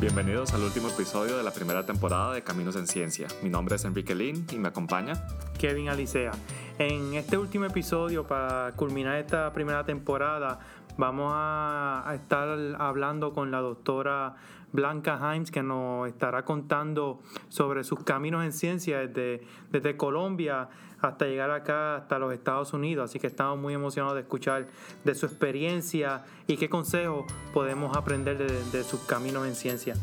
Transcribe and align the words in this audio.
Bienvenidos 0.00 0.52
al 0.52 0.62
último 0.62 0.88
episodio 0.88 1.36
de 1.36 1.42
la 1.44 1.52
primera 1.52 1.86
temporada 1.86 2.34
de 2.34 2.42
Caminos 2.42 2.74
en 2.76 2.86
Ciencia. 2.86 3.28
Mi 3.42 3.48
nombre 3.48 3.76
es 3.76 3.84
Enrique 3.84 4.14
Lin 4.14 4.44
y 4.50 4.56
me 4.56 4.68
acompaña 4.68 5.14
Kevin 5.56 5.88
Alicea. 5.88 6.32
En 6.78 7.14
este 7.14 7.38
último 7.38 7.66
episodio, 7.66 8.26
para 8.26 8.72
culminar 8.72 9.16
esta 9.16 9.52
primera 9.52 9.84
temporada, 9.84 10.58
vamos 10.96 11.32
a, 11.34 12.10
estar 12.14 12.58
hablando 12.78 13.32
con 13.32 13.50
la 13.50 13.60
doctora 13.60 14.36
Blanca 14.72 15.18
Himes, 15.34 15.50
que 15.50 15.62
nos 15.62 16.08
estará 16.08 16.44
contando 16.44 17.20
sobre 17.48 17.84
sus 17.84 18.02
caminos 18.02 18.44
en 18.44 18.52
ciencia 18.52 19.06
desde, 19.06 19.96
Colombia 19.96 20.68
hasta 21.00 21.26
llegar 21.26 21.50
acá, 21.50 21.96
hasta 21.96 22.18
los 22.18 22.32
Estados 22.32 22.72
Unidos. 22.72 23.10
Así 23.10 23.18
que 23.18 23.26
estamos 23.26 23.58
muy 23.58 23.74
emocionados 23.74 24.14
de 24.16 24.22
escuchar 24.22 24.66
de 25.04 25.14
su 25.14 25.26
experiencia 25.26 26.24
y 26.46 26.56
qué 26.56 26.68
consejos 26.68 27.24
podemos 27.52 27.96
aprender 27.96 28.38
de, 28.38 28.84
sus 28.84 29.00
caminos 29.00 29.46
en 29.46 29.54
ciencia. 29.54 29.94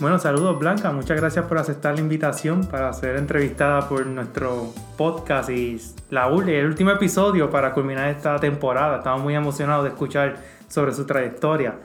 Bueno, 0.00 0.18
saludos 0.18 0.58
Blanca, 0.58 0.90
muchas 0.90 1.20
gracias 1.20 1.44
por 1.44 1.58
aceptar 1.58 1.94
la 1.94 2.00
invitación 2.00 2.64
para 2.64 2.92
ser 2.94 3.16
entrevistada 3.16 3.88
por 3.88 4.06
nuestro 4.06 4.72
podcast 4.96 5.50
y 5.50 5.80
la, 6.08 6.28
el 6.28 6.66
último 6.66 6.90
episodio 6.90 7.50
para 7.50 7.74
culminar 7.74 8.08
esta 8.08 8.38
temporada. 8.38 8.98
Estamos 8.98 9.22
muy 9.22 9.34
emocionados 9.34 9.84
de 9.84 9.90
escuchar 9.90 10.38
sobre 10.66 10.94
su 10.94 11.04
trayectoria. 11.04 11.78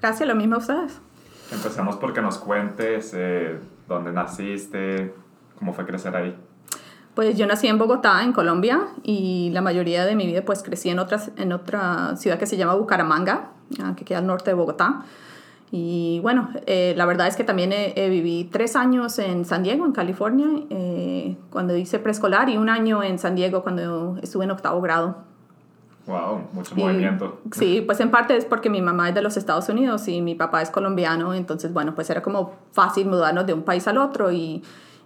Gracias, 0.00 0.28
lo 0.28 0.34
mismo 0.34 0.56
a 0.56 0.58
ustedes. 0.58 1.00
Empezamos 1.52 1.96
porque 1.96 2.20
nos 2.20 2.38
cuentes 2.38 3.12
eh, 3.14 3.56
dónde 3.86 4.12
naciste, 4.12 5.14
cómo 5.58 5.72
fue 5.72 5.86
crecer 5.86 6.16
ahí. 6.16 6.36
Pues 7.14 7.36
yo 7.36 7.46
nací 7.46 7.68
en 7.68 7.78
Bogotá, 7.78 8.24
en 8.24 8.32
Colombia, 8.32 8.88
y 9.04 9.50
la 9.52 9.60
mayoría 9.60 10.04
de 10.06 10.16
mi 10.16 10.26
vida 10.26 10.42
pues 10.44 10.62
crecí 10.62 10.88
en, 10.88 10.98
otras, 10.98 11.30
en 11.36 11.52
otra 11.52 12.16
ciudad 12.16 12.38
que 12.38 12.46
se 12.46 12.56
llama 12.56 12.74
Bucaramanga, 12.74 13.50
ah, 13.80 13.94
que 13.96 14.04
queda 14.04 14.18
al 14.18 14.26
norte 14.26 14.50
de 14.50 14.54
Bogotá. 14.54 15.04
Y 15.74 16.20
bueno, 16.20 16.50
eh, 16.66 16.92
la 16.96 17.06
verdad 17.06 17.26
es 17.26 17.34
que 17.34 17.44
también 17.44 17.72
viví 17.96 18.44
tres 18.52 18.76
años 18.76 19.18
en 19.18 19.46
San 19.46 19.62
Diego, 19.62 19.86
en 19.86 19.92
California, 19.92 20.46
eh, 20.68 21.36
cuando 21.50 21.74
hice 21.76 21.98
preescolar, 21.98 22.50
y 22.50 22.58
un 22.58 22.68
año 22.68 23.02
en 23.02 23.18
San 23.18 23.34
Diego 23.34 23.62
cuando 23.62 24.18
estuve 24.22 24.44
en 24.44 24.50
octavo 24.50 24.80
grado. 24.82 25.16
Wow, 26.06 26.42
mucho 26.52 26.76
movimiento. 26.76 27.40
Sí, 27.52 27.82
pues 27.86 28.00
en 28.00 28.10
parte 28.10 28.36
es 28.36 28.44
porque 28.44 28.68
mi 28.68 28.82
mamá 28.82 29.08
es 29.08 29.14
de 29.14 29.22
los 29.22 29.36
Estados 29.38 29.68
Unidos 29.70 30.06
y 30.08 30.20
mi 30.20 30.34
papá 30.34 30.60
es 30.60 30.70
colombiano, 30.70 31.32
entonces 31.32 31.72
bueno, 31.72 31.94
pues 31.94 32.10
era 32.10 32.22
como 32.22 32.52
fácil 32.72 33.06
mudarnos 33.06 33.46
de 33.46 33.54
un 33.54 33.62
país 33.62 33.88
al 33.88 33.96
otro 33.96 34.30
y 34.30 34.62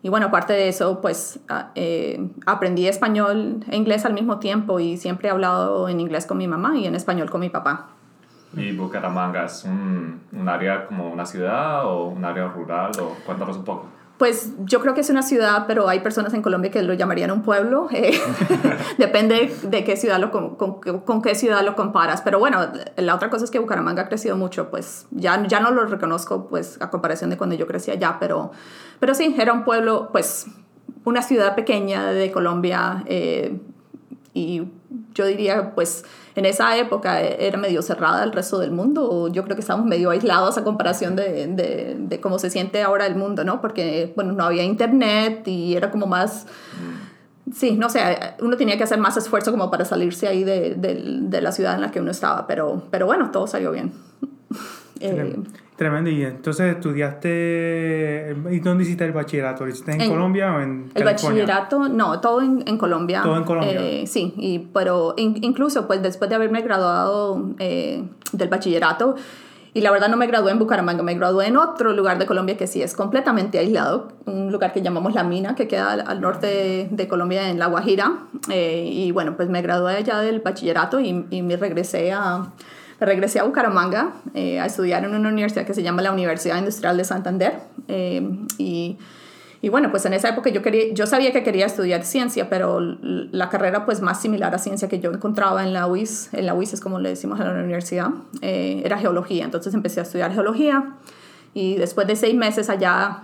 y 0.06 0.08
bueno, 0.08 0.26
aparte 0.26 0.52
de 0.52 0.68
eso, 0.68 1.00
pues 1.00 1.40
ah, 1.48 1.70
eh, 1.74 2.28
aprendí 2.46 2.86
español 2.86 3.64
e 3.68 3.76
inglés 3.76 4.04
al 4.04 4.12
mismo 4.12 4.38
tiempo 4.38 4.78
y 4.78 4.98
siempre 4.98 5.26
he 5.26 5.30
hablado 5.32 5.88
en 5.88 5.98
inglés 5.98 6.26
con 6.26 6.38
mi 6.38 6.46
mamá 6.46 6.76
y 6.76 6.86
en 6.86 6.94
español 6.94 7.28
con 7.28 7.40
mi 7.40 7.48
papá. 7.48 7.88
¿Y 8.56 8.72
Bucaramanga 8.74 9.44
es 9.44 9.64
un, 9.64 10.48
área 10.48 10.86
como 10.86 11.10
una 11.10 11.26
ciudad 11.26 11.86
o 11.86 12.06
un 12.06 12.24
área 12.24 12.48
rural? 12.48 12.90
Cuéntanos 13.24 13.56
un 13.58 13.64
poco. 13.64 13.86
Pues 14.18 14.54
yo 14.60 14.80
creo 14.80 14.94
que 14.94 15.02
es 15.02 15.10
una 15.10 15.20
ciudad, 15.20 15.64
pero 15.66 15.90
hay 15.90 16.00
personas 16.00 16.32
en 16.32 16.40
Colombia 16.40 16.70
que 16.70 16.82
lo 16.82 16.94
llamarían 16.94 17.30
un 17.30 17.42
pueblo. 17.42 17.88
Eh, 17.92 18.18
depende 18.98 19.54
de 19.62 19.84
qué 19.84 19.96
ciudad 19.96 20.18
lo, 20.18 20.30
con, 20.30 21.22
qué 21.22 21.34
ciudad 21.34 21.62
lo 21.62 21.76
comparas. 21.76 22.22
Pero 22.22 22.38
bueno, 22.38 22.60
la 22.96 23.14
otra 23.14 23.28
cosa 23.28 23.44
es 23.44 23.50
que 23.50 23.58
Bucaramanga 23.58 24.04
ha 24.04 24.08
crecido 24.08 24.36
mucho, 24.36 24.70
pues 24.70 25.06
ya, 25.10 25.46
ya 25.46 25.60
no 25.60 25.70
lo 25.70 25.84
reconozco 25.84 26.48
pues 26.48 26.80
a 26.80 26.88
comparación 26.88 27.28
de 27.28 27.36
cuando 27.36 27.56
yo 27.56 27.66
crecí 27.66 27.90
allá, 27.90 28.16
pero, 28.18 28.52
pero 29.00 29.14
sí, 29.14 29.36
era 29.38 29.52
un 29.52 29.64
pueblo, 29.64 30.08
pues 30.12 30.46
una 31.04 31.20
ciudad 31.20 31.54
pequeña 31.54 32.06
de 32.06 32.32
Colombia 32.32 33.04
eh, 33.06 33.60
y 34.36 34.68
yo 35.14 35.24
diría 35.24 35.74
pues 35.74 36.04
en 36.34 36.44
esa 36.44 36.76
época 36.76 37.20
era 37.22 37.56
medio 37.56 37.80
cerrada 37.80 38.22
al 38.22 38.32
resto 38.32 38.58
del 38.58 38.70
mundo. 38.70 39.28
Yo 39.28 39.42
creo 39.44 39.56
que 39.56 39.62
estábamos 39.62 39.88
medio 39.88 40.10
aislados 40.10 40.58
a 40.58 40.64
comparación 40.64 41.16
de, 41.16 41.46
de, 41.46 41.96
de, 41.98 42.20
cómo 42.20 42.38
se 42.38 42.50
siente 42.50 42.82
ahora 42.82 43.06
el 43.06 43.16
mundo, 43.16 43.42
¿no? 43.42 43.62
Porque, 43.62 44.12
bueno, 44.14 44.32
no 44.32 44.44
había 44.44 44.62
internet 44.62 45.48
y 45.48 45.74
era 45.74 45.90
como 45.90 46.06
más... 46.06 46.46
Sí, 47.54 47.76
no 47.78 47.88
sé, 47.88 48.00
uno 48.40 48.56
tenía 48.58 48.76
que 48.76 48.82
hacer 48.82 48.98
más 48.98 49.16
esfuerzo 49.16 49.50
como 49.52 49.70
para 49.70 49.86
salirse 49.86 50.28
ahí 50.28 50.44
de, 50.44 50.74
de 50.76 51.40
la 51.40 51.52
ciudad 51.52 51.74
en 51.76 51.80
la 51.80 51.90
que 51.90 52.00
uno 52.00 52.10
estaba, 52.10 52.46
pero, 52.46 52.82
pero 52.90 53.06
bueno, 53.06 53.30
todo 53.30 53.46
salió 53.46 53.72
bien. 53.72 53.92
Eh, 55.00 55.36
Tremendo. 55.76 56.08
Y 56.08 56.24
entonces 56.24 56.74
estudiaste. 56.74 58.34
¿Y 58.50 58.60
dónde 58.60 58.84
hiciste 58.84 59.04
el 59.04 59.12
bachillerato? 59.12 59.64
¿Lo 59.64 59.70
hiciste 59.70 59.92
en, 59.92 60.08
Colombia 60.08 60.54
o 60.54 60.60
en 60.60 60.90
El 60.94 61.04
bachillerato, 61.04 61.88
no, 61.88 62.20
todo 62.20 62.40
en, 62.40 62.64
en 62.66 62.78
Colombia. 62.78 63.20
Todo 63.22 63.36
en 63.36 63.44
Colombia. 63.44 63.80
Eh, 63.80 64.06
sí, 64.06 64.32
y, 64.38 64.58
pero 64.72 65.14
incluso 65.16 65.86
pues 65.86 66.02
después 66.02 66.30
de 66.30 66.36
haberme 66.36 66.62
graduado 66.62 67.50
eh, 67.58 68.04
del 68.32 68.48
bachillerato, 68.48 69.16
y 69.74 69.82
la 69.82 69.90
verdad 69.90 70.08
no 70.08 70.16
me 70.16 70.26
gradué 70.26 70.52
en 70.52 70.58
Bucaramanga, 70.58 71.02
me 71.02 71.12
gradué 71.12 71.48
en 71.48 71.58
otro 71.58 71.92
lugar 71.92 72.18
de 72.18 72.24
Colombia 72.24 72.56
que 72.56 72.66
sí 72.66 72.80
es 72.80 72.94
completamente 72.94 73.58
aislado, 73.58 74.08
un 74.24 74.50
lugar 74.50 74.72
que 74.72 74.80
llamamos 74.80 75.12
La 75.12 75.22
Mina, 75.22 75.54
que 75.54 75.68
queda 75.68 75.92
al, 75.92 76.22
norte 76.22 76.88
de, 76.90 77.08
Colombia, 77.08 77.50
en 77.50 77.58
La 77.58 77.66
Guajira. 77.66 78.20
Eh, 78.50 78.88
y 78.90 79.12
bueno, 79.12 79.36
pues 79.36 79.50
me 79.50 79.60
gradué 79.60 79.96
allá 79.96 80.20
del 80.20 80.40
bachillerato 80.40 80.98
y, 80.98 81.26
y 81.28 81.42
me 81.42 81.58
regresé 81.58 82.10
a 82.10 82.46
regresé 83.00 83.40
a 83.40 83.44
Bucaramanga 83.44 84.14
eh, 84.34 84.60
a 84.60 84.66
estudiar 84.66 85.04
en 85.04 85.14
una 85.14 85.28
universidad 85.28 85.66
que 85.66 85.74
se 85.74 85.82
llama 85.82 86.02
la 86.02 86.12
Universidad 86.12 86.58
Industrial 86.58 86.96
de 86.96 87.04
Santander. 87.04 87.54
Eh, 87.88 88.26
y, 88.58 88.96
y, 89.60 89.68
bueno, 89.68 89.90
pues 89.90 90.06
en 90.06 90.14
esa 90.14 90.30
época 90.30 90.50
yo, 90.50 90.62
quería, 90.62 90.92
yo 90.94 91.06
sabía 91.06 91.32
que 91.32 91.42
quería 91.42 91.66
estudiar 91.66 92.04
ciencia, 92.04 92.48
pero 92.48 92.80
la 92.80 93.48
carrera 93.48 93.84
pues 93.84 94.00
más 94.00 94.20
similar 94.20 94.54
a 94.54 94.58
ciencia 94.58 94.88
que 94.88 95.00
yo 95.00 95.10
encontraba 95.10 95.64
en 95.64 95.72
la 95.72 95.86
UIS, 95.86 96.30
en 96.32 96.46
la 96.46 96.54
UIS 96.54 96.74
es 96.74 96.80
como 96.80 96.98
le 96.98 97.10
decimos 97.10 97.40
a 97.40 97.44
la 97.44 97.52
universidad, 97.52 98.08
eh, 98.40 98.82
era 98.84 98.98
geología. 98.98 99.44
Entonces 99.44 99.74
empecé 99.74 100.00
a 100.00 100.04
estudiar 100.04 100.32
geología. 100.32 100.96
Y 101.52 101.76
después 101.76 102.06
de 102.06 102.16
seis 102.16 102.34
meses 102.34 102.68
allá 102.68 103.22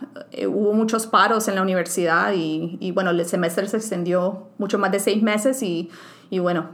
hubo 0.48 0.72
muchos 0.72 1.06
paros 1.06 1.48
en 1.48 1.54
la 1.54 1.60
universidad 1.60 2.32
y, 2.32 2.78
y, 2.80 2.90
bueno, 2.90 3.10
el 3.10 3.26
semestre 3.26 3.68
se 3.68 3.76
extendió 3.76 4.48
mucho 4.56 4.78
más 4.78 4.90
de 4.90 5.00
seis 5.00 5.22
meses 5.22 5.62
y, 5.62 5.90
y 6.30 6.38
bueno, 6.38 6.70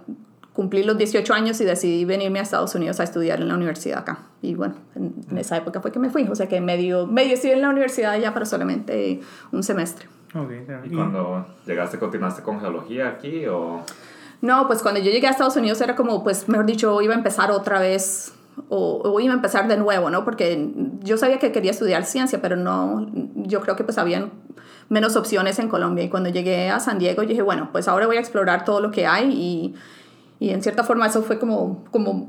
cumplí 0.59 0.83
los 0.83 0.99
18 0.99 1.35
años 1.35 1.61
y 1.61 1.65
decidí 1.65 2.05
venirme 2.05 2.41
a 2.41 2.43
Estados 2.43 2.75
Unidos 2.75 2.99
a 2.99 3.05
estudiar 3.05 3.41
en 3.41 3.47
la 3.47 3.55
universidad 3.55 4.01
acá. 4.01 4.19
Y 4.43 4.57
bueno, 4.57 4.75
en, 4.97 5.15
esa 5.39 5.57
época 5.57 5.81
fue 5.81 5.93
que 5.93 6.01
me 6.01 6.11
fui, 6.11 6.27
o 6.27 6.35
sea 6.35 6.49
que 6.49 6.61
medio, 6.61 7.07
medio 7.07 7.35
estudié 7.35 7.55
en 7.55 7.63
la 7.63 7.69
universidad 7.69 8.19
ya, 8.19 8.35
pero 8.35 8.45
solamente 8.45 9.21
un 9.53 9.63
semestre. 9.63 10.09
Okay, 10.35 10.67
¿Y 10.83 10.97
cuando 10.97 11.47
llegaste, 11.65 12.01
continuaste 12.01 12.43
con 12.43 12.59
geología 12.59 13.07
aquí 13.07 13.47
o...? 13.47 13.85
No, 14.41 14.67
pues 14.67 14.83
cuando 14.83 14.99
yo 14.99 15.13
llegué 15.13 15.29
a 15.29 15.31
Estados 15.31 15.55
Unidos 15.55 15.81
era 15.81 15.95
como, 15.95 16.25
pues 16.25 16.49
mejor 16.49 16.67
dicho, 16.67 17.01
iba 17.03 17.15
a 17.15 17.19
empezar 17.19 17.53
otra 17.53 17.79
vez 17.79 18.35
o, 18.69 19.03
o, 19.05 19.21
iba 19.21 19.35
a 19.35 19.37
empezar 19.37 19.69
de 19.69 19.77
nuevo, 19.77 20.11
¿no? 20.11 20.25
Porque 20.25 20.73
yo 21.05 21.19
sabía 21.19 21.39
que 21.39 21.53
quería 21.53 21.71
estudiar 21.71 22.05
ciencia, 22.05 22.43
pero 22.43 22.57
no, 22.57 23.09
yo 23.37 23.61
creo 23.61 23.77
que 23.77 23.85
pues 23.85 23.97
habían 23.97 24.33
menos 24.89 25.15
opciones 25.15 25.61
en 25.61 25.69
Colombia. 25.69 26.03
Y 26.03 26.09
cuando 26.09 26.31
llegué 26.31 26.69
a 26.69 26.81
San 26.81 26.99
Diego 26.99 27.23
dije, 27.23 27.43
bueno, 27.43 27.69
pues 27.71 27.87
ahora 27.87 28.09
voy 28.09 28.17
a 28.17 28.21
explorar 28.21 28.65
todo 28.65 28.81
lo 28.81 28.91
que 28.91 29.07
hay 29.07 29.31
y 29.31 29.75
y 30.41 30.51
en 30.51 30.63
cierta 30.63 30.85
forma 30.85 31.07
eso 31.07 31.23
fue 31.23 31.39
como, 31.39 31.85
como 31.91 32.29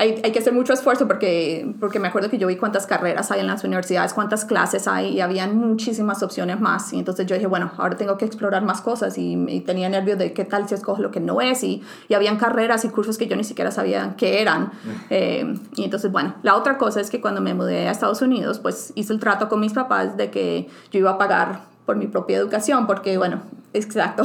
hay, 0.00 0.18
hay, 0.24 0.32
que 0.32 0.38
hacer 0.38 0.54
mucho 0.54 0.72
esfuerzo 0.72 1.06
porque, 1.06 1.74
porque 1.78 1.98
me 1.98 2.08
acuerdo 2.08 2.30
que 2.30 2.38
yo 2.38 2.46
vi 2.46 2.56
cuántas 2.56 2.86
carreras 2.86 3.30
hay 3.30 3.40
en 3.40 3.46
las 3.46 3.64
universidades, 3.64 4.14
cuántas 4.14 4.46
clases 4.46 4.88
hay 4.88 5.08
y 5.08 5.20
habían 5.20 5.58
muchísimas 5.58 6.22
opciones 6.22 6.58
más. 6.58 6.94
Y 6.94 6.98
entonces 6.98 7.26
yo 7.26 7.34
dije, 7.34 7.46
bueno, 7.46 7.70
ahora 7.76 7.98
tengo 7.98 8.16
que 8.16 8.24
explorar 8.24 8.64
más 8.64 8.80
cosas 8.80 9.18
y, 9.18 9.36
tenía 9.66 9.90
nervios 9.90 10.16
de 10.16 10.32
qué 10.32 10.46
tal 10.46 10.66
si 10.66 10.74
escojo 10.74 11.02
lo 11.02 11.10
que 11.10 11.20
no 11.20 11.42
es. 11.42 11.62
Y, 11.64 11.82
y 12.08 12.14
habían 12.14 12.38
carreras 12.38 12.82
y 12.86 12.88
cursos 12.88 13.18
que 13.18 13.26
yo 13.26 13.36
ni 13.36 13.44
siquiera 13.44 13.70
sabía 13.70 14.14
qué 14.16 14.40
eran. 14.40 14.72
Eh, 15.10 15.54
y 15.76 15.84
entonces, 15.84 16.10
bueno, 16.10 16.34
la 16.42 16.56
otra 16.56 16.78
cosa 16.78 17.02
es 17.02 17.10
que 17.10 17.20
cuando 17.20 17.42
me 17.42 17.52
mudé 17.52 17.86
a 17.86 17.90
Estados 17.90 18.22
Unidos, 18.22 18.58
pues 18.58 18.94
hice 18.94 19.12
el 19.12 19.20
trato 19.20 19.50
con 19.50 19.60
mis 19.60 19.74
papás 19.74 20.16
de 20.16 20.30
que 20.30 20.66
yo 20.90 20.98
iba 20.98 21.10
a 21.10 21.18
pagar 21.18 21.69
por 21.90 21.96
mi 21.96 22.06
propia 22.06 22.36
educación, 22.36 22.86
porque 22.86 23.18
bueno, 23.18 23.42
exacto. 23.72 24.22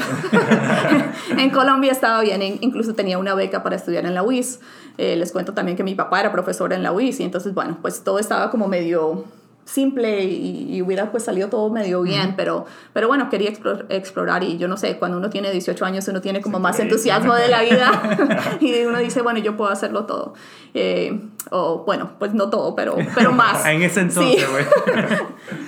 en 1.36 1.50
Colombia 1.50 1.92
estaba 1.92 2.22
bien, 2.22 2.44
incluso 2.62 2.94
tenía 2.94 3.18
una 3.18 3.34
beca 3.34 3.64
para 3.64 3.76
estudiar 3.76 4.06
en 4.06 4.14
la 4.14 4.22
UIS. 4.22 4.60
Eh, 5.00 5.16
les 5.16 5.32
cuento 5.32 5.56
también 5.56 5.76
que 5.76 5.84
mi 5.84 5.96
papá 5.96 6.20
era 6.20 6.32
profesor 6.32 6.74
en 6.74 6.84
la 6.84 6.92
UIS 6.92 7.22
y 7.22 7.24
entonces, 7.24 7.56
bueno, 7.56 7.80
pues 7.82 8.04
todo 8.04 8.20
estaba 8.20 8.52
como 8.52 8.68
medio 8.68 9.24
simple 9.66 10.24
y, 10.24 10.82
hubiera 10.82 11.12
pues 11.12 11.24
salido 11.24 11.50
todo 11.50 11.70
medio 11.72 12.04
bien, 12.04 12.36
pero, 12.38 12.66
pero 12.94 13.08
bueno, 13.08 13.30
quería 13.30 13.52
explorar 13.90 14.44
y 14.44 14.58
yo 14.58 14.68
no 14.68 14.78
sé, 14.78 14.98
cuando 14.98 15.18
uno 15.18 15.32
tiene 15.32 15.52
18 15.52 15.84
años 15.84 16.08
uno 16.08 16.22
tiene 16.22 16.40
como 16.40 16.60
más 16.60 16.80
entusiasmo 16.80 17.34
de 17.34 17.48
la 17.48 17.64
vida 17.64 18.58
y 18.62 18.84
uno 18.84 19.00
dice, 19.00 19.24
bueno, 19.24 19.40
yo 19.40 19.58
puedo 19.58 19.72
hacerlo 19.72 20.06
todo. 20.06 20.36
Eh, 20.76 21.20
o 21.50 21.84
bueno, 21.86 22.12
pues 22.20 22.34
no 22.34 22.50
todo, 22.50 22.76
pero, 22.76 22.96
pero 23.16 23.32
más. 23.32 23.66
en 23.66 23.82
ese 23.82 24.02
entonces, 24.02 24.46
güey. 24.50 24.66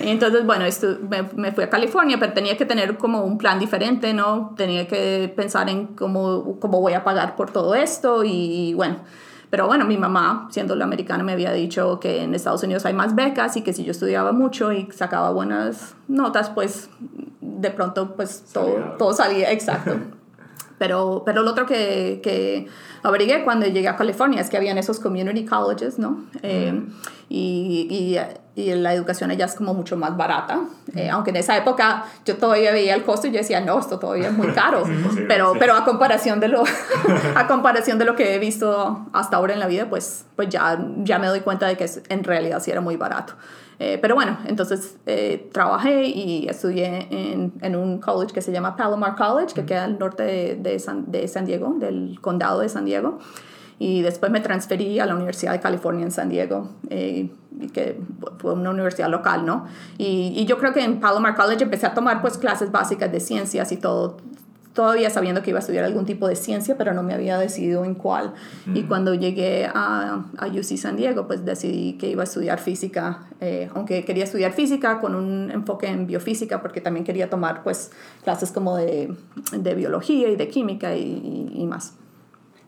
entonces, 0.00 0.46
bueno, 0.46 0.64
me, 1.08 1.22
me, 1.34 1.52
fui 1.52 1.64
a 1.64 1.70
California, 1.70 2.18
pero 2.20 2.32
tenía 2.32 2.56
que 2.56 2.66
tener 2.66 2.96
como 2.98 3.22
un 3.22 3.36
plan 3.36 3.58
diferente, 3.58 4.14
¿no? 4.14 4.54
Tenía 4.56 4.86
que 4.86 5.32
pensar 5.34 5.68
en 5.68 5.88
cómo, 5.88 6.58
cómo 6.60 6.80
voy 6.80 6.92
a 6.92 7.02
pagar 7.02 7.34
por 7.34 7.50
todo 7.50 7.74
esto 7.74 8.22
y 8.24 8.74
bueno. 8.74 8.98
Pero 9.50 9.66
bueno, 9.66 9.86
mi 9.86 9.96
mamá, 9.96 10.48
siendo 10.50 10.74
la 10.76 10.84
americana, 10.84 11.24
me 11.24 11.32
había 11.32 11.52
dicho 11.52 12.00
que 12.00 12.22
en 12.22 12.34
Estados 12.34 12.62
Unidos 12.62 12.84
hay 12.84 12.92
más 12.92 13.14
becas 13.14 13.56
y 13.56 13.62
que 13.62 13.72
si 13.72 13.84
yo 13.84 13.92
estudiaba 13.92 14.32
mucho 14.32 14.72
y 14.72 14.88
sacaba 14.92 15.30
buenas 15.30 15.94
notas, 16.06 16.50
pues 16.50 16.90
de 17.40 17.70
pronto 17.70 18.14
pues 18.14 18.44
todo 18.52 18.72
salía, 18.72 18.96
todo 18.98 19.12
salía 19.12 19.52
exacto. 19.52 19.96
Pero, 20.78 21.24
pero 21.26 21.42
lo 21.42 21.50
otro 21.50 21.66
que, 21.66 22.20
que 22.22 22.68
averigué 23.02 23.42
cuando 23.42 23.66
llegué 23.66 23.88
a 23.88 23.96
California 23.96 24.40
es 24.40 24.48
que 24.48 24.56
habían 24.56 24.78
esos 24.78 25.00
community 25.00 25.44
colleges, 25.44 25.98
¿no? 25.98 26.24
Eh, 26.44 26.72
y, 27.28 28.16
y, 28.54 28.60
y, 28.62 28.74
la 28.76 28.94
educación 28.94 29.32
allá 29.32 29.46
es 29.46 29.56
como 29.56 29.74
mucho 29.74 29.96
más 29.96 30.16
barata. 30.16 30.60
Eh, 30.96 31.10
aunque 31.10 31.30
en 31.30 31.36
esa 31.36 31.56
época 31.56 32.04
yo 32.24 32.36
todavía 32.36 32.72
veía 32.72 32.94
el 32.94 33.04
costo 33.04 33.26
y 33.26 33.30
yo 33.30 33.38
decía, 33.38 33.60
no, 33.60 33.78
esto 33.78 33.98
todavía 33.98 34.28
es 34.28 34.32
muy 34.32 34.48
caro. 34.48 34.84
pero, 35.28 35.54
pero 35.58 35.74
a, 35.74 35.84
comparación 35.84 36.40
de 36.40 36.48
lo, 36.48 36.64
a 37.34 37.46
comparación 37.46 37.98
de 37.98 38.04
lo 38.04 38.16
que 38.16 38.34
he 38.34 38.38
visto 38.38 39.06
hasta 39.12 39.36
ahora 39.36 39.54
en 39.54 39.60
la 39.60 39.66
vida, 39.66 39.88
pues, 39.88 40.24
pues 40.36 40.48
ya, 40.48 40.78
ya 40.98 41.18
me 41.18 41.26
doy 41.26 41.40
cuenta 41.40 41.66
de 41.66 41.76
que 41.76 41.86
en 42.08 42.24
realidad 42.24 42.60
sí 42.62 42.70
era 42.70 42.80
muy 42.80 42.96
barato. 42.96 43.34
Eh, 43.80 43.98
pero 44.02 44.16
bueno, 44.16 44.38
entonces 44.46 44.96
eh, 45.06 45.48
trabajé 45.52 46.06
y 46.06 46.48
estudié 46.48 47.06
en, 47.10 47.52
en, 47.60 47.76
un 47.76 48.00
college 48.00 48.34
que 48.34 48.42
se 48.42 48.50
llama 48.50 48.74
Palomar 48.74 49.14
College, 49.14 49.54
que 49.54 49.64
queda 49.64 49.84
al 49.84 50.00
norte 50.00 50.24
de, 50.24 50.56
de, 50.56 50.80
San, 50.80 51.08
de 51.12 51.28
San 51.28 51.44
Diego, 51.44 51.76
del 51.78 52.18
condado 52.20 52.58
de 52.58 52.68
San 52.68 52.84
Diego 52.84 53.20
y 53.78 54.02
después 54.02 54.32
me 54.32 54.40
transferí 54.40 54.98
a 54.98 55.06
la 55.06 55.14
Universidad 55.14 55.52
de 55.52 55.60
California 55.60 56.04
en 56.04 56.10
San 56.10 56.28
Diego, 56.28 56.68
eh, 56.90 57.30
que 57.72 58.00
fue 58.38 58.54
una 58.54 58.70
universidad 58.70 59.08
local, 59.08 59.46
¿no? 59.46 59.66
Y, 59.98 60.32
y, 60.36 60.46
yo 60.46 60.58
creo 60.58 60.72
que 60.72 60.82
en 60.82 61.00
Palomar 61.00 61.36
College 61.36 61.64
empecé 61.64 61.86
a 61.86 61.94
tomar 61.94 62.20
pues 62.20 62.38
clases 62.38 62.72
básicas 62.72 63.10
de 63.12 63.20
ciencias 63.20 63.70
y 63.72 63.76
todo, 63.76 64.16
todavía 64.78 65.10
sabiendo 65.10 65.42
que 65.42 65.50
iba 65.50 65.58
a 65.58 65.60
estudiar 65.60 65.84
algún 65.84 66.06
tipo 66.06 66.28
de 66.28 66.36
ciencia, 66.36 66.76
pero 66.78 66.94
no 66.94 67.02
me 67.02 67.12
había 67.12 67.36
decidido 67.36 67.84
en 67.84 67.96
cuál. 67.96 68.34
Y 68.74 68.84
cuando 68.84 69.12
llegué 69.12 69.66
a, 69.66 70.24
a, 70.36 70.46
UC 70.46 70.76
San 70.76 70.96
Diego, 70.96 71.26
pues 71.26 71.44
decidí 71.44 71.94
que 71.94 72.08
iba 72.08 72.22
a 72.22 72.24
estudiar 72.24 72.60
física, 72.60 73.26
eh, 73.40 73.68
aunque 73.74 74.04
quería 74.04 74.22
estudiar 74.22 74.52
física 74.52 75.00
con 75.00 75.16
un 75.16 75.50
enfoque 75.50 75.88
en 75.88 76.06
biofísica, 76.06 76.62
porque 76.62 76.80
también 76.80 77.04
quería 77.04 77.28
tomar 77.28 77.64
pues 77.64 77.90
clases 78.22 78.52
como 78.52 78.76
de, 78.76 79.12
de 79.50 79.74
biología 79.74 80.28
y 80.28 80.36
de 80.36 80.46
química 80.46 80.94
y, 80.94 81.02
y, 81.02 81.60
y 81.60 81.66
más. 81.66 81.94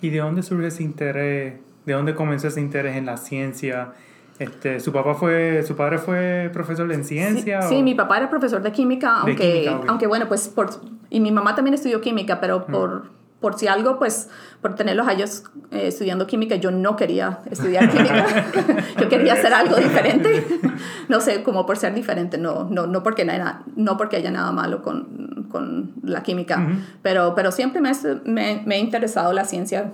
¿Y 0.00 0.10
de 0.10 0.18
dónde 0.18 0.42
surge 0.42 0.68
ese 0.68 0.82
interés? 0.82 1.54
¿De 1.86 1.92
dónde 1.92 2.14
comenzó 2.14 2.48
ese 2.48 2.60
interés 2.60 2.96
en 2.96 3.06
la 3.06 3.16
ciencia? 3.16 3.92
Este, 4.38 4.80
¿Su 4.80 4.92
papá 4.92 5.14
fue, 5.14 5.62
su 5.64 5.76
padre 5.76 5.98
fue 5.98 6.50
profesor 6.52 6.90
en 6.92 7.04
ciencia? 7.04 7.60
Sí, 7.62 7.76
sí 7.76 7.82
mi 7.82 7.94
papá 7.94 8.16
era 8.16 8.30
profesor 8.30 8.62
de 8.62 8.72
química, 8.72 9.20
aunque, 9.20 9.44
de 9.46 9.62
química, 9.64 9.80
aunque 9.88 10.06
bueno, 10.06 10.28
pues 10.28 10.48
por, 10.48 10.70
y 11.10 11.20
mi 11.20 11.30
mamá 11.30 11.54
también 11.54 11.74
estudió 11.74 12.00
química, 12.00 12.40
pero 12.40 12.60
mm. 12.60 12.72
por, 12.72 13.10
por 13.40 13.58
si 13.58 13.66
algo, 13.66 13.98
pues 13.98 14.30
por 14.62 14.74
tener 14.74 14.96
los 14.96 15.06
años 15.08 15.44
eh, 15.70 15.88
estudiando 15.88 16.26
química, 16.26 16.56
yo 16.56 16.70
no 16.70 16.96
quería 16.96 17.40
estudiar 17.50 17.90
química, 17.90 18.26
yo 19.00 19.08
quería 19.10 19.34
hacer 19.34 19.52
algo 19.52 19.76
diferente, 19.76 20.46
no 21.08 21.20
sé, 21.20 21.42
como 21.42 21.66
por 21.66 21.76
ser 21.76 21.92
diferente, 21.94 22.38
no, 22.38 22.64
no, 22.70 22.86
no, 22.86 23.02
porque, 23.02 23.26
nada, 23.26 23.62
no 23.76 23.98
porque 23.98 24.16
haya 24.16 24.30
nada 24.30 24.52
malo 24.52 24.82
con, 24.82 25.39
con 25.50 25.92
la 26.02 26.22
química, 26.22 26.56
uh 26.58 26.70
-huh. 26.70 26.84
pero, 27.02 27.34
pero 27.34 27.52
siempre 27.52 27.80
me, 27.80 27.92
me, 28.24 28.62
me 28.64 28.74
ha 28.76 28.78
interesado 28.78 29.32
la 29.32 29.44
ciencia, 29.44 29.92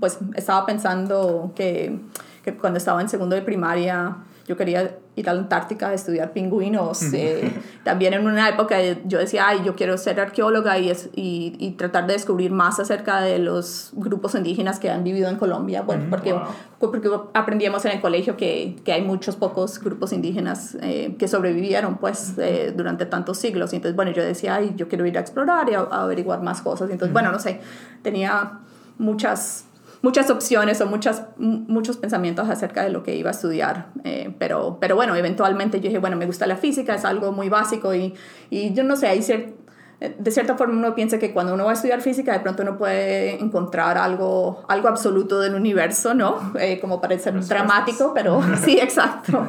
pues 0.00 0.18
estaba 0.34 0.66
pensando 0.66 1.52
que 1.56 1.98
que 2.42 2.54
cuando 2.54 2.78
estaba 2.78 3.00
en 3.00 3.08
segundo 3.08 3.36
de 3.36 3.42
primaria 3.42 4.16
yo 4.50 4.56
quería 4.56 4.98
ir 5.14 5.30
a 5.30 5.32
la 5.32 5.42
Antártica 5.42 5.90
a 5.90 5.94
estudiar 5.94 6.32
pingüinos. 6.32 7.00
Eh, 7.12 7.52
también 7.84 8.14
en 8.14 8.26
una 8.26 8.48
época 8.48 8.78
yo 9.06 9.20
decía, 9.20 9.46
ay, 9.46 9.60
yo 9.64 9.76
quiero 9.76 9.96
ser 9.96 10.18
arqueóloga 10.18 10.76
y, 10.76 10.90
es, 10.90 11.08
y, 11.14 11.54
y, 11.60 11.70
tratar 11.72 12.08
de 12.08 12.14
descubrir 12.14 12.50
más 12.50 12.80
acerca 12.80 13.20
de 13.20 13.38
los 13.38 13.92
grupos 13.92 14.34
indígenas 14.34 14.80
que 14.80 14.90
han 14.90 15.04
vivido 15.04 15.28
en 15.28 15.36
Colombia. 15.36 15.82
Bueno, 15.82 16.06
porque, 16.10 16.32
wow. 16.32 16.42
porque 16.80 17.08
aprendíamos 17.32 17.84
en 17.84 17.92
el 17.92 18.00
colegio 18.00 18.36
que, 18.36 18.74
que 18.84 18.92
hay 18.92 19.02
muchos 19.02 19.36
pocos 19.36 19.78
grupos 19.78 20.12
indígenas 20.12 20.76
eh, 20.82 21.14
que 21.16 21.28
sobrevivieron 21.28 21.98
pues 21.98 22.34
eh, 22.38 22.74
durante 22.76 23.06
tantos 23.06 23.38
siglos. 23.38 23.72
Y 23.72 23.76
entonces, 23.76 23.94
bueno, 23.94 24.10
yo 24.10 24.24
decía, 24.24 24.56
ay, 24.56 24.72
yo 24.74 24.88
quiero 24.88 25.06
ir 25.06 25.16
a 25.16 25.20
explorar 25.20 25.70
y 25.70 25.74
a, 25.74 25.78
a 25.82 26.02
averiguar 26.02 26.42
más 26.42 26.60
cosas. 26.60 26.90
Y 26.90 26.94
entonces, 26.94 27.12
bueno, 27.12 27.30
no 27.30 27.38
sé, 27.38 27.60
tenía 28.02 28.58
muchas 28.98 29.69
muchas 30.02 30.30
opciones 30.30 30.80
o 30.80 30.86
muchas, 30.86 31.24
muchos 31.36 31.96
pensamientos 31.96 32.48
acerca 32.48 32.82
de 32.82 32.90
lo 32.90 33.02
que 33.02 33.16
iba 33.16 33.30
a 33.30 33.32
estudiar. 33.32 33.88
Eh, 34.04 34.34
pero, 34.38 34.78
pero 34.80 34.96
bueno, 34.96 35.14
eventualmente 35.14 35.78
yo 35.78 35.84
dije, 35.84 35.98
bueno, 35.98 36.16
me 36.16 36.26
gusta 36.26 36.46
la 36.46 36.56
física, 36.56 36.94
es 36.94 37.04
algo 37.04 37.32
muy 37.32 37.48
básico 37.48 37.94
y, 37.94 38.14
y 38.48 38.72
yo 38.74 38.84
no 38.84 38.96
sé, 38.96 39.08
hay 39.08 39.22
cier 39.22 39.54
de 40.00 40.30
cierta 40.30 40.56
forma 40.56 40.74
uno 40.74 40.94
piensa 40.94 41.18
que 41.18 41.32
cuando 41.32 41.52
uno 41.52 41.64
va 41.64 41.72
a 41.72 41.74
estudiar 41.74 42.00
física 42.00 42.32
de 42.32 42.40
pronto 42.40 42.62
uno 42.62 42.78
puede 42.78 43.38
encontrar 43.38 43.98
algo, 43.98 44.64
algo 44.66 44.88
absoluto 44.88 45.40
del 45.40 45.54
universo, 45.54 46.14
¿no? 46.14 46.52
Eh, 46.58 46.80
como 46.80 47.02
para 47.02 47.18
ser 47.18 47.38
dramático, 47.44 48.12
pero 48.14 48.40
sí, 48.64 48.78
exacto. 48.80 49.46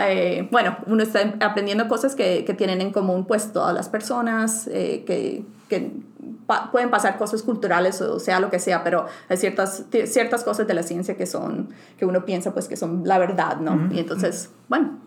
Eh, 0.00 0.48
bueno, 0.50 0.76
uno 0.86 1.04
está 1.04 1.34
aprendiendo 1.40 1.86
cosas 1.86 2.16
que, 2.16 2.44
que, 2.44 2.54
tienen 2.54 2.80
en 2.80 2.90
común 2.90 3.26
pues 3.26 3.52
todas 3.52 3.72
las 3.74 3.88
personas, 3.88 4.68
eh, 4.72 5.04
que, 5.06 5.44
que 5.68 5.92
pa 6.46 6.70
pueden 6.70 6.90
pasar 6.90 7.18
cosas 7.18 7.42
culturales 7.42 8.00
o 8.00 8.18
sea 8.18 8.40
lo 8.40 8.50
que 8.50 8.58
sea, 8.58 8.84
pero 8.84 9.06
hay 9.28 9.36
ciertas, 9.36 9.84
ciertas 10.06 10.44
cosas 10.44 10.66
de 10.66 10.74
la 10.74 10.82
ciencia 10.82 11.16
que 11.16 11.26
son, 11.26 11.70
que 11.96 12.06
uno 12.06 12.24
piensa 12.24 12.52
pues 12.52 12.68
que 12.68 12.76
son 12.76 13.02
la 13.04 13.18
verdad, 13.18 13.58
¿no? 13.58 13.88
Y 13.92 13.98
entonces, 13.98 14.50
bueno, 14.68 14.98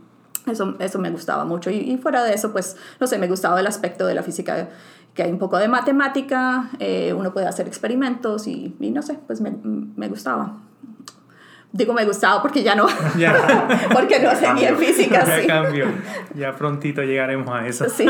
eso, 0.47 0.75
eso 0.79 0.99
me 0.99 1.09
gustaba 1.09 1.45
mucho. 1.45 1.69
Y, 1.69 1.77
y, 1.77 1.97
fuera 1.97 2.23
de 2.23 2.33
eso, 2.33 2.51
pues, 2.51 2.77
no 2.99 3.07
sé, 3.07 3.17
me 3.17 3.27
gustaba 3.27 3.59
el 3.59 3.67
aspecto 3.67 4.05
de 4.05 4.15
la 4.15 4.23
física, 4.23 4.69
que 5.13 5.23
hay 5.23 5.31
un 5.31 5.39
poco 5.39 5.57
de 5.57 5.67
matemática, 5.67 6.69
eh, 6.79 7.13
uno 7.13 7.33
puede 7.33 7.47
hacer 7.47 7.67
experimentos 7.67 8.47
y, 8.47 8.75
y 8.79 8.91
no 8.91 9.01
sé, 9.01 9.17
pues 9.25 9.41
me, 9.41 9.51
me 9.51 10.07
gustaba 10.09 10.57
digo 11.75 11.93
me 11.93 12.05
gustaba 12.05 12.41
porque 12.41 12.63
ya 12.63 12.73
no, 12.73 12.87
ya. 13.17 13.67
porque 13.93 14.19
no 14.19 14.33
seguía 14.33 14.69
en 14.69 14.77
física. 14.77 15.25
Ya 15.25 15.41
sí. 15.41 15.47
cambio, 15.47 15.87
ya 16.33 16.55
prontito 16.55 17.03
llegaremos 17.03 17.49
a 17.49 17.67
eso. 17.67 17.89
Sí. 17.89 18.05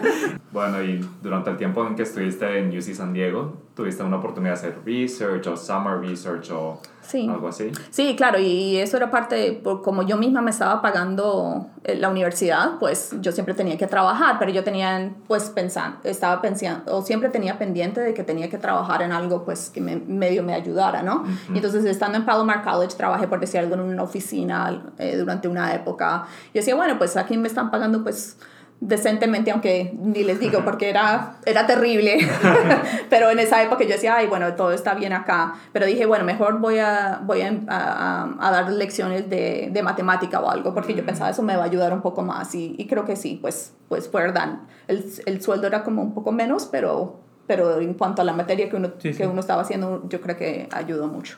bueno, 0.52 0.82
y 0.82 1.04
durante 1.20 1.50
el 1.50 1.56
tiempo 1.56 1.84
en 1.86 1.96
que 1.96 2.02
estuviste 2.02 2.58
en 2.58 2.68
UC 2.76 2.94
San 2.94 3.12
Diego, 3.12 3.68
tuviste 3.74 4.02
una 4.02 4.16
oportunidad 4.16 4.54
de 4.54 4.58
hacer 4.58 4.78
research 4.84 5.46
o 5.46 5.56
summer 5.56 6.00
research 6.00 6.50
o 6.50 6.80
sí. 7.00 7.28
algo 7.28 7.48
así. 7.48 7.70
Sí, 7.90 8.14
claro, 8.16 8.38
y 8.38 8.76
eso 8.76 8.96
era 8.96 9.10
parte, 9.10 9.52
por, 9.52 9.82
como 9.82 10.02
yo 10.02 10.16
misma 10.16 10.40
me 10.40 10.50
estaba 10.50 10.82
pagando 10.82 11.68
eh, 11.84 11.94
la 11.94 12.08
universidad, 12.08 12.78
pues 12.80 13.14
yo 13.20 13.30
siempre 13.30 13.54
tenía 13.54 13.78
que 13.78 13.86
trabajar, 13.86 14.36
pero 14.40 14.50
yo 14.50 14.64
tenía, 14.64 15.12
pues 15.28 15.50
pensando, 15.50 15.98
estaba 16.04 16.42
pensando, 16.42 16.96
o 16.96 17.02
siempre 17.02 17.28
tenía 17.28 17.56
pendiente 17.56 18.00
de 18.00 18.14
que 18.14 18.24
tenía 18.24 18.50
que 18.50 18.58
trabajar 18.58 19.02
en 19.02 19.12
algo, 19.12 19.44
pues 19.44 19.70
que 19.70 19.80
me, 19.80 19.96
medio 19.96 20.42
me 20.42 20.54
ayudara, 20.54 21.02
¿no? 21.02 21.22
Uh 21.22 21.26
-huh. 21.26 21.54
Y 21.54 21.56
entonces 21.56 21.84
estando 21.84 22.18
en 22.18 22.24
Palomar 22.24 22.64
College, 22.64 22.96
trabajé 23.08 23.26
por 23.26 23.40
decir 23.40 23.60
algo 23.60 23.74
en 23.74 23.80
una 23.80 24.02
oficina 24.02 24.92
eh, 24.98 25.16
durante 25.16 25.48
una 25.48 25.74
época. 25.74 26.26
Y 26.52 26.58
decía, 26.58 26.74
bueno, 26.74 26.98
pues 26.98 27.16
aquí 27.16 27.38
me 27.38 27.48
están 27.48 27.70
pagando, 27.70 28.02
pues 28.02 28.36
decentemente, 28.80 29.50
aunque 29.50 29.92
ni 29.98 30.22
les 30.22 30.38
digo 30.38 30.62
porque 30.64 30.88
era, 30.88 31.38
era 31.46 31.66
terrible, 31.66 32.18
pero 33.10 33.30
en 33.30 33.40
esa 33.40 33.60
época 33.60 33.82
yo 33.82 33.90
decía, 33.90 34.14
ay, 34.16 34.28
bueno, 34.28 34.54
todo 34.54 34.72
está 34.72 34.94
bien 34.94 35.12
acá, 35.12 35.54
pero 35.72 35.84
dije, 35.84 36.06
bueno, 36.06 36.24
mejor 36.24 36.60
voy 36.60 36.78
a, 36.78 37.20
voy 37.24 37.40
a, 37.40 37.58
a, 37.66 38.36
a 38.38 38.50
dar 38.52 38.70
lecciones 38.70 39.28
de, 39.28 39.70
de, 39.72 39.82
matemática 39.82 40.38
o 40.38 40.48
algo, 40.48 40.74
porque 40.74 40.94
yo 40.94 41.04
pensaba 41.04 41.30
eso 41.30 41.42
me 41.42 41.56
va 41.56 41.64
a 41.64 41.66
ayudar 41.66 41.92
un 41.92 42.02
poco 42.02 42.22
más 42.22 42.54
y, 42.54 42.76
y 42.78 42.86
creo 42.86 43.04
que 43.04 43.16
sí, 43.16 43.36
pues, 43.42 43.72
pues 43.88 44.12
verdad, 44.12 44.60
el, 44.86 45.04
el 45.26 45.42
sueldo 45.42 45.66
era 45.66 45.82
como 45.82 46.00
un 46.00 46.14
poco 46.14 46.30
menos, 46.30 46.66
pero, 46.70 47.18
pero 47.48 47.80
en 47.80 47.94
cuanto 47.94 48.22
a 48.22 48.24
la 48.24 48.32
materia 48.32 48.68
que 48.68 48.76
uno, 48.76 48.92
sí, 48.98 49.12
sí. 49.12 49.18
que 49.18 49.26
uno 49.26 49.40
estaba 49.40 49.62
haciendo, 49.62 50.08
yo 50.08 50.20
creo 50.20 50.36
que 50.36 50.68
ayudó 50.70 51.08
mucho. 51.08 51.36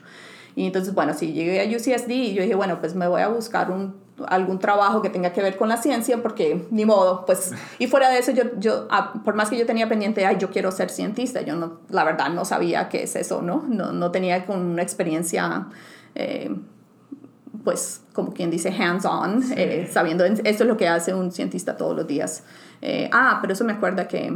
Y 0.57 0.67
entonces, 0.67 0.95
bueno, 0.95 1.15
sí, 1.15 1.33
llegué 1.33 1.61
a 1.61 1.77
UCSD 1.77 2.11
y 2.11 2.35
yo 2.35 2.43
dije, 2.43 2.55
bueno, 2.55 2.81
pues 2.81 2.95
me 2.95 3.07
voy 3.09 3.23
a 3.23 3.29
buscar 3.29 3.71
un, 3.71 3.95
algún 4.29 4.59
trabajo 4.59 5.03
que 5.03 5.11
tenga 5.11 5.33
que 5.33 5.43
ver 5.43 5.57
con 5.57 5.69
la 5.69 5.77
ciencia 5.77 6.23
porque 6.23 6.67
ni 6.71 6.85
modo, 6.85 7.25
pues, 7.25 7.53
y 7.79 7.87
fuera 7.87 8.11
de 8.11 8.19
eso, 8.19 8.33
yo, 8.33 8.45
yo 8.59 8.89
por 9.25 9.35
más 9.35 9.51
que 9.51 9.59
yo 9.59 9.67
tenía 9.67 9.89
pendiente, 9.89 10.27
ay, 10.27 10.37
yo 10.39 10.51
quiero 10.51 10.71
ser 10.71 10.91
cientista, 10.91 11.43
yo 11.43 11.57
no, 11.57 11.81
la 11.89 12.05
verdad 12.05 12.31
no 12.31 12.45
sabía 12.45 12.89
qué 12.89 13.05
es 13.05 13.17
eso, 13.17 13.43
¿no? 13.43 13.65
No, 13.69 13.93
no 13.93 14.11
tenía 14.11 14.45
una 14.49 14.83
experiencia, 14.83 15.69
eh, 16.15 16.55
pues, 17.65 18.03
como 18.13 18.33
quien 18.33 18.51
dice, 18.51 18.71
hands-on, 18.71 19.43
sí. 19.43 19.55
eh, 19.57 19.89
sabiendo, 19.91 20.25
esto 20.25 20.43
es 20.45 20.61
lo 20.61 20.77
que 20.77 20.89
hace 20.89 21.15
un 21.15 21.31
cientista 21.33 21.77
todos 21.77 21.97
los 21.97 22.07
días. 22.07 22.45
Eh, 22.83 23.11
ah, 23.13 23.39
pero 23.41 23.53
eso 23.53 23.65
me 23.65 23.73
acuerda 23.73 24.09
que 24.09 24.33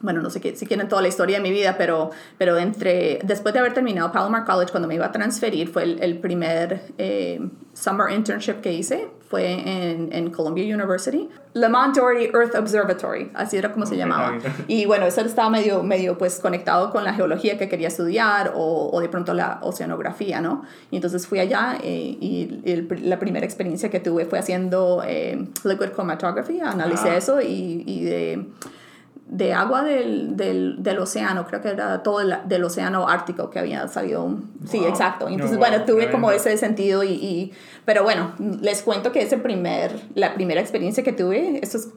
bueno, 0.00 0.22
no 0.22 0.30
sé 0.30 0.40
qué, 0.40 0.54
si 0.56 0.66
quieren 0.66 0.88
toda 0.88 1.02
la 1.02 1.08
historia 1.08 1.38
de 1.38 1.42
mi 1.42 1.50
vida, 1.50 1.76
pero, 1.76 2.10
pero 2.36 2.56
entre, 2.56 3.18
después 3.24 3.52
de 3.52 3.60
haber 3.60 3.74
terminado 3.74 4.12
Palomar 4.12 4.44
College, 4.44 4.70
cuando 4.70 4.88
me 4.88 4.94
iba 4.94 5.06
a 5.06 5.12
transferir, 5.12 5.68
fue 5.68 5.82
el, 5.82 6.02
el 6.02 6.18
primer 6.18 6.82
eh, 6.98 7.40
summer 7.72 8.10
internship 8.12 8.60
que 8.60 8.72
hice, 8.72 9.08
fue 9.28 9.52
en, 9.52 10.10
en 10.12 10.30
Columbia 10.30 10.64
University. 10.74 11.28
Lamont 11.52 11.94
Doherty 11.94 12.30
Earth 12.34 12.54
Observatory, 12.54 13.30
así 13.34 13.56
era 13.56 13.72
como 13.72 13.84
se 13.84 13.96
llamaba. 13.96 14.38
Y 14.68 14.86
bueno, 14.86 15.06
eso 15.06 15.20
estaba 15.20 15.50
medio, 15.50 15.82
medio 15.82 16.16
pues 16.16 16.38
conectado 16.40 16.90
con 16.90 17.04
la 17.04 17.12
geología 17.12 17.58
que 17.58 17.68
quería 17.68 17.88
estudiar 17.88 18.52
o, 18.54 18.90
o 18.92 19.00
de 19.00 19.08
pronto 19.08 19.34
la 19.34 19.58
oceanografía, 19.62 20.40
¿no? 20.40 20.62
Y 20.90 20.96
entonces 20.96 21.26
fui 21.26 21.40
allá 21.40 21.76
eh, 21.82 22.16
y 22.20 22.60
el, 22.64 22.88
la 23.02 23.18
primera 23.18 23.44
experiencia 23.44 23.90
que 23.90 24.00
tuve 24.00 24.24
fue 24.24 24.38
haciendo 24.38 25.02
eh, 25.04 25.46
liquid 25.64 25.90
chromatography, 25.94 26.60
analicé 26.60 27.10
ah. 27.10 27.16
eso 27.16 27.40
y, 27.42 27.82
y 27.86 28.04
de 28.04 28.46
de 29.28 29.52
agua 29.52 29.82
del, 29.82 30.36
del, 30.38 30.82
del, 30.82 30.98
océano, 30.98 31.46
creo 31.46 31.60
que 31.60 31.68
era 31.68 32.02
todo 32.02 32.22
el, 32.22 32.34
del 32.46 32.64
océano 32.64 33.08
ártico 33.08 33.50
que 33.50 33.58
había 33.58 33.86
salido. 33.86 34.38
Sí, 34.66 34.82
exacto. 34.86 35.28
Entonces, 35.28 35.58
bueno, 35.58 35.84
tuve 35.84 36.10
como 36.10 36.30
ese 36.30 36.56
sentido 36.56 37.04
y, 37.04 37.12
y, 37.12 37.52
pero 37.84 38.02
bueno, 38.02 38.32
les 38.38 38.82
cuento 38.82 39.12
que 39.12 39.20
ese 39.20 39.36
primer, 39.36 40.00
la 40.14 40.34
primera 40.34 40.62
experiencia 40.62 41.04
que 41.04 41.12
tuve, 41.12 41.60
eso 41.62 41.76
es, 41.76 41.88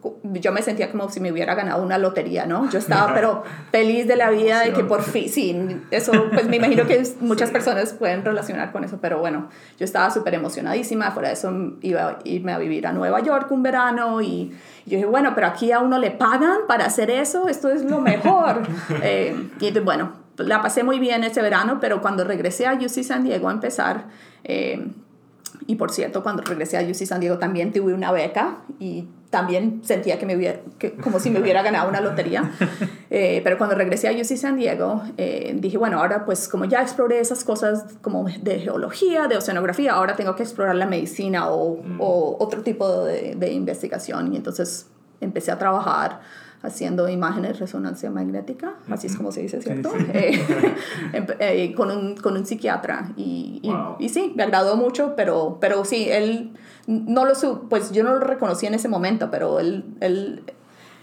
yo 0.42 0.52
me 0.52 0.62
sentía 0.62 0.92
como 0.92 1.10
si 1.10 1.22
me 1.22 1.32
hubiera 1.32 1.56
ganado 1.56 1.82
una 1.82 1.98
lotería, 1.98 2.46
¿no? 2.46 2.70
Yo 2.70 2.80
estaba 2.80 3.14
pero 3.14 3.44
feliz 3.72 4.08
de 4.08 4.18
la 4.18 4.30
vida 4.30 4.60
de 4.60 4.74
que 4.74 4.84
por 4.84 5.02
fin, 5.02 5.30
sí, 5.30 5.82
eso 5.90 6.12
pues 6.34 6.48
me 6.48 6.58
imagino 6.58 6.86
que 6.86 7.02
muchas 7.22 7.50
personas 7.50 7.94
pueden 7.94 8.26
relacionar 8.26 8.74
con 8.74 8.84
eso, 8.84 9.00
pero 9.02 9.20
bueno, 9.20 9.50
yo 9.80 9.86
estaba 9.86 10.12
súper 10.12 10.34
emocionadísima, 10.34 11.12
fuera 11.12 11.30
de 11.30 11.36
eso 11.36 11.78
iba 11.82 12.10
a 12.10 12.20
irme 12.26 12.52
a 12.52 12.58
vivir 12.58 12.88
a 12.88 12.92
Nueva 12.92 13.22
York 13.22 13.50
un 13.52 13.64
verano 13.64 14.22
y 14.22 14.52
yo 14.86 14.98
dije, 14.98 15.06
bueno, 15.06 15.34
pero 15.36 15.48
aquí 15.48 15.72
a 15.72 15.80
uno 15.80 16.00
le 16.00 16.12
pagan 16.12 16.60
para 16.68 16.86
hacer 16.86 17.10
eso, 17.10 17.48
esto 17.48 17.70
es 17.70 17.84
lo 17.84 18.00
mejor. 18.00 18.64
eh, 19.04 19.50
y 19.60 19.80
bueno, 19.80 20.14
la 20.38 20.62
pasé 20.62 20.84
muy 20.84 21.00
bien 21.00 21.24
ese 21.24 21.42
verano, 21.42 21.80
pero 21.80 22.02
cuando 22.02 22.24
regresé 22.24 22.68
a 22.68 22.74
UC 22.74 23.04
San 23.04 23.24
Diego 23.24 23.50
a 23.50 23.52
empezar, 23.52 24.06
eh, 24.44 24.88
y 25.72 25.76
por 25.76 25.90
cierto, 25.90 26.22
cuando 26.22 26.44
regresé 26.44 26.78
a 26.78 26.82
UC 26.82 27.06
San 27.06 27.22
Diego 27.22 27.38
también 27.38 27.72
tuve 27.72 27.94
una 27.94 28.12
beca 28.12 28.58
y 28.78 29.08
también 29.30 29.80
sentía 29.86 30.20
que 30.20 30.26
me 30.26 30.36
hubiera, 30.36 30.60
que, 30.78 30.96
como 30.96 31.18
si 31.22 31.30
me 31.30 31.40
hubiera 31.40 31.62
ganado 31.64 31.88
una 31.88 32.02
lotería. 32.02 32.52
Eh, 33.14 33.42
pero 33.44 33.58
cuando 33.58 33.76
regresé 33.76 34.08
a 34.08 34.14
UC 34.14 34.38
San 34.38 34.56
Diego, 34.56 35.04
eh, 35.18 35.54
dije, 35.58 35.78
bueno, 35.78 36.00
ahora 36.00 36.24
pues 36.24 36.48
como 36.48 36.64
ya 36.64 36.82
exploré 36.82 37.20
esas 37.20 37.44
cosas 37.44 37.84
como 38.02 38.24
de 38.24 38.60
geología, 38.60 39.28
de 39.28 39.36
oceanografía, 39.36 39.96
ahora 39.96 40.16
tengo 40.16 40.34
que 40.38 40.44
explorar 40.44 40.76
la 40.76 40.86
medicina 40.86 41.50
o, 41.50 41.76
mm. 41.84 42.00
o 42.00 42.38
otro 42.40 42.62
tipo 42.62 43.04
de, 43.04 43.36
de, 43.36 43.52
investigación. 43.52 44.34
Y 44.34 44.38
entonces 44.38 44.88
empecé 45.20 45.52
a 45.52 45.58
trabajar 45.60 46.22
haciendo 46.64 47.10
imágenes 47.10 47.54
de 47.54 47.60
resonancia 47.60 48.12
magnética, 48.12 48.76
así 48.90 49.08
es 49.08 49.16
como 49.16 49.32
se 49.32 49.42
dice, 49.42 49.62
¿cierto? 49.62 49.92
Sí, 49.92 50.06
sí. 50.06 50.42
Eh, 51.14 51.26
eh, 51.40 51.74
con, 51.74 51.92
un, 51.92 52.16
con 52.16 52.38
un 52.38 52.46
psiquiatra. 52.46 53.12
Y, 53.18 53.62
wow. 53.64 53.96
y, 54.00 54.10
sí, 54.10 54.34
me 54.36 54.44
agradó 54.44 54.76
mucho, 54.78 55.16
pero, 55.16 55.58
pero 55.60 55.84
sí, 55.86 56.08
él 56.10 56.52
no 56.88 57.26
lo, 57.26 57.34
pues 57.70 57.92
yo 57.92 58.04
no 58.04 58.14
lo 58.14 58.20
reconocí 58.20 58.66
en 58.66 58.76
ese 58.76 58.88
momento, 58.88 59.30
pero 59.32 59.60
él, 59.60 59.86
él 60.00 60.44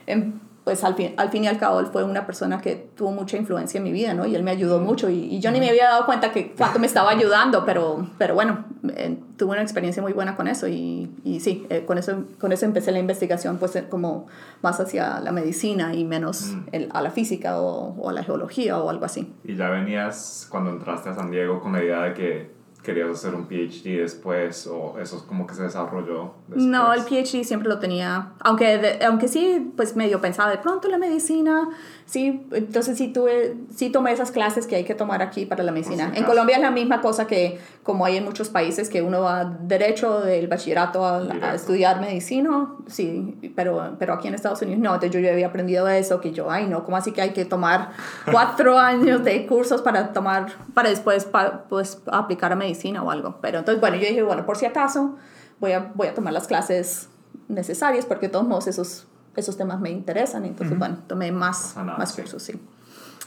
em, 0.07 0.35
pues 0.69 0.85
al 0.85 0.97
fin, 0.97 1.15
al 1.17 1.31
fin 1.31 1.45
y 1.45 1.47
al 1.47 1.57
cabo 1.57 1.81
él 1.81 1.87
fue 1.87 2.05
una 2.05 2.27
persona 2.27 2.61
que 2.61 2.91
tuvo 2.95 3.11
mucha 3.11 3.39
influencia 3.39 3.79
en 3.79 3.85
mi 3.85 3.91
vida, 3.91 4.13
¿no? 4.13 4.27
Y 4.27 4.35
él 4.37 4.43
me 4.43 4.51
ayudó 4.51 4.81
mucho. 4.81 5.09
Y, 5.09 5.35
y 5.35 5.41
yo 5.41 5.51
ni 5.51 5.61
me 5.61 5.71
había 5.71 5.87
dado 5.87 6.05
cuenta 6.05 6.31
que 6.31 6.53
cuánto 6.53 6.79
me 6.79 6.87
estaba 6.93 7.09
ayudando, 7.09 7.65
pero, 7.65 8.07
pero 8.19 8.35
bueno, 8.35 8.67
eh, 8.95 9.17
tuve 9.39 9.53
una 9.53 9.63
experiencia 9.63 10.03
muy 10.03 10.13
buena 10.13 10.37
con 10.37 10.47
eso. 10.47 10.69
Y, 10.69 11.11
y 11.25 11.41
sí, 11.41 11.67
eh, 11.71 11.87
con, 11.87 11.97
eso, 11.97 12.25
con 12.39 12.53
eso 12.53 12.67
empecé 12.67 12.93
la 12.93 12.99
investigación, 12.99 13.57
pues 13.57 13.83
como 13.89 14.27
más 14.61 14.79
hacia 14.79 15.21
la 15.21 15.33
medicina 15.33 15.95
y 15.95 16.05
menos 16.05 16.53
el, 16.73 16.91
a 16.93 17.01
la 17.01 17.13
física 17.13 17.59
o, 17.63 17.95
o 17.95 18.11
a 18.11 18.13
la 18.13 18.23
geología 18.23 18.77
o 18.77 18.91
algo 18.91 19.07
así. 19.07 19.33
Y 19.45 19.57
ya 19.57 19.71
venías 19.71 20.47
cuando 20.51 20.69
entraste 20.69 21.09
a 21.09 21.15
San 21.15 21.31
Diego 21.31 21.63
con 21.63 21.73
la 21.73 21.83
idea 21.83 22.03
de 22.03 22.13
que 22.13 22.58
querías 22.89 23.11
hacer 23.11 23.35
un 23.35 23.47
PhD 23.47 24.01
después 24.01 24.67
o 24.67 24.99
eso 24.99 25.19
es 25.19 25.23
como 25.25 25.47
que 25.47 25.55
se 25.55 25.63
desarrolló 25.63 26.33
después? 26.47 26.65
No, 26.65 26.95
el 26.95 27.03
PhD 27.03 27.45
siempre 27.45 27.69
lo 27.69 27.79
tenía, 27.79 28.33
aunque, 28.41 28.79
de, 28.79 29.05
aunque 29.05 29.29
sí, 29.29 29.71
pues 29.77 29.95
medio 29.95 30.23
pensaba 30.23 30.51
de 30.51 30.57
pronto 30.57 30.89
la 30.89 30.97
medicina, 30.97 31.69
sí, 32.07 32.47
entonces 32.53 32.97
sí, 32.97 33.09
tuve, 33.09 33.57
sí 33.75 33.91
tomé 33.91 34.13
esas 34.13 34.31
clases 34.31 34.67
que 34.67 34.77
hay 34.77 34.85
que 34.85 34.95
tomar 34.95 35.21
aquí 35.21 35.45
para 35.45 35.63
la 35.63 35.71
medicina. 35.71 36.11
En 36.15 36.25
Colombia 36.25 36.57
es 36.57 36.63
la 36.63 36.71
misma 36.71 37.03
cosa 37.03 37.27
que 37.27 37.59
como 37.83 38.07
hay 38.07 38.17
en 38.17 38.25
muchos 38.25 38.49
países 38.49 38.89
que 38.89 39.03
uno 39.03 39.21
va 39.21 39.45
derecho 39.45 40.21
del 40.21 40.49
bachillerato 40.49 41.05
a, 41.05 41.19
a 41.19 41.55
estudiar 41.55 42.01
medicina, 42.01 42.69
sí, 42.87 43.53
pero, 43.55 43.97
pero 43.99 44.15
aquí 44.15 44.29
en 44.29 44.35
Estados 44.35 44.63
Unidos 44.63 44.81
no, 44.81 44.95
entonces 44.95 45.11
yo 45.11 45.21
ya 45.21 45.33
había 45.33 45.49
aprendido 45.49 45.87
eso, 45.89 46.21
que 46.21 46.33
yo, 46.33 46.51
ay 46.51 46.67
no, 46.67 46.85
¿cómo 46.85 46.97
así 46.97 47.13
que 47.13 47.21
hay 47.21 47.31
que 47.31 47.45
tomar 47.45 47.91
cuatro 48.31 48.79
años 48.79 49.23
de 49.25 49.47
cursos 49.47 49.83
para 49.83 50.15
tomar, 50.15 50.53
para 50.73 50.89
después 50.89 51.27
pa, 51.27 51.65
pues, 51.69 52.01
aplicar 52.11 52.53
a 52.53 52.57
medicina? 52.57 52.78
O 52.85 53.11
algo. 53.11 53.39
Pero 53.41 53.59
entonces, 53.59 53.81
bueno, 53.81 53.97
yo 53.97 54.07
dije, 54.07 54.23
bueno, 54.23 54.47
por 54.47 54.57
si 54.57 54.67
acaso, 54.67 55.17
voy 55.61 55.73
a, 55.73 55.93
voy 55.95 56.09
a 56.09 56.15
tomar 56.15 56.33
las 56.33 56.47
clases 56.47 57.09
necesarias 57.49 58.07
porque 58.07 58.27
de 58.27 58.33
todos 58.33 58.47
modos 58.47 58.67
esos, 58.67 59.07
esos 59.37 59.57
temas 59.57 59.81
me 59.81 59.91
interesan. 59.91 60.45
Entonces, 60.45 60.73
uh 60.73 60.77
-huh. 60.77 60.79
bueno, 60.79 60.99
tomé 61.07 61.33
más, 61.33 61.75
nada, 61.77 61.99
más 61.99 62.13
sí. 62.13 62.23
cursos, 62.23 62.43
sí. 62.43 62.61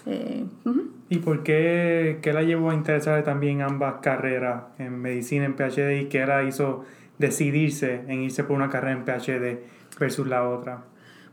Eh, 0.06 0.46
uh 0.66 0.70
-huh. 0.70 0.90
¿Y 1.10 1.18
por 1.20 1.44
qué, 1.44 2.20
qué 2.22 2.34
la 2.34 2.42
llevó 2.42 2.72
a 2.72 2.74
interesarle 2.74 3.24
también 3.24 3.62
ambas 3.62 3.96
carreras, 4.02 4.64
en 4.80 5.00
medicina, 5.00 5.46
en 5.46 5.56
PhD, 5.56 6.02
y 6.02 6.06
qué 6.06 6.26
la 6.26 6.44
hizo 6.44 6.86
decidirse 7.20 8.04
en 8.08 8.22
irse 8.22 8.44
por 8.44 8.56
una 8.56 8.70
carrera 8.70 8.94
en 8.98 9.06
PhD 9.06 9.60
versus 10.00 10.26
la 10.28 10.48
otra? 10.48 10.84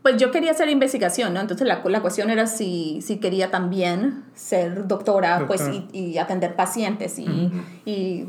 Pues 0.01 0.15
yo 0.17 0.31
quería 0.31 0.51
hacer 0.51 0.69
investigación, 0.69 1.33
¿no? 1.33 1.41
Entonces 1.41 1.67
la, 1.67 1.81
la 1.83 2.01
cuestión 2.01 2.29
era 2.29 2.47
si, 2.47 3.01
si 3.01 3.17
quería 3.17 3.51
también 3.51 4.23
ser 4.33 4.87
doctora, 4.87 5.45
pues, 5.45 5.61
y, 5.67 5.87
y, 5.91 6.17
atender 6.17 6.55
pacientes. 6.55 7.19
Y, 7.19 7.27
uh 7.27 7.27
-huh. 7.27 7.61
y 7.85 8.27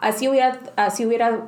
así 0.00 0.28
hubiera, 0.28 0.58
así 0.76 1.06
hubiera 1.06 1.46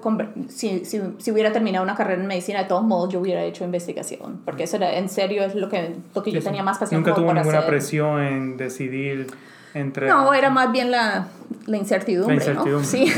si, 0.49 0.85
si, 0.85 1.01
si, 1.19 1.31
hubiera 1.31 1.53
terminado 1.53 1.83
una 1.83 1.95
carrera 1.97 2.21
en 2.21 2.29
medicina, 2.29 2.61
de 2.61 2.69
todos 2.69 2.85
modos 2.85 3.13
yo 3.13 3.21
hubiera 3.21 3.43
hecho 3.43 3.65
investigación, 3.65 4.41
porque 4.45 4.65
eso 4.65 4.77
era, 4.77 4.95
en 4.97 5.09
serio 5.09 5.43
es 5.43 5.55
lo 5.55 5.69
que, 5.69 5.97
lo 6.15 6.23
que 6.23 6.31
yo 6.31 6.41
tenía 6.41 6.63
más 6.63 6.79
pasión 6.79 7.01
Nunca 7.01 7.15
tuvo 7.15 7.33
ninguna 7.33 7.59
hacer. 7.59 7.71
presión 7.71 8.23
en 8.23 8.57
decidir 8.57 9.27
entre... 9.75 10.09
No, 10.09 10.35
era 10.35 10.51
más 10.51 10.71
bien 10.71 10.91
la, 10.91 11.29
la 11.67 11.77
incertidumbre, 11.77 12.37
la 12.37 12.43
incertidumbre. 12.43 12.73
¿no? 12.73 12.85
Sí, 12.85 13.07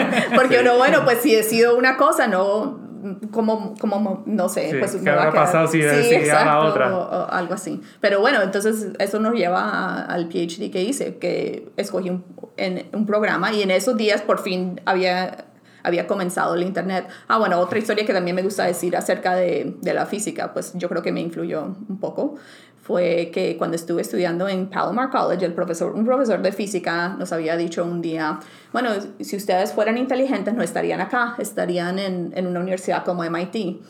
porque 0.36 0.60
uno, 0.60 0.76
bueno, 0.76 1.04
pues 1.04 1.20
si 1.22 1.34
decido 1.34 1.76
una 1.76 1.96
cosa, 1.96 2.26
no 2.28 2.85
como, 3.30 3.74
como 3.78 4.22
no 4.26 4.48
sé, 4.48 4.70
sí, 4.70 4.76
pues 4.78 4.96
¿qué 4.96 5.10
habrá 5.10 5.32
pasado 5.32 5.66
si 5.66 5.80
sí, 5.82 5.86
exacto, 5.86 6.44
la 6.44 6.60
otra? 6.60 6.96
O, 6.96 7.00
o 7.00 7.30
algo 7.30 7.54
así. 7.54 7.80
Pero 8.00 8.20
bueno, 8.20 8.42
entonces 8.42 8.88
eso 8.98 9.18
nos 9.20 9.34
lleva 9.34 9.62
a, 9.62 10.02
al 10.02 10.28
PhD 10.28 10.70
que 10.70 10.82
hice, 10.82 11.16
que 11.16 11.68
escogí 11.76 12.10
un, 12.10 12.24
en, 12.56 12.86
un 12.92 13.06
programa 13.06 13.52
y 13.52 13.62
en 13.62 13.70
esos 13.70 13.96
días 13.96 14.22
por 14.22 14.40
fin 14.40 14.80
había 14.84 15.46
había 15.86 16.08
comenzado 16.08 16.56
el 16.56 16.62
Internet. 16.62 17.06
Ah, 17.28 17.38
bueno, 17.38 17.60
otra 17.60 17.78
historia 17.78 18.04
que 18.04 18.12
también 18.12 18.34
me 18.34 18.42
gusta 18.42 18.64
decir 18.64 18.96
acerca 18.96 19.36
de, 19.36 19.76
de 19.80 19.94
la 19.94 20.04
física, 20.04 20.52
pues 20.52 20.72
yo 20.74 20.88
creo 20.88 21.00
que 21.00 21.12
me 21.12 21.20
influyó 21.20 21.76
un 21.88 22.00
poco, 22.00 22.34
fue 22.86 23.30
que 23.32 23.56
cuando 23.56 23.74
estuve 23.74 24.02
estudiando 24.02 24.46
en 24.48 24.68
Palomar 24.68 25.10
College, 25.10 25.44
el 25.44 25.54
profesor, 25.54 25.92
un 25.92 26.04
profesor 26.04 26.40
de 26.40 26.52
física 26.52 27.08
nos 27.18 27.32
había 27.32 27.56
dicho 27.56 27.84
un 27.84 28.00
día, 28.00 28.38
bueno, 28.72 28.90
si 29.18 29.36
ustedes 29.36 29.72
fueran 29.72 29.98
inteligentes 29.98 30.54
no 30.54 30.62
estarían 30.62 31.00
acá, 31.00 31.34
estarían 31.38 31.98
en, 31.98 32.32
en 32.36 32.46
una 32.46 32.60
universidad 32.60 33.04
como 33.04 33.24
MIT. 33.24 33.80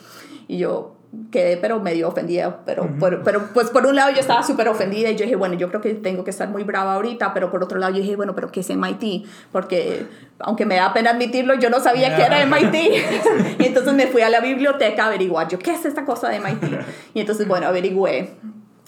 Y 0.48 0.58
yo 0.58 0.96
quedé 1.30 1.58
pero 1.58 1.80
medio 1.80 2.08
ofendida, 2.08 2.62
pero, 2.64 2.84
uh 2.84 2.86
-huh. 2.86 2.98
por, 2.98 3.22
pero 3.22 3.48
pues 3.52 3.68
por 3.68 3.84
un 3.86 3.96
lado 3.96 4.12
yo 4.12 4.20
estaba 4.20 4.42
súper 4.42 4.68
ofendida 4.68 5.10
y 5.10 5.16
yo 5.16 5.24
dije, 5.24 5.36
bueno, 5.36 5.54
yo 5.54 5.68
creo 5.68 5.82
que 5.82 5.92
tengo 5.94 6.24
que 6.24 6.30
estar 6.30 6.48
muy 6.48 6.64
brava 6.64 6.94
ahorita, 6.94 7.34
pero 7.34 7.50
por 7.50 7.62
otro 7.62 7.78
lado 7.78 7.92
yo 7.92 8.00
dije, 8.00 8.16
bueno, 8.16 8.34
pero 8.34 8.50
¿qué 8.50 8.60
es 8.60 8.70
MIT? 8.70 9.26
Porque 9.52 10.06
aunque 10.38 10.64
me 10.64 10.76
da 10.76 10.94
pena 10.94 11.10
admitirlo, 11.10 11.54
yo 11.54 11.68
no 11.68 11.80
sabía 11.80 12.08
yeah. 12.08 12.16
que 12.16 12.22
era 12.22 12.46
MIT. 12.46 13.58
y 13.60 13.66
entonces 13.66 13.92
me 13.92 14.06
fui 14.06 14.22
a 14.22 14.30
la 14.30 14.40
biblioteca 14.40 15.04
a 15.04 15.06
averiguar, 15.08 15.48
yo, 15.48 15.58
¿qué 15.58 15.72
es 15.72 15.84
esta 15.84 16.06
cosa 16.06 16.30
de 16.30 16.40
MIT? 16.40 16.64
Y 17.12 17.20
entonces, 17.20 17.46
bueno, 17.46 17.66
averigüé 17.66 18.30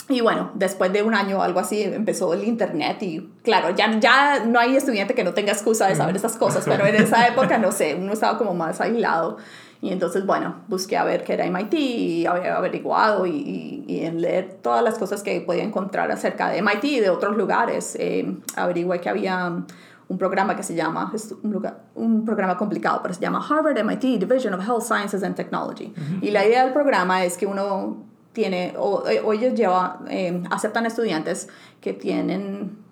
y 0.09 0.23
bueno, 0.23 0.51
después 0.55 0.91
de 0.93 1.03
un 1.03 1.15
año 1.15 1.39
o 1.39 1.43
algo 1.43 1.61
así 1.61 1.83
empezó 1.83 2.33
el 2.33 2.45
internet 2.45 3.03
y 3.03 3.31
claro, 3.43 3.71
ya, 3.77 4.01
ya 4.01 4.45
no 4.47 4.59
hay 4.59 4.75
estudiante 4.75 5.15
que 5.15 5.23
no 5.23 5.35
tenga 5.35 5.53
excusa 5.53 5.87
de 5.87 5.97
saber 5.97 6.17
esas 6.17 6.37
cosas, 6.37 6.65
pero 6.67 6.87
en 6.87 6.95
esa 6.95 7.29
época, 7.29 7.59
no 7.59 7.73
sé, 7.73 7.95
uno 7.95 8.13
estaba 8.15 8.39
como 8.39 8.55
más 8.55 8.81
aislado. 8.81 9.37
Y 9.81 9.93
entonces, 9.93 10.27
bueno, 10.27 10.57
busqué 10.67 10.97
a 10.97 11.05
ver 11.05 11.23
qué 11.23 11.35
era 11.35 11.47
MIT 11.47 11.75
y 11.75 12.27
había 12.27 12.57
averiguado 12.57 13.27
y, 13.27 13.31
y, 13.31 13.85
y, 13.87 14.05
en 14.07 14.21
leer 14.21 14.59
todas 14.61 14.83
las 14.83 14.99
cosas 14.99 15.23
que 15.23 15.41
podía 15.41 15.63
encontrar 15.63 16.11
acerca 16.11 16.49
de 16.49 16.63
MIT 16.63 16.85
y 16.85 17.01
de 17.01 17.11
otros 17.11 17.37
lugares. 17.37 17.97
Eh, 18.01 18.35
averigué 18.57 19.01
que 19.01 19.09
había 19.09 19.63
un 20.09 20.19
programa 20.19 20.57
que 20.57 20.65
se 20.65 20.75
llama, 20.75 21.13
es 21.15 21.33
un, 21.45 21.53
lugar, 21.53 21.85
un 21.95 22.25
programa 22.25 22.57
complicado, 22.57 23.01
pero 23.03 23.15
se 23.15 23.21
llama 23.21 23.47
Harvard 23.49 23.79
MIT 23.85 24.19
Division 24.19 24.55
of 24.55 24.67
Health 24.67 24.83
Sciences 24.83 25.23
and 25.23 25.37
Technology. 25.37 25.93
Uh 25.97 26.01
-huh. 26.01 26.23
Y 26.23 26.31
la 26.31 26.45
idea 26.45 26.65
del 26.65 26.73
programa 26.73 27.25
es 27.25 27.37
que 27.37 27.47
uno 27.47 28.09
tiene, 28.33 28.75
o, 28.77 29.05
o 29.25 29.33
ellos 29.33 29.55
lleva, 29.55 30.01
eh, 30.09 30.43
aceptan 30.51 30.87
estudiantes 30.87 31.49
que 31.81 31.93
tienen 31.93 32.88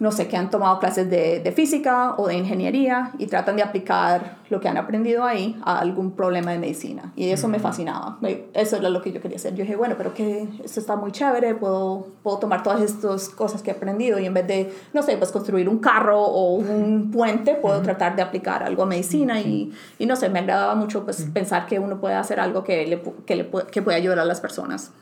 no 0.00 0.12
sé, 0.12 0.28
que 0.28 0.36
han 0.38 0.48
tomado 0.48 0.78
clases 0.78 1.10
de, 1.10 1.40
de, 1.40 1.52
física 1.52 2.14
o 2.16 2.26
de 2.26 2.34
ingeniería 2.34 3.12
y 3.18 3.26
tratan 3.26 3.56
de 3.56 3.62
aplicar 3.62 4.38
lo 4.48 4.58
que 4.58 4.66
han 4.66 4.78
aprendido 4.78 5.24
ahí 5.24 5.60
a 5.62 5.78
algún 5.78 6.12
problema 6.12 6.52
de 6.52 6.58
medicina. 6.58 7.12
Y 7.16 7.28
eso 7.28 7.48
mm. 7.48 7.50
me 7.50 7.58
fascinaba. 7.58 8.18
Eso 8.54 8.76
era 8.78 8.88
lo 8.88 9.02
que 9.02 9.12
yo 9.12 9.20
quería 9.20 9.36
hacer. 9.36 9.54
Yo 9.54 9.62
dije, 9.62 9.76
bueno, 9.76 9.96
pero 9.98 10.14
que 10.14 10.48
esto 10.64 10.80
está 10.80 10.96
muy 10.96 11.12
chévere, 11.12 11.54
puedo, 11.54 12.06
puedo 12.22 12.38
tomar 12.38 12.62
todas 12.62 12.80
estas 12.80 13.28
cosas 13.28 13.62
que 13.62 13.72
he 13.72 13.74
aprendido 13.74 14.18
y 14.18 14.24
en 14.24 14.32
vez 14.32 14.46
de, 14.46 14.72
no 14.94 15.02
sé, 15.02 15.18
pues 15.18 15.30
construir 15.32 15.68
un 15.68 15.80
carro 15.80 16.18
o 16.18 16.54
un 16.54 17.10
puente, 17.10 17.54
puedo 17.56 17.82
tratar 17.82 18.16
de 18.16 18.22
aplicar 18.22 18.62
algo 18.62 18.84
a 18.84 18.86
medicina 18.86 19.38
y, 19.38 19.70
y 19.98 20.06
no 20.06 20.16
sé, 20.16 20.30
me 20.30 20.38
agradaba 20.38 20.74
mucho 20.76 21.04
pues 21.04 21.26
pensar 21.34 21.66
que 21.66 21.78
uno 21.78 22.00
puede 22.00 22.14
hacer 22.14 22.40
algo 22.40 22.64
que, 22.64 22.86
le, 22.86 23.02
que, 23.26 23.36
le, 23.36 23.50
que 23.70 23.82
puede 23.82 23.98
ayudar 23.98 24.20
a 24.20 24.24
las 24.24 24.40
personas. 24.40 24.92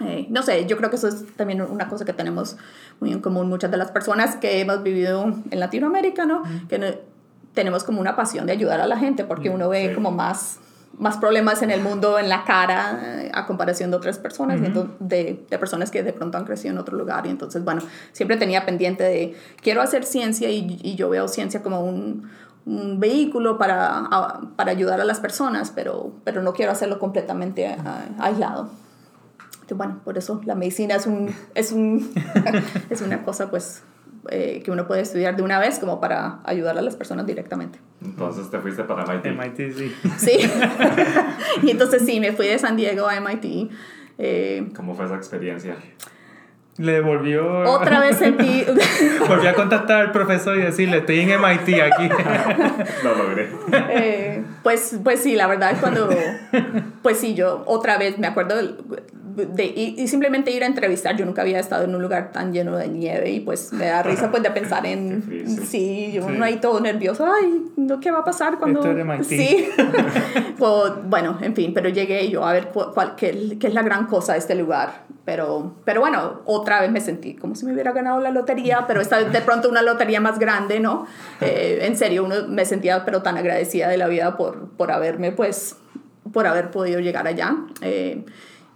Eh, 0.00 0.26
no 0.28 0.42
sé, 0.42 0.66
yo 0.66 0.76
creo 0.76 0.90
que 0.90 0.96
eso 0.96 1.08
es 1.08 1.24
también 1.36 1.62
una 1.62 1.88
cosa 1.88 2.04
que 2.04 2.12
tenemos 2.12 2.56
muy 3.00 3.12
en 3.12 3.20
común 3.20 3.48
muchas 3.48 3.70
de 3.70 3.76
las 3.76 3.90
personas 3.92 4.36
que 4.36 4.60
hemos 4.60 4.82
vivido 4.82 5.32
en 5.50 5.60
Latinoamérica, 5.60 6.24
¿no? 6.24 6.40
Mm. 6.40 6.66
Que 6.68 6.78
no, 6.78 6.86
tenemos 7.54 7.84
como 7.84 8.00
una 8.00 8.16
pasión 8.16 8.46
de 8.46 8.52
ayudar 8.52 8.80
a 8.80 8.86
la 8.86 8.98
gente 8.98 9.24
porque 9.24 9.50
uno 9.50 9.68
ve 9.68 9.88
sí. 9.88 9.94
como 9.94 10.10
más 10.10 10.58
más 10.98 11.16
problemas 11.16 11.60
en 11.62 11.72
el 11.72 11.80
mundo 11.80 12.20
en 12.20 12.28
la 12.28 12.44
cara 12.44 13.00
eh, 13.02 13.30
a 13.34 13.46
comparación 13.46 13.90
de 13.90 13.96
otras 13.96 14.18
personas, 14.18 14.60
de, 14.60 15.44
de, 15.48 15.58
personas 15.58 15.90
que 15.90 16.04
de 16.04 16.12
pronto 16.12 16.38
han 16.38 16.44
crecido 16.44 16.72
en 16.72 16.78
otro 16.78 16.96
lugar. 16.96 17.26
Y 17.26 17.30
entonces, 17.30 17.64
bueno, 17.64 17.82
siempre 18.12 18.36
tenía 18.36 18.64
pendiente 18.64 19.02
de, 19.02 19.36
quiero 19.60 19.82
hacer 19.82 20.04
ciencia 20.04 20.50
y, 20.50 20.78
y 20.82 20.94
yo 20.94 21.10
veo 21.10 21.26
ciencia 21.26 21.62
como 21.62 21.80
un, 21.80 22.30
un 22.66 23.00
vehículo 23.00 23.58
para, 23.58 24.08
para, 24.56 24.70
ayudar 24.70 25.00
a 25.00 25.04
las 25.04 25.20
personas, 25.20 25.72
pero, 25.74 26.12
pero 26.24 26.42
no 26.42 26.52
quiero 26.52 26.72
hacerlo 26.72 26.98
completamente 26.98 27.76
aislado. 28.18 28.70
Bueno, 29.72 30.00
por 30.04 30.18
eso 30.18 30.42
la 30.44 30.54
medicina 30.54 30.96
es, 30.96 31.06
un, 31.06 31.34
es, 31.54 31.72
un, 31.72 32.12
es 32.90 33.00
una 33.00 33.22
cosa 33.22 33.48
pues 33.48 33.82
eh, 34.30 34.62
que 34.64 34.70
uno 34.70 34.86
puede 34.86 35.02
estudiar 35.02 35.36
de 35.36 35.42
una 35.42 35.58
vez 35.58 35.78
como 35.78 36.00
para 36.00 36.40
ayudar 36.44 36.76
a 36.78 36.82
las 36.82 36.96
personas 36.96 37.26
directamente. 37.26 37.78
Entonces 38.02 38.50
te 38.50 38.58
fuiste 38.58 38.84
para 38.84 39.04
MIT. 39.04 39.26
MIT, 39.26 39.72
sí. 39.74 39.94
Sí. 40.16 40.50
y 41.62 41.70
entonces 41.70 42.02
sí, 42.04 42.20
me 42.20 42.32
fui 42.32 42.46
de 42.46 42.58
San 42.58 42.76
Diego 42.76 43.08
a 43.08 43.20
MIT. 43.20 43.70
Eh, 44.18 44.68
¿Cómo 44.74 44.94
fue 44.94 45.06
esa 45.06 45.16
experiencia? 45.16 45.76
Le 46.76 46.92
devolvió. 46.92 47.70
Otra 47.70 48.00
vez 48.00 48.16
sentí. 48.16 48.64
Volví 49.28 49.46
a 49.46 49.54
contactar 49.54 50.00
al 50.00 50.12
profesor 50.12 50.58
y 50.58 50.62
decirle: 50.62 50.98
Estoy 50.98 51.20
en 51.20 51.40
MIT 51.40 51.80
aquí. 51.82 52.08
Lo 53.04 53.14
logré. 53.14 53.48
Eh, 53.90 54.42
pues, 54.62 54.98
pues 55.04 55.20
sí, 55.20 55.36
la 55.36 55.46
verdad, 55.46 55.76
cuando. 55.80 56.08
Pues 57.02 57.18
sí, 57.18 57.34
yo 57.34 57.62
otra 57.66 57.96
vez 57.96 58.18
me 58.18 58.26
acuerdo 58.26 58.56
de, 59.36 59.64
y, 59.64 60.08
simplemente 60.08 60.50
ir 60.50 60.62
a 60.62 60.66
entrevistar. 60.66 61.16
Yo 61.16 61.26
nunca 61.26 61.42
había 61.42 61.58
estado 61.58 61.84
en 61.84 61.94
un 61.94 62.02
lugar 62.02 62.32
tan 62.32 62.52
lleno 62.52 62.76
de 62.76 62.88
nieve 62.88 63.30
y 63.30 63.40
pues 63.40 63.72
me 63.72 63.86
da 63.86 64.02
risa 64.02 64.30
pues 64.30 64.42
de 64.42 64.50
pensar 64.50 64.86
en. 64.86 65.46
sí, 65.66 66.12
yo 66.12 66.28
no 66.28 66.44
ahí 66.44 66.56
todo 66.56 66.80
nervioso. 66.80 67.26
Ay, 67.26 67.64
¿qué 68.00 68.10
va 68.10 68.20
a 68.20 68.24
pasar 68.24 68.58
cuando.? 68.58 68.82
Sí. 69.22 69.68
pues, 70.58 70.92
bueno, 71.04 71.38
en 71.40 71.54
fin, 71.54 71.72
pero 71.74 71.88
llegué 71.88 72.28
yo 72.28 72.44
a 72.44 72.52
ver 72.52 72.68
cuál, 72.72 73.14
qué, 73.16 73.56
qué, 73.58 73.66
es 73.66 73.74
la 73.74 73.82
gran 73.82 74.06
cosa 74.06 74.32
de 74.34 74.38
este 74.38 74.54
lugar. 74.54 75.04
Pero, 75.24 75.76
pero 75.84 76.00
bueno, 76.00 76.42
otra 76.44 76.80
vez 76.80 76.90
me 76.90 77.00
sentí 77.00 77.34
como 77.34 77.54
si 77.54 77.64
me 77.64 77.72
hubiera 77.72 77.92
ganado 77.92 78.20
la 78.20 78.30
lotería, 78.30 78.84
pero 78.86 79.00
esta 79.00 79.22
de 79.22 79.40
pronto 79.40 79.70
una 79.70 79.80
lotería 79.80 80.20
más 80.20 80.38
grande, 80.38 80.80
¿no? 80.80 81.06
Eh, 81.40 81.80
en 81.82 81.96
serio, 81.96 82.24
uno 82.24 82.46
me 82.48 82.64
sentía 82.64 83.04
pero 83.04 83.20
tan 83.20 83.36
agradecida 83.36 83.88
de 83.88 83.98
la 83.98 84.06
vida 84.06 84.36
por, 84.36 84.70
por 84.76 84.90
haberme 84.92 85.30
pues 85.32 85.76
por 86.32 86.46
haber 86.46 86.70
podido 86.70 87.00
llegar 87.00 87.26
allá. 87.26 87.56
Eh, 87.80 88.24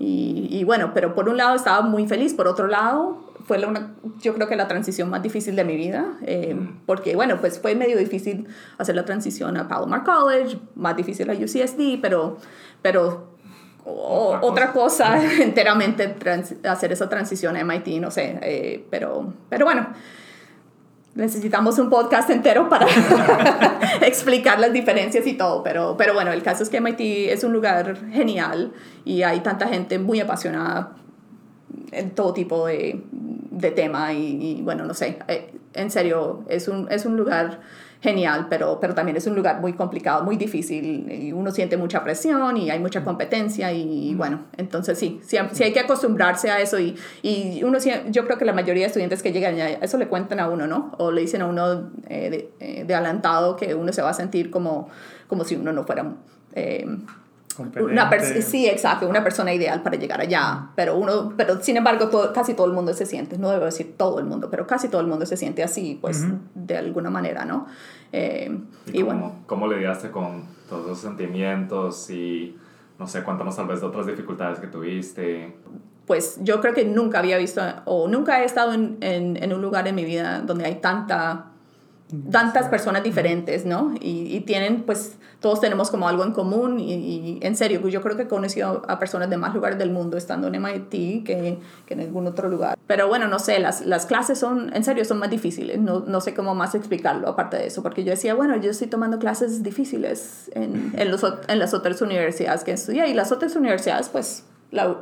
y, 0.00 0.62
bueno, 0.64 0.92
pero 0.94 1.14
por 1.14 1.28
un 1.28 1.36
lado 1.36 1.56
estaba 1.56 1.80
muy 1.80 2.06
feliz, 2.06 2.32
por 2.32 2.46
otro 2.46 2.68
lado 2.68 3.24
fue 3.46 3.64
una, 3.64 3.94
yo 4.20 4.34
creo 4.34 4.46
que 4.46 4.56
la 4.56 4.68
transición 4.68 5.08
más 5.08 5.22
difícil 5.22 5.56
de 5.56 5.64
mi 5.64 5.74
vida, 5.74 6.18
eh, 6.22 6.54
porque 6.86 7.16
bueno, 7.16 7.38
pues 7.40 7.58
fue 7.58 7.74
medio 7.74 7.96
difícil 7.96 8.46
hacer 8.76 8.94
la 8.94 9.04
transición 9.04 9.56
a 9.56 9.66
Palomar 9.66 10.04
College, 10.04 10.58
más 10.76 10.96
difícil 10.96 11.28
a 11.30 11.32
UCSD, 11.32 12.00
pero, 12.00 12.36
pero 12.82 13.38
otra, 13.84 14.72
cosa. 14.72 15.20
enteramente 15.42 16.14
hacer 16.64 16.92
esa 16.92 17.08
transición 17.08 17.56
a 17.56 17.64
MIT, 17.64 18.00
no 18.00 18.10
sé, 18.10 18.38
eh, 18.42 18.86
pero, 18.90 19.32
pero 19.48 19.64
bueno, 19.64 19.88
necesitamos 21.18 21.80
un 21.80 21.90
podcast 21.90 22.30
entero 22.30 22.68
para 22.68 22.86
explicar 24.02 24.60
las 24.60 24.72
diferencias 24.72 25.26
y 25.26 25.34
todo, 25.34 25.64
pero, 25.64 25.96
pero 25.98 26.14
bueno, 26.14 26.30
el 26.30 26.44
caso 26.44 26.62
es 26.62 26.70
que 26.70 26.80
MIT 26.80 27.00
es 27.32 27.42
un 27.42 27.52
lugar 27.52 27.96
genial 28.12 28.72
y 29.04 29.24
hay 29.24 29.40
tanta 29.40 29.66
gente 29.66 29.98
muy 29.98 30.20
apasionada 30.20 30.92
en 31.90 32.10
todo 32.12 32.32
tipo 32.32 32.68
de, 32.68 33.02
de 33.10 33.70
tema 33.72 34.12
y, 34.12 34.58
y, 34.58 34.62
bueno, 34.62 34.84
no 34.84 34.94
sé, 34.94 35.18
eh, 35.26 35.57
en 35.78 35.90
serio, 35.90 36.44
es 36.48 36.68
un, 36.68 36.90
es 36.90 37.06
un 37.06 37.16
lugar 37.16 37.60
genial, 38.00 38.46
pero, 38.48 38.78
pero 38.80 38.94
también 38.94 39.16
es 39.16 39.26
un 39.26 39.34
lugar 39.34 39.60
muy 39.60 39.72
complicado, 39.72 40.22
muy 40.22 40.36
difícil, 40.36 41.10
y 41.10 41.32
uno 41.32 41.50
siente 41.50 41.76
mucha 41.76 42.04
presión 42.04 42.56
y 42.56 42.70
hay 42.70 42.78
mucha 42.78 43.02
competencia 43.02 43.72
y, 43.72 44.14
bueno, 44.14 44.44
entonces 44.56 44.98
sí, 44.98 45.20
sí, 45.22 45.36
hay 45.36 45.72
que 45.72 45.80
acostumbrarse 45.80 46.50
a 46.50 46.60
eso 46.60 46.78
y, 46.78 46.96
y 47.22 47.62
uno, 47.64 47.78
yo 48.08 48.24
creo 48.24 48.38
que 48.38 48.44
la 48.44 48.52
mayoría 48.52 48.84
de 48.84 48.88
estudiantes 48.88 49.22
que 49.22 49.32
llegan 49.32 49.58
eso 49.58 49.98
le 49.98 50.06
cuentan 50.06 50.38
a 50.38 50.48
uno, 50.48 50.66
¿no? 50.66 50.92
O 50.98 51.10
le 51.10 51.22
dicen 51.22 51.42
a 51.42 51.46
uno 51.46 51.90
eh, 52.08 52.30
de, 52.30 52.50
eh, 52.60 52.84
de, 52.84 52.94
adelantado 52.94 53.56
que 53.56 53.74
uno 53.74 53.92
se 53.92 54.02
va 54.02 54.10
a 54.10 54.14
sentir 54.14 54.50
como, 54.50 54.88
como 55.26 55.44
si 55.44 55.56
uno 55.56 55.72
no 55.72 55.84
fuera... 55.84 56.14
Eh, 56.54 56.86
una 57.58 58.10
sí, 58.42 58.66
exacto, 58.66 59.08
una 59.08 59.22
persona 59.22 59.52
ideal 59.52 59.82
para 59.82 59.96
llegar 59.96 60.20
allá, 60.20 60.70
pero 60.74 60.96
uno, 60.96 61.32
pero 61.36 61.60
sin 61.62 61.76
embargo 61.76 62.08
todo, 62.08 62.32
casi 62.32 62.54
todo 62.54 62.66
el 62.66 62.72
mundo 62.72 62.92
se 62.94 63.06
siente, 63.06 63.38
no 63.38 63.50
debo 63.50 63.64
decir 63.64 63.94
todo 63.96 64.18
el 64.18 64.26
mundo, 64.26 64.48
pero 64.50 64.66
casi 64.66 64.88
todo 64.88 65.00
el 65.00 65.06
mundo 65.06 65.26
se 65.26 65.36
siente 65.36 65.62
así, 65.62 65.98
pues 66.00 66.26
de 66.54 66.76
alguna 66.76 67.10
manera, 67.10 67.44
¿no? 67.44 67.66
Eh, 68.12 68.58
y, 68.86 69.00
cómo, 69.00 69.06
bueno. 69.06 69.32
¿Cómo 69.46 69.68
lidiaste 69.68 70.10
con 70.10 70.44
todos 70.68 70.86
esos 70.86 71.00
sentimientos 71.00 72.08
y, 72.10 72.56
no 72.98 73.06
sé, 73.06 73.22
cuéntanos 73.22 73.56
tal 73.56 73.66
vez 73.66 73.80
de 73.80 73.86
otras 73.86 74.06
dificultades 74.06 74.60
que 74.60 74.66
tuviste? 74.66 75.56
Pues 76.06 76.38
yo 76.42 76.60
creo 76.60 76.72
que 76.72 76.84
nunca 76.84 77.18
había 77.18 77.36
visto 77.36 77.60
o 77.84 78.08
nunca 78.08 78.42
he 78.42 78.44
estado 78.44 78.72
en, 78.72 78.96
en, 79.02 79.42
en 79.42 79.52
un 79.52 79.60
lugar 79.60 79.86
en 79.88 79.94
mi 79.94 80.04
vida 80.04 80.40
donde 80.40 80.64
hay 80.64 80.76
tanta 80.76 81.47
tantas 82.30 82.68
personas 82.68 83.02
diferentes, 83.02 83.66
¿no? 83.66 83.94
Y, 84.00 84.34
y, 84.34 84.40
tienen, 84.40 84.82
pues, 84.84 85.16
todos 85.40 85.60
tenemos 85.60 85.90
como 85.90 86.08
algo 86.08 86.24
en 86.24 86.32
común 86.32 86.80
y, 86.80 87.38
en 87.42 87.54
serio, 87.54 87.80
pues 87.80 87.92
yo 87.92 88.00
creo 88.00 88.16
que 88.16 88.22
he 88.22 88.28
conocido 88.28 88.82
a 88.88 88.98
personas 88.98 89.30
de 89.30 89.36
más 89.36 89.54
lugares 89.54 89.78
del 89.78 89.90
mundo 89.90 90.16
estando 90.16 90.48
en 90.48 90.60
MIT 90.60 91.24
que, 91.24 91.58
que 91.86 91.94
en 91.94 92.00
algún 92.00 92.26
otro 92.26 92.48
lugar. 92.48 92.78
Pero 92.86 93.08
bueno, 93.08 93.28
no 93.28 93.38
sé, 93.38 93.58
las, 93.60 93.84
las 93.84 94.06
clases 94.06 94.38
son, 94.38 94.74
en 94.74 94.82
serio, 94.84 95.04
son 95.04 95.18
más 95.18 95.30
difíciles, 95.30 95.78
no, 95.78 96.00
no, 96.00 96.20
sé 96.20 96.34
cómo 96.34 96.54
más 96.54 96.74
explicarlo 96.74 97.28
aparte 97.28 97.56
de 97.56 97.66
eso, 97.66 97.82
porque 97.82 98.02
yo 98.02 98.10
decía, 98.10 98.34
bueno, 98.34 98.56
yo 98.56 98.70
estoy 98.70 98.88
tomando 98.88 99.18
clases 99.18 99.62
difíciles 99.62 100.50
en, 100.54 100.92
en, 100.96 101.10
los, 101.10 101.22
en 101.46 101.58
las 101.58 101.74
otras 101.74 102.00
universidades 102.02 102.64
que 102.64 102.72
estudié 102.72 103.08
y 103.08 103.14
las 103.14 103.30
otras 103.30 103.54
universidades, 103.54 104.08
pues, 104.08 104.44
la 104.70 104.96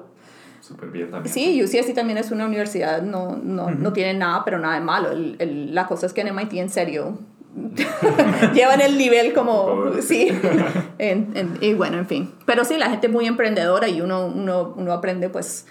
súper 0.66 0.90
bien 0.90 1.10
también. 1.10 1.32
Sí, 1.32 1.62
UCSD 1.62 1.94
también 1.94 2.18
es 2.18 2.30
una 2.30 2.46
universidad, 2.46 3.02
no, 3.02 3.36
no, 3.36 3.70
no 3.70 3.92
tiene 3.92 4.14
nada, 4.14 4.42
pero 4.44 4.58
nada 4.58 4.74
de 4.74 4.80
malo. 4.80 5.10
El, 5.12 5.36
el, 5.38 5.74
la 5.74 5.86
cosa 5.86 6.06
es 6.06 6.12
que 6.12 6.22
en 6.22 6.34
MIT, 6.34 6.54
en 6.54 6.70
serio, 6.70 7.18
llevan 8.54 8.80
el 8.80 8.98
nivel 8.98 9.32
como, 9.32 9.92
sí, 10.02 10.28
en, 10.98 11.30
en, 11.34 11.58
y 11.60 11.74
bueno, 11.74 11.98
en 11.98 12.06
fin. 12.06 12.34
Pero 12.44 12.64
sí, 12.64 12.76
la 12.76 12.90
gente 12.90 13.06
es 13.06 13.12
muy 13.12 13.26
emprendedora 13.26 13.88
y 13.88 14.00
uno, 14.00 14.26
uno, 14.26 14.74
uno 14.76 14.92
aprende, 14.92 15.28
pues, 15.28 15.66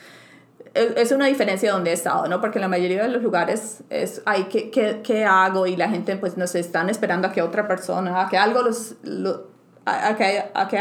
es 0.73 1.11
una 1.11 1.27
diferencia 1.27 1.71
donde 1.71 1.91
he 1.91 1.93
estado, 1.93 2.27
¿no? 2.27 2.41
Porque 2.41 2.57
en 2.57 2.63
la 2.63 2.67
mayoría 2.67 3.03
de 3.03 3.09
los 3.09 3.21
lugares 3.21 3.83
es, 3.89 4.21
ay, 4.25 4.47
¿qué, 4.49 4.71
qué, 4.71 5.01
qué 5.03 5.23
hago? 5.23 5.67
Y 5.67 5.75
la 5.75 5.89
gente, 5.89 6.15
pues, 6.17 6.37
nos 6.37 6.55
están 6.55 6.89
esperando 6.89 7.27
a 7.27 7.31
que 7.31 7.41
otra 7.41 7.67
persona, 7.67 8.21
a 8.21 8.29
que 8.29 8.37
algo 8.37 8.61
los, 8.61 8.95
lo, 9.03 9.47
a, 9.85 10.09
a, 10.09 10.15
que, 10.17 10.43
a 10.53 10.67
que 10.67 10.77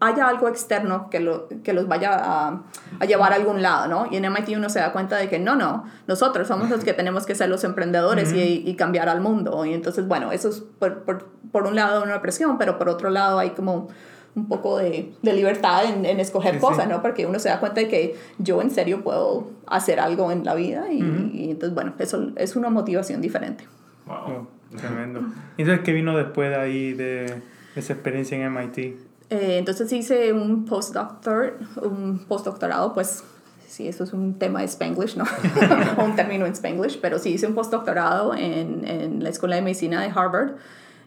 haya 0.00 0.28
algo 0.28 0.48
externo 0.48 1.08
que, 1.10 1.20
lo, 1.20 1.48
que 1.48 1.72
los 1.72 1.88
vaya 1.88 2.12
a, 2.14 2.62
a, 3.00 3.04
llevar 3.06 3.32
a 3.32 3.36
algún 3.36 3.62
lado, 3.62 3.88
¿no? 3.88 4.08
Y 4.10 4.16
en 4.16 4.30
MIT 4.30 4.56
uno 4.56 4.68
se 4.68 4.78
da 4.78 4.92
cuenta 4.92 5.16
de 5.16 5.28
que 5.28 5.38
no, 5.38 5.56
no, 5.56 5.84
nosotros 6.06 6.46
somos 6.48 6.68
los 6.68 6.84
que 6.84 6.92
tenemos 6.92 7.24
que 7.24 7.34
ser 7.34 7.48
los 7.48 7.64
emprendedores 7.64 8.32
y, 8.32 8.62
y, 8.66 8.74
cambiar 8.76 9.08
al 9.08 9.20
mundo. 9.20 9.64
Y 9.64 9.72
entonces, 9.72 10.06
bueno, 10.06 10.32
eso 10.32 10.50
es 10.50 10.60
por, 10.60 11.04
por, 11.04 11.28
por, 11.50 11.66
un 11.66 11.76
lado 11.76 12.02
una 12.02 12.20
presión, 12.20 12.58
pero 12.58 12.76
por 12.76 12.88
otro 12.88 13.08
lado 13.08 13.38
hay 13.38 13.50
como 13.50 13.88
un 14.34 14.48
poco 14.48 14.76
de, 14.76 15.14
de 15.22 15.32
libertad 15.32 15.86
en, 15.86 16.04
en 16.04 16.20
escoger 16.20 16.58
cosas, 16.58 16.86
¿no? 16.88 17.00
Porque 17.00 17.24
uno 17.24 17.38
se 17.38 17.48
da 17.48 17.58
cuenta 17.58 17.80
de 17.80 17.88
que 17.88 18.16
yo 18.36 18.60
en 18.60 18.70
serio 18.70 19.02
puedo 19.02 19.50
hacer 19.66 19.98
algo 19.98 20.30
en 20.30 20.44
la 20.44 20.54
vida 20.54 20.92
y, 20.92 20.98
y 21.32 21.50
entonces, 21.50 21.74
bueno, 21.74 21.94
eso 21.98 22.32
es 22.36 22.54
una 22.54 22.68
motivación 22.68 23.22
diferente. 23.22 23.64
Wow. 24.06 24.16
Oh, 24.16 24.76
tremendo. 24.76 25.20
Entonces, 25.56 25.82
¿qué 25.84 25.92
vino 25.92 26.14
después 26.14 26.50
de 26.50 26.56
ahí 26.56 26.92
de 26.92 27.40
esa 27.74 27.94
experiencia 27.94 28.36
en 28.36 28.52
MIT? 28.52 28.96
Eh, 29.30 29.58
entonces 29.58 29.92
hice 29.92 30.32
un 30.32 30.64
postdoctor, 30.64 31.58
un 31.82 32.24
postdoctorado, 32.28 32.94
pues 32.94 33.24
sí, 33.66 33.88
eso 33.88 34.04
es 34.04 34.12
un 34.12 34.38
tema 34.38 34.60
de 34.60 34.66
Spanglish, 34.66 35.16
¿no? 35.16 35.24
un 36.04 36.16
término 36.16 36.46
en 36.46 36.52
Spanglish, 36.52 37.00
pero 37.00 37.18
sí 37.18 37.30
hice 37.30 37.46
un 37.46 37.54
postdoctorado 37.54 38.34
en, 38.34 38.86
en 38.86 39.22
la 39.22 39.30
Escuela 39.30 39.56
de 39.56 39.62
Medicina 39.62 40.00
de 40.00 40.12
Harvard. 40.14 40.52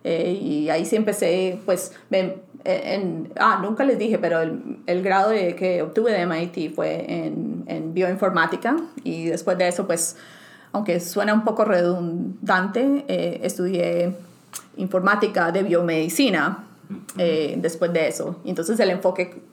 Eh, 0.03 0.39
y 0.41 0.69
ahí 0.69 0.85
sí 0.85 0.95
empecé, 0.95 1.59
pues, 1.65 1.93
en, 2.63 3.31
ah, 3.37 3.59
nunca 3.61 3.83
les 3.83 3.97
dije, 3.97 4.17
pero 4.17 4.41
el, 4.41 4.77
el, 4.85 5.01
grado 5.01 5.31
de, 5.31 5.55
que 5.55 5.81
obtuve 5.81 6.11
de 6.11 6.25
MIT 6.25 6.73
fue 6.73 7.05
en, 7.07 7.63
en 7.67 7.93
bioinformática 7.93 8.77
y 9.03 9.25
después 9.25 9.57
de 9.57 9.67
eso, 9.67 9.87
pues, 9.87 10.15
aunque 10.71 10.99
suena 10.99 11.33
un 11.33 11.43
poco 11.43 11.65
redundante, 11.65 13.05
eh, 13.07 13.41
estudié 13.43 14.15
informática 14.77 15.51
de 15.51 15.63
biomedicina 15.63 16.65
eh, 17.17 17.55
después 17.57 17.93
de 17.93 18.07
eso. 18.07 18.39
entonces 18.45 18.79
el 18.79 18.89
enfoque 18.89 19.43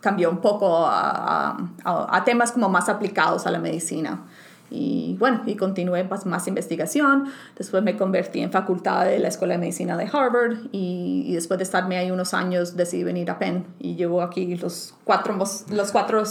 cambió 0.00 0.30
un 0.30 0.38
poco 0.38 0.84
a, 0.84 1.50
a, 1.84 2.16
a, 2.16 2.24
temas 2.24 2.52
como 2.52 2.68
más 2.68 2.88
aplicados 2.88 3.46
a 3.46 3.50
la 3.50 3.60
medicina. 3.60 4.24
Y 4.74 5.16
bueno, 5.18 5.42
y 5.44 5.54
continué 5.54 6.02
más, 6.04 6.24
más 6.24 6.48
investigación. 6.48 7.26
Después 7.56 7.82
me 7.82 7.94
convertí 7.96 8.40
en 8.40 8.50
facultad 8.50 9.04
de 9.04 9.18
la 9.18 9.28
Escuela 9.28 9.54
de 9.54 9.58
Medicina 9.58 9.98
de 9.98 10.08
Harvard 10.10 10.56
y, 10.72 11.24
y 11.26 11.34
después 11.34 11.58
de 11.58 11.64
estarme 11.64 11.98
ahí 11.98 12.10
unos 12.10 12.32
años 12.32 12.74
decidí 12.74 13.04
venir 13.04 13.30
a 13.30 13.38
Penn 13.38 13.66
y 13.78 13.96
llevo 13.96 14.22
aquí 14.22 14.56
los, 14.56 14.94
cuatro, 15.04 15.36
los, 15.36 15.92
cuatro, 15.92 16.22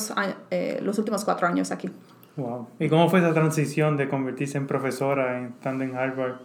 eh, 0.49 0.79
los 0.81 0.97
últimos 0.97 1.23
cuatro 1.23 1.47
años 1.47 1.69
aquí. 1.71 1.91
Wow. 2.35 2.67
¿Y 2.79 2.89
cómo 2.89 3.09
fue 3.09 3.19
esa 3.19 3.33
transición 3.33 3.95
de 3.95 4.09
convertirse 4.09 4.57
en 4.57 4.65
profesora 4.65 5.47
estando 5.47 5.83
en 5.83 5.95
Harvard? 5.95 6.37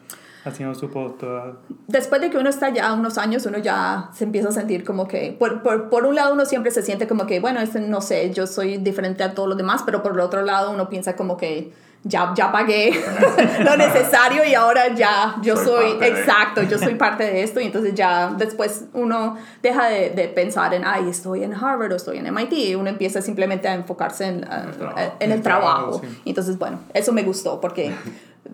Haciendo 0.50 0.74
su 0.74 0.90
postdoctorado. 0.90 1.58
Después 1.88 2.20
de 2.20 2.30
que 2.30 2.38
uno 2.38 2.48
está 2.48 2.70
ya 2.70 2.92
unos 2.92 3.18
años, 3.18 3.44
uno 3.46 3.58
ya 3.58 4.10
se 4.14 4.24
empieza 4.24 4.48
a 4.48 4.52
sentir 4.52 4.84
como 4.84 5.06
que, 5.08 5.36
por, 5.38 5.62
por, 5.62 5.88
por 5.88 6.04
un 6.06 6.14
lado 6.14 6.32
uno 6.34 6.44
siempre 6.44 6.70
se 6.70 6.82
siente 6.82 7.06
como 7.06 7.26
que, 7.26 7.40
bueno, 7.40 7.60
este, 7.60 7.80
no 7.80 8.00
sé, 8.00 8.32
yo 8.32 8.46
soy 8.46 8.78
diferente 8.78 9.22
a 9.24 9.34
todos 9.34 9.48
los 9.48 9.58
demás, 9.58 9.82
pero 9.84 10.02
por 10.02 10.12
el 10.12 10.20
otro 10.20 10.42
lado 10.42 10.70
uno 10.70 10.88
piensa 10.88 11.16
como 11.16 11.36
que 11.36 11.72
ya, 12.04 12.32
ya 12.36 12.52
pagué 12.52 12.92
lo 13.64 13.76
necesario 13.76 14.44
y 14.44 14.54
ahora 14.54 14.94
ya 14.94 15.36
yo 15.42 15.56
soy, 15.56 15.90
Soy 15.92 15.98
de- 15.98 16.08
exacto, 16.08 16.62
yo 16.62 16.78
soy 16.86 16.94
parte 16.94 17.24
de 17.24 17.42
esto 17.42 17.58
y 17.60 17.64
entonces 17.64 17.94
ya 17.94 18.32
después 18.38 18.84
uno 18.92 19.36
deja 19.60 19.86
de, 19.88 20.10
de 20.10 20.28
pensar 20.28 20.72
en, 20.74 20.84
ay, 20.84 21.08
estoy 21.08 21.42
en 21.42 21.52
Harvard 21.52 21.90
o 21.92 21.96
estoy 21.96 22.18
en 22.18 22.32
MIT 22.32 22.52
y 22.52 22.74
uno 22.76 22.88
empieza 22.90 23.20
simplemente 23.22 23.66
a 23.66 23.74
enfocarse 23.74 24.26
en, 24.26 24.36
uh, 24.44 24.68
el 24.68 24.76
trabajo. 24.76 25.00
en 25.00 25.12
En 25.20 25.32
el 25.32 25.42
trabajo, 25.42 25.76
trabajo. 25.78 26.00
sí. 26.04 26.20
Y 26.26 26.28
entonces, 26.28 26.58
bueno, 26.58 26.78
eso 26.94 27.12
me 27.12 27.24
gustó 27.24 27.60
porque 27.60 27.92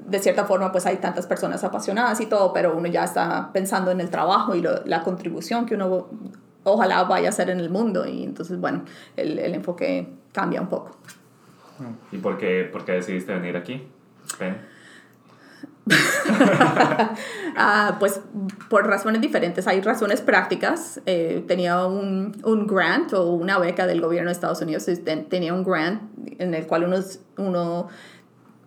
de 0.07 0.18
cierta 0.18 0.44
forma 0.44 0.72
pues 0.72 0.87
hay 0.87 0.96
tantas 0.96 1.26
personas 1.26 1.62
apasionadas 1.64 2.20
y 2.20 2.26
todo, 2.26 2.52
pero 2.52 2.76
uno 2.76 2.88
ya 2.88 3.05
está 3.05 3.50
pensando 3.52 3.90
en 3.90 4.00
el 4.00 4.11
trabajo 4.11 4.55
y 4.55 4.61
lo- 4.61 4.85
la 4.85 5.02
contribución 5.02 5.66
que 5.66 5.74
uno 5.74 6.09
ojalá 6.64 7.05
vaya 7.05 7.26
a 7.28 7.31
hacer 7.31 7.50
en 7.50 7.61
el 7.61 7.70
mundo 7.70 8.07
y 8.07 8.22
entonces, 8.24 8.59
bueno, 8.61 8.85
el, 9.16 9.38
el 9.38 9.55
enfoque 9.55 10.09
cambia 10.33 10.61
un 10.61 10.68
poco. 10.68 10.96
¿Y 12.12 12.18
por 12.18 12.38
qué, 12.38 12.68
por 12.70 12.85
qué 12.85 12.92
decidiste 12.92 13.33
venir 13.35 13.57
aquí? 13.57 13.87
Ah, 17.57 17.96
pues 17.98 18.20
por 18.70 18.87
razones 18.87 19.20
diferentes. 19.20 19.66
Hay 19.66 19.81
razones 19.81 20.20
prácticas. 20.22 21.00
Eh, 21.07 21.44
tenía 21.46 21.85
un, 21.87 22.40
un 22.44 22.66
grant 22.66 23.12
o 23.12 23.33
una 23.33 23.59
beca 23.59 23.87
del 23.87 24.00
gobierno 24.00 24.28
de 24.28 24.33
Estados 24.33 24.62
Unidos. 24.62 24.87
ten- 25.05 25.28
Tenía 25.28 25.52
un 25.52 25.64
grant 25.64 26.02
en 26.38 26.55
el 26.55 26.66
cual 26.66 26.85
uno, 26.85 26.96
uno 27.37 27.88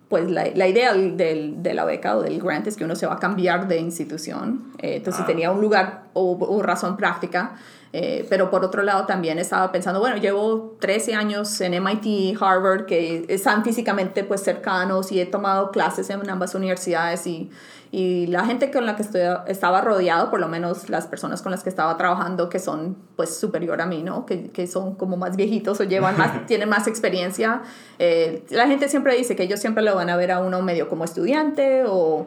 pues 0.08 0.30
la, 0.30 0.46
la 0.54 0.68
idea 0.68 0.94
del, 0.94 1.62
de 1.62 1.74
la 1.74 1.84
beca 1.84 2.16
o 2.16 2.22
del 2.22 2.40
grant 2.40 2.66
es 2.66 2.76
que 2.76 2.84
uno 2.84 2.94
se 2.94 3.06
va 3.06 3.14
a 3.14 3.18
cambiar 3.18 3.66
de 3.68 3.78
institución. 3.78 4.72
Eh, 4.78 4.96
entonces 4.96 5.22
Ah. 5.24 5.26
tenía 5.26 5.50
un 5.50 5.60
lugar 5.60 6.04
o, 6.12 6.36
o 6.38 6.62
razón 6.62 6.96
práctica. 6.96 7.56
Eh, 7.98 8.26
pero 8.28 8.50
por 8.50 8.62
otro 8.62 8.82
lado 8.82 9.06
también 9.06 9.38
estaba 9.38 9.72
pensando, 9.72 10.00
bueno, 10.00 10.18
llevo 10.18 10.76
13 10.80 11.14
años 11.14 11.58
en 11.62 11.72
MIT, 11.72 12.36
Harvard, 12.38 12.84
que 12.84 13.24
están 13.28 13.64
físicamente 13.64 14.22
pues 14.22 14.42
cercanos 14.42 15.12
y 15.12 15.20
he 15.20 15.24
tomado 15.24 15.70
clases 15.70 16.10
en 16.10 16.28
ambas 16.28 16.54
universidades 16.54 17.26
y, 17.26 17.50
y 17.92 18.26
la 18.26 18.44
gente 18.44 18.70
con 18.70 18.84
la 18.84 18.96
que 18.96 19.02
estoy, 19.02 19.22
estaba 19.46 19.80
rodeado, 19.80 20.28
por 20.30 20.40
lo 20.40 20.48
menos 20.48 20.90
las 20.90 21.06
personas 21.06 21.40
con 21.40 21.52
las 21.52 21.62
que 21.62 21.70
estaba 21.70 21.96
trabajando, 21.96 22.50
que 22.50 22.58
son 22.58 22.98
pues 23.16 23.34
superior 23.38 23.80
a 23.80 23.86
mí, 23.86 24.02
¿no? 24.02 24.26
Que, 24.26 24.50
que 24.50 24.66
son 24.66 24.96
como 24.96 25.16
más 25.16 25.36
viejitos 25.36 25.80
o 25.80 25.84
llevan 25.84 26.18
más, 26.18 26.46
tienen 26.46 26.68
más 26.68 26.86
experiencia. 26.88 27.62
Eh, 27.98 28.44
la 28.50 28.66
gente 28.66 28.90
siempre 28.90 29.16
dice 29.16 29.36
que 29.36 29.44
ellos 29.44 29.58
siempre 29.60 29.82
lo 29.82 29.94
van 29.94 30.10
a 30.10 30.16
ver 30.16 30.32
a 30.32 30.40
uno 30.40 30.60
medio 30.60 30.90
como 30.90 31.04
estudiante 31.04 31.84
o 31.88 32.26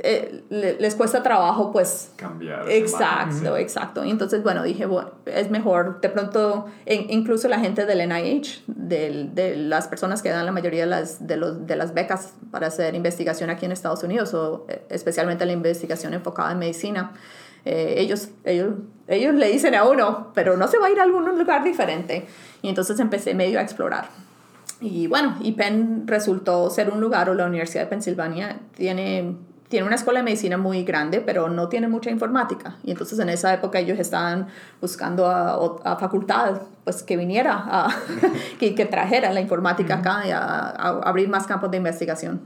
eh, 0.00 0.42
le- 0.50 0.78
les 0.78 0.94
cuesta 0.94 1.22
trabajo 1.22 1.72
pues 1.72 2.10
Cambiar. 2.16 2.70
Exacto, 2.70 3.56
exacto. 3.56 4.04
Y 4.04 4.10
entonces, 4.10 4.42
bueno, 4.42 4.62
dije, 4.62 4.84
bueno, 4.84 5.05
es 5.26 5.50
mejor, 5.50 6.00
de 6.00 6.08
pronto, 6.08 6.66
incluso 6.86 7.48
la 7.48 7.58
gente 7.58 7.86
del 7.86 8.08
NIH, 8.08 8.62
de 8.66 9.54
las 9.56 9.88
personas 9.88 10.22
que 10.22 10.28
dan 10.30 10.46
la 10.46 10.52
mayoría 10.52 10.82
de 10.82 10.86
las, 10.86 11.26
de 11.26 11.76
las 11.76 11.94
becas 11.94 12.34
para 12.50 12.68
hacer 12.68 12.94
investigación 12.94 13.50
aquí 13.50 13.66
en 13.66 13.72
Estados 13.72 14.02
Unidos, 14.02 14.34
o 14.34 14.66
eh, 14.68 14.84
especialmente 14.90 15.46
la 15.46 15.52
investigación 15.52 16.14
enfocada 16.14 16.52
en 16.52 16.58
medicina, 16.58 17.12
eh, 17.66 17.96
ellos, 17.98 18.28
ellos, 18.44 18.74
ellos 19.08 19.34
le 19.34 19.48
dicen 19.50 19.74
a 19.74 19.84
uno, 19.84 20.30
pero 20.34 20.56
no 20.56 20.68
se 20.68 20.78
va 20.78 20.86
a 20.86 20.90
ir 20.90 21.00
a 21.00 21.02
algún 21.02 21.24
lugar 21.36 21.64
diferente. 21.64 22.26
Y 22.62 22.68
entonces 22.68 22.98
empecé 23.00 23.34
medio 23.34 23.58
a 23.58 23.62
explorar. 23.62 24.08
Y 24.80 25.08
bueno, 25.08 25.36
y 25.40 25.52
Penn 25.52 26.06
resultó 26.06 26.70
ser 26.70 26.90
un 26.90 27.00
lugar, 27.00 27.28
o 27.28 27.34
la 27.34 27.46
Universidad 27.46 27.84
de 27.84 27.88
Pensilvania 27.88 28.60
tiene, 28.76 29.34
tiene 29.68 29.86
una 29.86 29.96
escuela 29.96 30.20
de 30.20 30.24
medicina 30.24 30.56
muy 30.56 30.84
grande, 30.84 31.20
pero 31.20 31.48
no 31.48 31.68
tiene 31.68 31.88
mucha 31.88 32.10
informática. 32.10 32.76
Y 32.84 32.92
entonces 32.92 33.18
en 33.18 33.28
esa 33.28 33.52
época 33.52 33.78
ellos 33.78 33.98
estaban 33.98 34.48
buscando 34.80 35.26
a, 35.26 35.54
a 35.84 35.96
facultad, 35.96 36.62
pues 36.84 37.02
que 37.02 37.16
viniera, 37.16 37.64
a, 37.66 37.88
que, 38.58 38.74
que 38.74 38.86
trajera 38.86 39.32
la 39.32 39.40
informática 39.40 39.96
acá 39.96 40.26
y 40.26 40.30
a, 40.30 40.40
a 40.40 40.88
abrir 41.02 41.28
más 41.28 41.46
campos 41.46 41.70
de 41.70 41.78
investigación. 41.78 42.40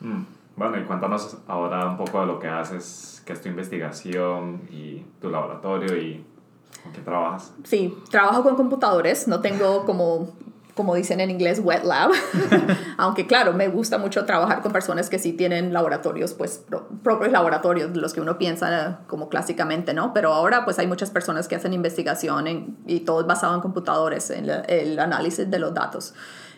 Mm. 0.00 0.36
Bueno, 0.56 0.78
y 0.78 0.84
cuéntanos 0.84 1.36
ahora 1.48 1.86
un 1.86 1.98
poco 1.98 2.20
de 2.20 2.26
lo 2.26 2.38
que 2.38 2.48
haces, 2.48 3.22
qué 3.26 3.34
es 3.34 3.42
tu 3.42 3.48
investigación 3.48 4.62
y 4.70 5.04
tu 5.20 5.28
laboratorio 5.28 5.94
y 5.96 6.24
con 6.82 6.92
qué 6.92 7.02
trabajas. 7.02 7.52
Sí, 7.64 7.96
trabajo 8.10 8.42
con 8.42 8.56
computadores, 8.56 9.28
no 9.28 9.40
tengo 9.40 9.84
como, 9.84 10.32
como 10.76 10.94
dicen 10.94 11.20
en 11.20 11.30
inglés, 11.30 11.60
wet 11.64 11.84
lab, 11.84 12.10
aunque 12.98 13.26
claro, 13.26 13.52
me 13.54 13.68
gusta 13.68 13.98
mucho 13.98 14.24
trabajar 14.26 14.60
con 14.62 14.72
personas 14.72 15.08
que 15.08 15.18
sí 15.18 15.32
tienen 15.32 15.72
laboratorios, 15.72 16.34
pues 16.34 16.58
pro- 16.58 16.86
propios 17.02 17.32
laboratorios, 17.32 17.96
los 17.96 18.12
que 18.12 18.20
uno 18.20 18.36
piensa 18.38 19.00
como 19.06 19.28
clásicamente, 19.28 19.94
¿no? 19.94 20.12
Pero 20.12 20.32
ahora 20.34 20.64
pues 20.64 20.78
hay 20.78 20.86
muchas 20.86 21.10
personas 21.10 21.48
que 21.48 21.56
hacen 21.56 21.72
investigación 21.72 22.46
en- 22.46 22.76
y 22.86 23.00
todo 23.00 23.22
es 23.22 23.26
basado 23.26 23.54
en 23.54 23.60
computadores, 23.62 24.30
en 24.30 24.46
la- 24.46 24.60
el 24.60 24.98
análisis 24.98 25.50
de 25.50 25.58
los 25.58 25.72
datos. 25.74 26.14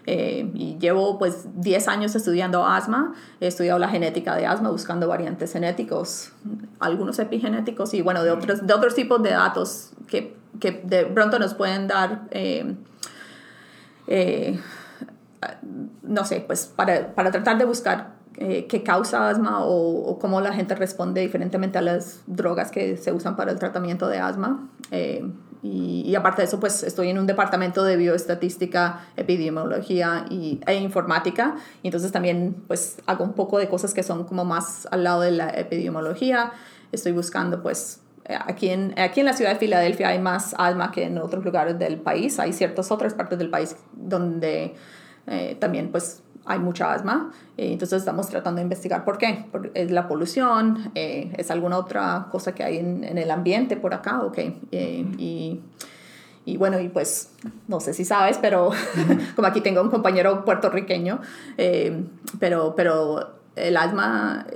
Eh, 0.06 0.50
y 0.54 0.78
llevo 0.78 1.18
pues 1.18 1.46
10 1.60 1.86
años 1.86 2.14
estudiando 2.14 2.66
asma, 2.66 3.12
he 3.40 3.46
estudiado 3.46 3.78
la 3.78 3.88
genética 3.88 4.34
de 4.36 4.46
asma, 4.46 4.70
buscando 4.70 5.06
variantes 5.06 5.52
genéticos, 5.52 6.32
algunos 6.80 7.18
epigenéticos 7.18 7.92
y 7.94 8.00
bueno, 8.02 8.22
de 8.24 8.30
otros, 8.30 8.66
de 8.66 8.72
otros 8.74 8.94
tipos 8.94 9.22
de 9.22 9.30
datos 9.30 9.90
que, 10.06 10.34
que 10.60 10.80
de 10.84 11.04
pronto 11.06 11.38
nos 11.38 11.52
pueden 11.54 11.88
dar, 11.88 12.22
eh, 12.30 12.74
eh, 14.08 14.58
no 16.02 16.24
sé, 16.24 16.40
pues 16.40 16.66
para, 16.74 17.14
para 17.14 17.30
tratar 17.30 17.58
de 17.58 17.64
buscar 17.64 18.18
eh, 18.40 18.66
qué 18.68 18.84
causa 18.84 19.28
asma 19.28 19.64
o, 19.64 20.18
cómo 20.20 20.40
la 20.40 20.52
gente 20.52 20.74
responde 20.74 21.20
diferentemente 21.20 21.78
a 21.78 21.82
las 21.82 22.22
drogas 22.26 22.70
que 22.70 22.96
se 22.96 23.12
usan 23.12 23.36
para 23.36 23.50
el 23.50 23.58
tratamiento 23.58 24.08
de 24.08 24.18
asma. 24.18 24.68
Eh, 24.90 25.28
y, 25.60 26.14
aparte 26.14 26.42
de 26.42 26.46
eso, 26.46 26.60
pues 26.60 26.84
estoy 26.84 27.10
en 27.10 27.18
un 27.18 27.26
departamento 27.26 27.82
de 27.82 27.96
bioestadística, 27.96 29.00
epidemiología 29.16 30.24
y, 30.30 30.60
e 30.66 30.74
informática. 30.76 31.56
Y 31.82 31.88
entonces 31.88 32.12
también 32.12 32.62
pues 32.68 32.98
hago 33.06 33.24
un 33.24 33.32
poco 33.32 33.58
de 33.58 33.68
cosas 33.68 33.92
que 33.92 34.04
son 34.04 34.22
como 34.22 34.44
más 34.44 34.86
al 34.92 35.02
lado 35.02 35.22
de 35.22 35.32
la 35.32 35.50
epidemiología. 35.50 36.52
Estoy 36.92 37.10
buscando 37.10 37.60
pues 37.60 38.00
Aquí 38.46 38.68
en, 38.68 38.94
aquí 38.98 39.20
en 39.20 39.26
la 39.26 39.32
ciudad 39.32 39.52
de 39.52 39.58
Filadelfia 39.58 40.08
hay 40.08 40.18
más 40.18 40.54
asma 40.58 40.90
que 40.90 41.04
en 41.04 41.18
otros 41.18 41.44
lugares 41.44 41.78
del 41.78 41.98
país. 41.98 42.38
Hay 42.38 42.52
ciertas 42.52 42.90
otras 42.90 43.14
partes 43.14 43.38
del 43.38 43.50
país 43.50 43.76
donde 43.92 44.74
eh, 45.26 45.56
también 45.58 45.90
pues 45.90 46.22
hay 46.48 46.58
mucha 46.58 46.92
asma. 46.92 47.30
Eh, 47.56 47.72
entonces 47.72 48.00
estamos 48.00 48.28
tratando 48.28 48.56
de 48.56 48.62
investigar 48.62 49.04
por 49.04 49.18
qué. 49.18 49.44
Por, 49.52 49.70
es 49.74 49.90
la 49.90 50.08
polución, 50.08 50.90
eh, 50.94 51.32
es 51.36 51.50
alguna 51.50 51.78
otra 51.78 52.28
cosa 52.32 52.54
que 52.54 52.64
hay 52.64 52.78
en, 52.78 53.04
en 53.04 53.18
el 53.18 53.30
ambiente 53.30 53.76
por 53.76 53.94
acá, 53.94 54.22
ok. 54.22 54.38
Eh, 54.72 55.06
y, 55.18 55.60
y 56.44 56.56
bueno, 56.56 56.80
y 56.80 56.88
pues 56.88 57.32
no 57.68 57.78
sé 57.80 57.92
si 57.92 58.04
sabes, 58.04 58.38
pero 58.38 58.70
como 59.36 59.46
aquí 59.46 59.60
tengo 59.60 59.82
un 59.82 59.90
compañero 59.90 60.44
puertorriqueño, 60.44 61.20
eh, 61.56 62.04
pero, 62.40 62.74
pero 62.74 63.34
el 63.54 63.76
asma... 63.76 64.46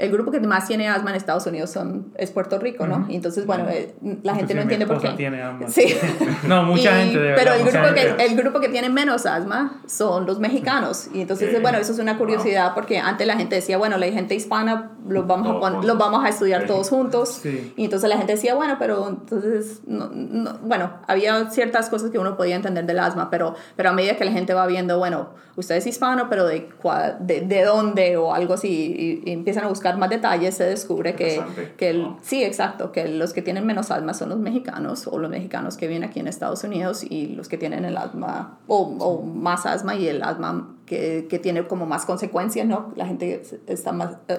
eh, 0.00 0.04
el 0.06 0.10
grupo 0.12 0.30
que 0.30 0.40
más 0.40 0.66
tiene 0.66 0.88
asma 0.88 1.10
en 1.10 1.16
Estados 1.16 1.46
Unidos 1.46 1.70
son, 1.70 2.12
es 2.16 2.30
Puerto 2.30 2.58
Rico, 2.58 2.86
¿no? 2.86 3.06
Y 3.08 3.16
entonces, 3.16 3.46
bueno, 3.46 3.66
eh, 3.68 3.94
la 4.22 4.34
gente 4.34 4.54
no 4.54 4.62
entiende 4.62 4.86
por 4.86 5.00
qué. 5.00 5.08
tiene 5.10 5.42
asma. 5.42 5.68
Sí. 5.68 5.94
No, 6.46 6.62
mucha 6.64 6.90
Y- 7.00 7.04
gente 7.04 7.18
de 7.20 7.34
Pero 7.34 7.50
verdad, 7.52 7.56
el 7.58 7.64
mucha 7.64 7.80
grupo, 7.82 7.94
que, 7.94 8.24
el 8.24 8.36
grupo 8.36 8.60
que 8.60 8.68
tiene 8.68 8.88
menos 8.88 9.26
asma 9.26 9.82
son 9.86 10.26
los 10.26 10.38
mexicanos. 10.40 11.08
Y 11.12 11.20
entonces, 11.20 11.50
Sí. 11.54 11.56
bueno, 11.60 11.78
eso 11.78 11.92
es 11.92 11.98
una 11.98 12.16
curiosidad 12.18 12.72
porque 12.74 12.98
antes 12.98 13.26
la 13.26 13.36
gente 13.36 13.56
decía, 13.56 13.78
bueno, 13.78 13.96
la 13.98 14.06
gente 14.06 14.34
hispana 14.34 14.92
los 15.08 15.26
vamos, 15.26 15.56
a, 15.56 15.60
pon- 15.60 15.86
los 15.86 15.98
vamos 15.98 16.24
a 16.24 16.28
estudiar 16.28 16.62
Sí. 16.62 16.66
todos 16.68 16.88
juntos. 16.88 17.40
Sí. 17.42 17.72
Y 17.76 17.84
entonces 17.84 18.08
la 18.08 18.16
gente 18.16 18.32
decía, 18.34 18.54
bueno, 18.54 18.76
pero 18.78 19.08
entonces, 19.08 19.80
no, 19.86 20.08
no- 20.12 20.58
bueno, 20.62 20.92
había 21.06 21.50
ciertas 21.50 21.88
cosas 21.90 22.10
que 22.10 22.18
uno 22.18 22.36
podía 22.36 22.56
entender 22.56 22.86
del 22.86 22.98
asma, 22.98 23.28
pero, 23.30 23.54
pero 23.76 23.90
a 23.90 23.92
medida 23.92 24.16
que 24.16 24.24
la 24.24 24.32
gente 24.32 24.54
va 24.54 24.66
viendo, 24.66 24.98
bueno, 24.98 25.30
usted 25.56 25.76
es 25.76 25.86
hispano, 25.86 26.28
pero 26.30 26.46
de, 26.46 26.68
cua- 26.82 27.18
de, 27.18 27.42
de 27.42 27.64
dónde 27.64 28.16
o 28.16 28.32
algo 28.34 28.54
así, 28.54 29.22
y, 29.24 29.30
y 29.30 29.32
empiezan 29.32 29.64
a 29.64 29.68
buscar 29.68 29.89
más 29.98 30.10
detalles, 30.10 30.56
se 30.56 30.64
descubre 30.64 31.14
que, 31.14 31.42
que 31.76 31.90
el, 31.90 32.02
Wow. 32.02 32.16
sí, 32.22 32.42
exacto, 32.44 32.92
que 32.92 33.08
los 33.08 33.32
que 33.32 33.42
tienen 33.42 33.66
menos 33.66 33.90
asma 33.90 34.14
son 34.14 34.28
los 34.30 34.38
mexicanos 34.38 35.06
o 35.06 35.18
los 35.18 35.30
mexicanos 35.30 35.76
que 35.76 35.86
viven 35.86 36.04
aquí 36.04 36.20
en 36.20 36.28
Estados 36.28 36.64
Unidos 36.64 37.04
y 37.04 37.28
los 37.28 37.48
que 37.48 37.58
tienen 37.58 37.84
el 37.84 37.96
asma 37.96 38.58
o, 38.66 38.76
o 38.98 39.22
más 39.22 39.66
asma 39.66 39.94
y 39.94 40.08
el 40.08 40.22
asma 40.22 40.68
que, 40.86 41.26
que 41.28 41.38
tiene 41.38 41.66
como 41.66 41.86
más 41.86 42.04
consecuencias, 42.04 42.66
¿no? 42.66 42.92
La 42.96 43.06
gente 43.06 43.42
está 43.66 43.92
más 43.92 44.16
eh, 44.28 44.38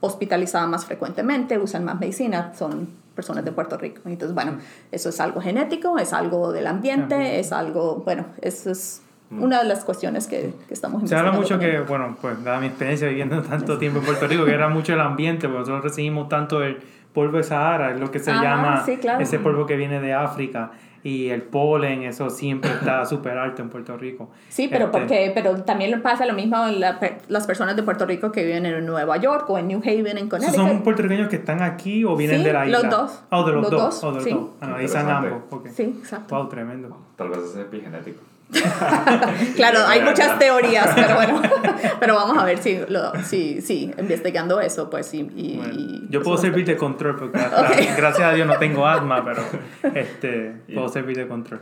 hospitalizada 0.00 0.66
más 0.66 0.84
frecuentemente, 0.84 1.58
usan 1.58 1.84
más 1.84 1.98
medicina, 1.98 2.52
son 2.56 2.88
personas 3.14 3.44
de 3.44 3.52
Puerto 3.52 3.76
Rico. 3.78 4.02
Entonces, 4.04 4.34
bueno, 4.34 4.58
eso 4.92 5.08
es 5.08 5.20
algo 5.20 5.40
genético, 5.40 5.98
es 5.98 6.12
algo 6.12 6.52
del 6.52 6.66
ambiente, 6.66 7.14
Ambiente. 7.14 7.40
es 7.40 7.50
algo, 7.52 8.02
bueno, 8.04 8.26
eso 8.42 8.70
es 8.70 9.00
una 9.30 9.58
de 9.62 9.68
las 9.68 9.84
cuestiones 9.84 10.26
que, 10.26 10.52
que 10.68 10.74
estamos 10.74 11.08
Se 11.08 11.16
habla 11.16 11.32
mucho 11.32 11.50
también. 11.58 11.72
que, 11.72 11.80
bueno, 11.80 12.16
pues 12.20 12.42
dada 12.44 12.60
mi 12.60 12.66
experiencia 12.66 13.08
viviendo 13.08 13.42
tanto 13.48 13.78
tiempo 13.78 13.98
en 14.00 14.04
Puerto 14.04 14.26
Rico, 14.26 14.44
que 14.44 14.52
era 14.52 14.68
mucho 14.68 14.92
el 14.92 15.00
ambiente, 15.00 15.48
porque 15.48 15.60
nosotros 15.60 15.84
recibimos 15.84 16.28
tanto 16.28 16.62
el 16.62 16.78
polvo 17.12 17.38
de 17.38 17.42
Sahara, 17.44 17.92
es 17.92 18.00
lo 18.00 18.10
que 18.10 18.18
se 18.18 18.30
Ajá, 18.30 18.42
llama 18.42 18.82
sí, 18.84 18.96
claro. 18.98 19.20
ese 19.22 19.38
polvo 19.38 19.64
que 19.66 19.76
viene 19.76 20.00
de 20.00 20.12
África. 20.12 20.70
y 21.02 21.28
el 21.28 21.42
polen, 21.42 22.02
eso 22.02 22.28
siempre 22.30 22.68
está 22.70 23.04
súper 23.06 23.38
alto 23.38 23.62
en 23.62 23.68
Puerto 23.70 23.96
Rico. 23.96 24.28
Sí, 24.48 24.66
pero, 24.68 24.86
Este, 24.86 24.98
porque, 24.98 25.30
pero 25.34 25.62
también 25.62 26.02
pasa 26.02 26.26
lo 26.26 26.32
mismo 26.34 26.66
en 26.66 26.80
la 26.80 26.98
las 27.28 27.46
personas 27.46 27.76
de 27.76 27.82
Puerto 27.84 28.04
Rico 28.06 28.32
que 28.32 28.44
viven 28.44 28.66
en 28.66 28.84
Nueva 28.84 29.16
York 29.16 29.48
o 29.48 29.56
en 29.56 29.68
New 29.68 29.78
Haven, 29.78 30.18
en 30.18 30.26
¿esos 30.26 30.28
Connecticut. 30.30 30.66
¿Son 30.68 30.82
puertorriqueños 30.82 31.28
que 31.28 31.36
están 31.36 31.62
aquí 31.62 32.04
o 32.04 32.16
vienen 32.16 32.38
Sí, 32.40 32.44
de 32.44 32.52
la 32.52 32.66
isla? 32.66 32.80
los 32.80 32.90
dos. 32.90 33.22
Oh, 33.30 33.44
de 33.44 33.52
los, 33.52 33.62
Los 33.62 33.70
dos. 33.70 33.80
dos, 33.82 34.04
Oh, 34.04 34.08
de 34.10 34.14
los 34.16 34.24
sí. 34.24 34.30
dos. 34.32 34.48
Analizan 34.60 35.02
Interesante. 35.02 35.28
ambos. 35.28 35.42
ok. 35.50 35.66
Sí, 35.72 35.82
exacto. 36.00 36.34
Wow, 36.36 36.48
tremendo. 36.48 36.98
Tal 37.16 37.28
vez 37.30 37.38
es 37.38 37.56
epigenético. 37.56 38.20
Claro, 39.56 39.80
hay 39.86 40.02
muchas 40.02 40.38
teorías, 40.38 40.88
pero 40.94 41.14
bueno, 41.16 41.42
pero 42.00 42.14
vamos 42.14 42.38
a 42.38 42.44
ver 42.44 42.58
si, 42.58 42.78
lo, 42.88 43.12
si, 43.24 43.60
si 43.60 43.92
investigando 43.98 44.60
eso, 44.60 44.88
pues 44.90 45.06
sí. 45.06 45.28
Y, 45.34 45.56
Bueno, 45.56 45.74
y- 45.74 46.06
yo 46.10 46.22
puedo 46.22 46.36
servir 46.36 46.64
de 46.66 46.76
control 46.76 47.16
porque 47.16 47.38
hasta- 47.38 47.68
gracias 47.96 48.20
a 48.28 48.32
Dios 48.32 48.46
no 48.46 48.56
tengo 48.58 48.86
asma, 48.86 49.24
pero 49.24 49.42
este, 49.94 50.56
puedo 50.72 50.88
servir 50.88 51.16
de 51.16 51.26
control. 51.28 51.60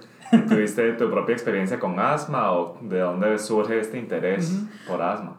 ¿Tuviste 0.49 0.92
tu 0.94 1.11
propia 1.11 1.33
experiencia 1.35 1.79
con 1.79 1.99
asma 1.99 2.53
o 2.53 2.79
de 2.83 2.99
dónde 3.01 3.38
surge 3.38 3.79
este 3.81 3.99
interés 3.99 4.53
por 4.87 5.01
asma? 5.03 5.37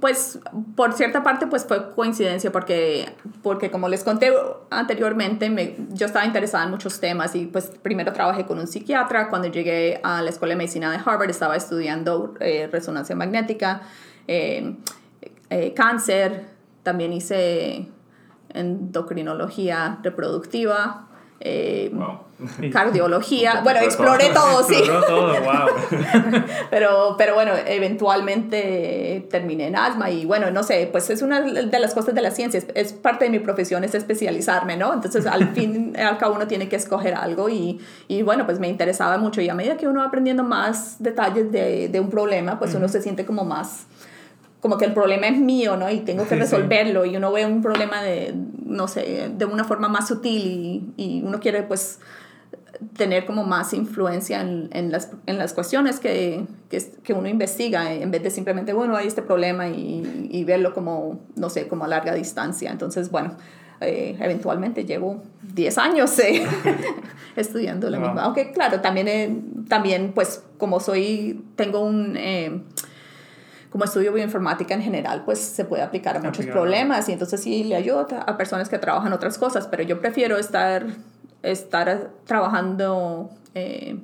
Pues 0.00 0.38
por 0.76 0.94
cierta 0.94 1.22
parte 1.22 1.46
pues 1.46 1.66
fue 1.66 1.94
coincidencia 1.94 2.50
porque, 2.50 3.14
porque 3.42 3.70
como 3.70 3.88
les 3.88 4.02
conté 4.02 4.32
anteriormente, 4.70 5.50
me, 5.50 5.76
yo 5.90 6.06
estaba 6.06 6.24
interesada 6.24 6.64
en 6.64 6.70
muchos 6.70 7.00
temas 7.00 7.34
y 7.34 7.46
pues 7.46 7.66
primero 7.82 8.12
trabajé 8.12 8.46
con 8.46 8.58
un 8.58 8.66
psiquiatra. 8.66 9.28
Cuando 9.28 9.48
llegué 9.48 10.00
a 10.02 10.22
la 10.22 10.30
Escuela 10.30 10.54
de 10.54 10.58
Medicina 10.58 10.90
de 10.90 10.98
Harvard 11.04 11.28
estaba 11.28 11.54
estudiando 11.54 12.34
eh, 12.40 12.68
resonancia 12.72 13.14
magnética, 13.14 13.82
eh, 14.26 14.76
eh, 15.50 15.74
cáncer, 15.74 16.46
también 16.82 17.12
hice 17.12 17.88
endocrinología 18.54 19.98
reproductiva. 20.02 21.09
Eh, 21.42 21.90
Wow. 21.92 22.70
cardiología, 22.70 23.60
bueno, 23.64 23.80
exploré 23.80 24.28
todo, 24.28 24.62
sí. 24.62 24.74
Exploró 24.74 25.06
todo, 25.06 25.32
wow. 25.40 25.68
Pero, 26.70 27.14
pero 27.18 27.34
bueno, 27.34 27.52
eventualmente 27.66 29.26
terminé 29.30 29.66
en 29.66 29.76
asma 29.76 30.10
y 30.10 30.24
bueno, 30.24 30.50
no 30.50 30.62
sé, 30.62 30.88
pues 30.90 31.10
es 31.10 31.22
una 31.22 31.40
de 31.40 31.78
las 31.78 31.94
cosas 31.94 32.14
de 32.14 32.20
la 32.20 32.30
ciencia, 32.30 32.62
es, 32.74 32.92
parte 32.92 33.24
de 33.24 33.30
mi 33.30 33.38
profesión, 33.40 33.82
es 33.82 33.94
especializarme, 33.94 34.76
¿no? 34.76 34.92
Entonces 34.92 35.26
al 35.26 35.48
fin 35.54 35.96
al 35.98 36.18
cabo 36.18 36.36
uno 36.36 36.46
tiene 36.46 36.68
que 36.68 36.76
escoger 36.76 37.14
algo 37.14 37.48
y, 37.48 37.80
y 38.06 38.22
bueno, 38.22 38.46
pues 38.46 38.60
me 38.60 38.68
interesaba 38.68 39.18
mucho 39.18 39.40
y 39.40 39.48
a 39.48 39.54
medida 39.54 39.76
que 39.76 39.88
uno 39.88 40.00
va 40.00 40.06
aprendiendo 40.06 40.44
más 40.44 41.02
detalles 41.02 41.50
de, 41.50 41.88
de 41.88 42.00
un 42.00 42.10
problema, 42.10 42.58
pues 42.58 42.74
uno 42.74 42.88
se 42.88 43.02
siente 43.02 43.24
como 43.26 43.44
más 43.44 43.86
como 44.60 44.76
que 44.78 44.84
el 44.84 44.92
problema 44.92 45.26
es 45.28 45.38
mío, 45.38 45.76
¿no? 45.76 45.90
Y 45.90 46.00
tengo 46.00 46.24
que 46.24 46.30
Sí, 46.30 46.34
sí. 46.34 46.40
resolverlo 46.40 47.04
y 47.06 47.16
uno 47.16 47.32
ve 47.32 47.46
un 47.46 47.62
problema 47.62 48.02
de, 48.02 48.34
no 48.64 48.88
sé, 48.88 49.30
de 49.34 49.44
una 49.46 49.64
forma 49.64 49.88
más 49.88 50.08
sutil 50.08 50.92
y, 50.96 51.02
y 51.02 51.22
uno 51.22 51.40
quiere 51.40 51.62
pues 51.62 51.98
tener 52.96 53.26
como 53.26 53.44
más 53.44 53.74
influencia 53.74 54.40
en, 54.40 54.70
en, 54.72 54.90
las, 54.90 55.10
en 55.26 55.36
las 55.38 55.52
cuestiones 55.52 56.00
que, 56.00 56.44
que, 56.70 56.82
que 57.02 57.12
uno 57.12 57.28
investiga 57.28 57.92
en 57.92 58.10
vez 58.10 58.22
de 58.22 58.30
simplemente, 58.30 58.72
bueno, 58.72 58.96
hay 58.96 59.06
este 59.06 59.22
problema 59.22 59.68
y, 59.68 60.28
y 60.30 60.44
verlo 60.44 60.72
como, 60.72 61.20
no 61.36 61.50
sé, 61.50 61.68
como 61.68 61.84
a 61.84 61.88
larga 61.88 62.14
distancia. 62.14 62.70
Entonces, 62.70 63.10
bueno, 63.10 63.36
eh, 63.82 64.16
eventualmente 64.20 64.84
llevo 64.84 65.22
10 65.54 65.78
años 65.78 66.18
eh, 66.20 66.42
estudiando 67.36 67.88
la 67.90 67.98
Wow. 67.98 68.06
misma. 68.08 68.22
Aunque, 68.24 68.52
claro, 68.52 68.80
también, 68.80 69.08
eh, 69.08 69.36
también 69.68 70.12
pues 70.14 70.42
como 70.58 70.80
soy, 70.80 71.42
tengo 71.56 71.80
un... 71.80 72.16
como 73.70 73.84
estudio 73.84 74.12
bioinformática 74.12 74.74
en 74.74 74.82
general, 74.82 75.22
pues 75.24 75.38
se 75.38 75.64
puede 75.64 75.82
aplicar 75.82 76.16
a 76.16 76.20
muchos 76.20 76.46
problemas 76.46 77.08
y 77.08 77.12
entonces 77.12 77.40
sí 77.40 77.64
le 77.64 77.76
ayuda 77.76 78.22
a 78.26 78.36
personas 78.36 78.68
que 78.68 78.78
trabajan 78.78 79.12
otras 79.12 79.38
cosas, 79.38 79.66
pero 79.68 79.82
yo 79.82 80.00
prefiero 80.00 80.36
estar, 80.38 80.86
estar 81.42 82.10
trabajando, 82.26 83.30
eh, 83.54 83.98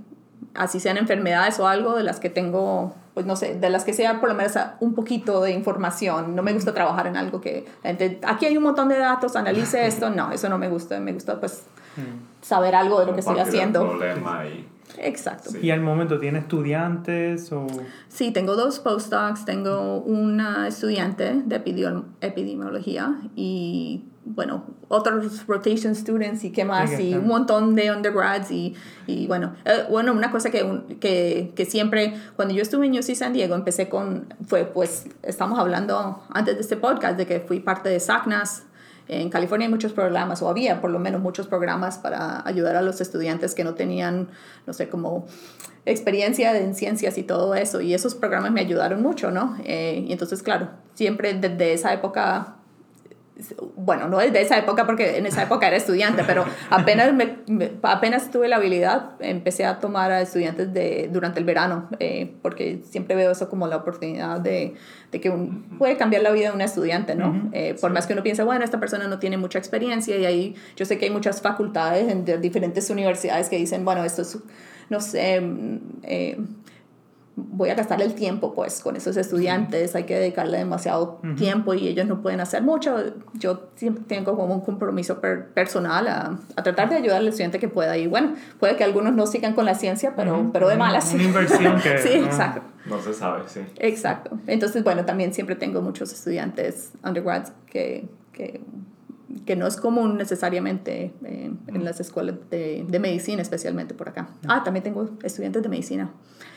así 0.55 0.81
sean 0.81 0.97
enfermedades 0.97 1.59
o 1.59 1.67
algo, 1.67 1.97
de 1.97 2.05
las 2.05 2.21
que 2.21 2.31
tengo, 2.31 2.95
pues 3.15 3.27
no 3.27 3.35
sé, 3.35 3.57
de 3.57 3.71
las 3.71 3.85
que 3.85 3.93
sea 3.93 4.21
por 4.21 4.29
lo 4.29 4.35
menos 4.37 4.53
un 4.81 4.95
poquito 4.95 5.43
de 5.43 5.51
información. 5.51 6.37
No 6.37 6.43
me 6.43 6.53
gusta 6.53 6.73
trabajar 6.73 7.09
en 7.09 7.17
algo 7.17 7.41
que, 7.41 7.67
la 7.83 7.91
gente, 7.91 8.21
aquí 8.25 8.47
hay 8.47 8.57
un 8.57 8.63
montón 8.63 8.89
de 8.89 8.99
datos, 8.99 9.35
analice 9.37 9.87
esto, 9.89 10.11
no, 10.11 10.31
eso 10.31 10.49
no 10.49 10.59
me 10.59 10.69
gusta, 10.69 11.01
me 11.01 11.13
gusta 11.13 11.41
pues 11.41 11.65
Mm. 11.97 12.45
saber 12.45 12.75
algo 12.75 13.01
de 13.01 13.07
lo 13.07 13.15
que 13.15 13.21
estoy 13.21 13.39
haciendo. 13.39 13.81
problema 13.81 14.45
y 14.47 14.69
Exacto. 14.99 15.51
Sí. 15.51 15.59
Y 15.63 15.71
al 15.71 15.81
momento, 15.81 16.19
¿tiene 16.19 16.39
estudiantes 16.39 17.51
o...? 17.53 17.67
Sí, 18.09 18.31
tengo 18.31 18.57
dos 18.57 18.79
postdocs, 18.79 19.45
tengo 19.45 20.01
una 20.01 20.69
estudiante 20.69 21.43
de 21.45 21.57
epidemiología 22.21 23.21
y, 23.35 24.05
bueno, 24.25 24.65
otros 24.89 25.47
rotation 25.47 25.95
students 25.95 26.45
y 26.45 26.51
qué 26.51 26.65
más, 26.65 26.91
Sí, 26.91 27.11
y 27.11 27.15
un 27.15 27.27
montón 27.27 27.75
de 27.75 27.91
undergrads 27.91 28.51
y, 28.51 28.75
y 29.07 29.27
bueno, 29.27 29.55
eh, 29.65 29.85
bueno, 29.91 30.13
una 30.13 30.31
cosa 30.31 30.51
que, 30.51 30.83
que, 31.01 31.53
que 31.55 31.65
siempre, 31.65 32.15
cuando 32.37 32.55
yo 32.55 32.63
estuve 32.63 32.87
en 32.87 32.93
UC 32.93 33.15
San 33.15 33.33
Diego, 33.33 33.55
empecé 33.55 33.89
con, 33.89 34.35
fue 34.47 34.65
pues, 34.65 35.07
estamos 35.23 35.59
hablando 35.59 36.23
antes 36.31 36.55
de 36.57 36.61
este 36.61 36.77
podcast 36.77 37.17
de 37.17 37.27
que 37.27 37.41
fui 37.41 37.61
parte 37.61 37.89
de 37.89 38.01
SACNAS, 38.01 38.65
en 39.09 39.31
California 39.31 39.67
hay 39.67 39.71
muchos 39.71 39.93
programas, 39.93 40.43
o 40.43 40.49
había 40.49 40.81
por 40.81 40.91
lo 40.91 40.99
menos 40.99 41.21
muchos 41.21 41.47
programas 41.47 41.99
para 41.99 42.47
ayudar 42.47 42.77
a 42.77 42.83
los 42.83 43.01
estudiantes 43.01 43.55
que 43.55 43.65
no 43.65 43.75
tenían, 43.75 44.29
no 44.67 44.73
sé, 44.73 44.89
como 44.89 45.27
experiencia 45.85 46.57
en 46.59 46.75
ciencias 46.75 47.17
y 47.19 47.23
todo 47.23 47.55
eso. 47.55 47.81
Y 47.81 47.95
esos 47.95 48.15
programas 48.15 48.53
me 48.53 48.61
ayudaron 48.61 49.03
mucho, 49.03 49.31
¿no? 49.31 49.57
Eh, 49.65 50.05
y 50.07 50.13
entonces, 50.13 50.43
claro, 50.43 50.71
siempre 50.95 51.35
desde 51.35 51.73
esa 51.73 51.93
época, 51.93 52.56
bueno, 53.77 54.09
no 54.09 54.19
desde 54.19 54.41
esa 54.41 54.57
época 54.59 54.87
porque 54.87 55.19
en 55.19 55.27
esa 55.27 55.43
época 55.43 55.67
era 55.69 55.77
estudiante, 55.77 56.25
pero 56.27 56.45
apenas, 56.71 57.13
me, 57.13 57.37
me- 57.47 57.73
apenas 57.83 58.31
tuve 58.31 58.49
la 58.49 58.57
habilidad, 58.57 59.11
empecé 59.21 59.65
a 59.67 59.79
tomar 59.79 60.11
a 60.11 60.23
estudiantes 60.23 60.73
de, 60.73 61.11
durante 61.13 61.39
el 61.39 61.45
verano, 61.45 61.89
eh, 62.01 62.35
porque 62.43 62.81
siempre 62.85 63.15
veo 63.15 63.31
eso 63.33 63.49
como 63.51 63.67
la 63.67 63.77
oportunidad 63.77 64.41
de, 64.41 64.75
de 65.13 65.21
que 65.21 65.29
un- 65.31 65.77
puede 65.79 65.97
cambiar 65.97 66.23
la 66.23 66.31
vida 66.31 66.49
de 66.49 66.55
un 66.55 66.63
estudiante, 66.63 67.15
¿no? 67.15 67.51
Eh, 67.53 67.77
por 67.81 67.91
más 67.93 68.07
que 68.07 68.15
uno 68.15 68.23
piense, 68.23 68.43
bueno, 68.43 68.65
esta 68.65 68.81
persona 68.81 69.07
no 69.07 69.19
tiene 69.19 69.37
mucha 69.37 69.59
experiencia 69.59 70.17
y 70.17 70.25
ahí 70.25 70.55
yo 70.77 70.87
sé 70.87 70.97
que 70.97 71.05
hay 71.05 71.11
muchas 71.11 71.43
facultades 71.43 72.11
en 72.11 72.25
de 72.25 72.39
diferentes 72.39 72.89
universidades 72.91 73.49
que 73.51 73.57
dicen, 73.57 73.85
bueno, 73.85 74.03
esto 74.05 74.23
es, 74.23 74.39
no 74.89 75.01
sé, 75.01 75.41
mm, 75.43 75.79
eh, 76.05 76.39
voy 77.39 77.69
a 77.69 77.75
gastar 77.75 78.01
el 78.01 78.15
tiempo 78.15 78.55
pues 78.55 78.81
con 78.81 78.97
esos 78.97 79.17
estudiantes, 79.19 79.95
hay 79.95 80.05
que 80.05 80.19
dedicarle 80.19 80.57
demasiado 80.59 81.21
tiempo 81.37 81.75
y 81.75 81.87
ellos 81.87 82.07
no 82.07 82.23
pueden 82.23 82.41
hacer 82.41 82.63
mucho. 82.63 82.97
Yo 83.35 83.69
siempre 83.75 84.05
tengo 84.09 84.37
como 84.37 84.55
un 84.55 84.63
compromiso 84.63 85.21
per- 85.21 85.49
personal 85.53 86.09
a, 86.09 86.39
a 86.57 86.63
tratar 86.63 86.89
de 86.89 86.97
ayudar 86.97 87.19
al 87.19 87.29
estudiante 87.29 87.59
que 87.59 87.69
pueda 87.69 87.97
y 87.99 88.07
bueno, 88.07 88.35
puede 88.59 88.77
que 88.77 88.85
algunos 88.85 89.13
no 89.15 89.27
sigan 89.27 89.53
con 89.55 89.67
la 89.67 89.75
ciencia, 89.75 90.15
pero, 90.17 90.49
pero 90.53 90.69
de 90.69 90.77
malas. 90.77 91.13
Una 91.13 91.25
inversión 91.25 91.79
que... 91.83 91.99
sí, 92.03 92.19
no- 92.21 92.27
exacto. 92.27 92.63
no 92.87 93.01
se 93.03 93.13
sabe, 93.13 93.43
sí. 93.49 93.61
Exacto. 93.77 94.31
Entonces, 94.47 94.83
bueno, 94.83 95.05
también 95.05 95.35
siempre 95.35 95.57
tengo 95.57 95.83
muchos 95.83 96.13
estudiantes 96.13 96.93
undergrads 97.05 97.53
que, 97.67 98.09
que, 98.33 98.61
que 99.45 99.57
no 99.57 99.67
es 99.67 99.77
común 99.77 100.17
necesariamente 100.17 101.13
eh, 101.25 101.53
en 101.67 101.85
las 101.85 102.01
escuelas 102.01 102.37
de, 102.51 102.85
de 102.87 102.99
medicina, 102.99 103.43
especialmente 103.43 103.95
por 103.95 104.09
acá. 104.09 104.29
Ah, 104.49 104.63
también 104.65 104.83
tengo 104.83 105.11
estudiantes 105.23 105.63
de 105.63 105.69
medicina. 105.69 106.11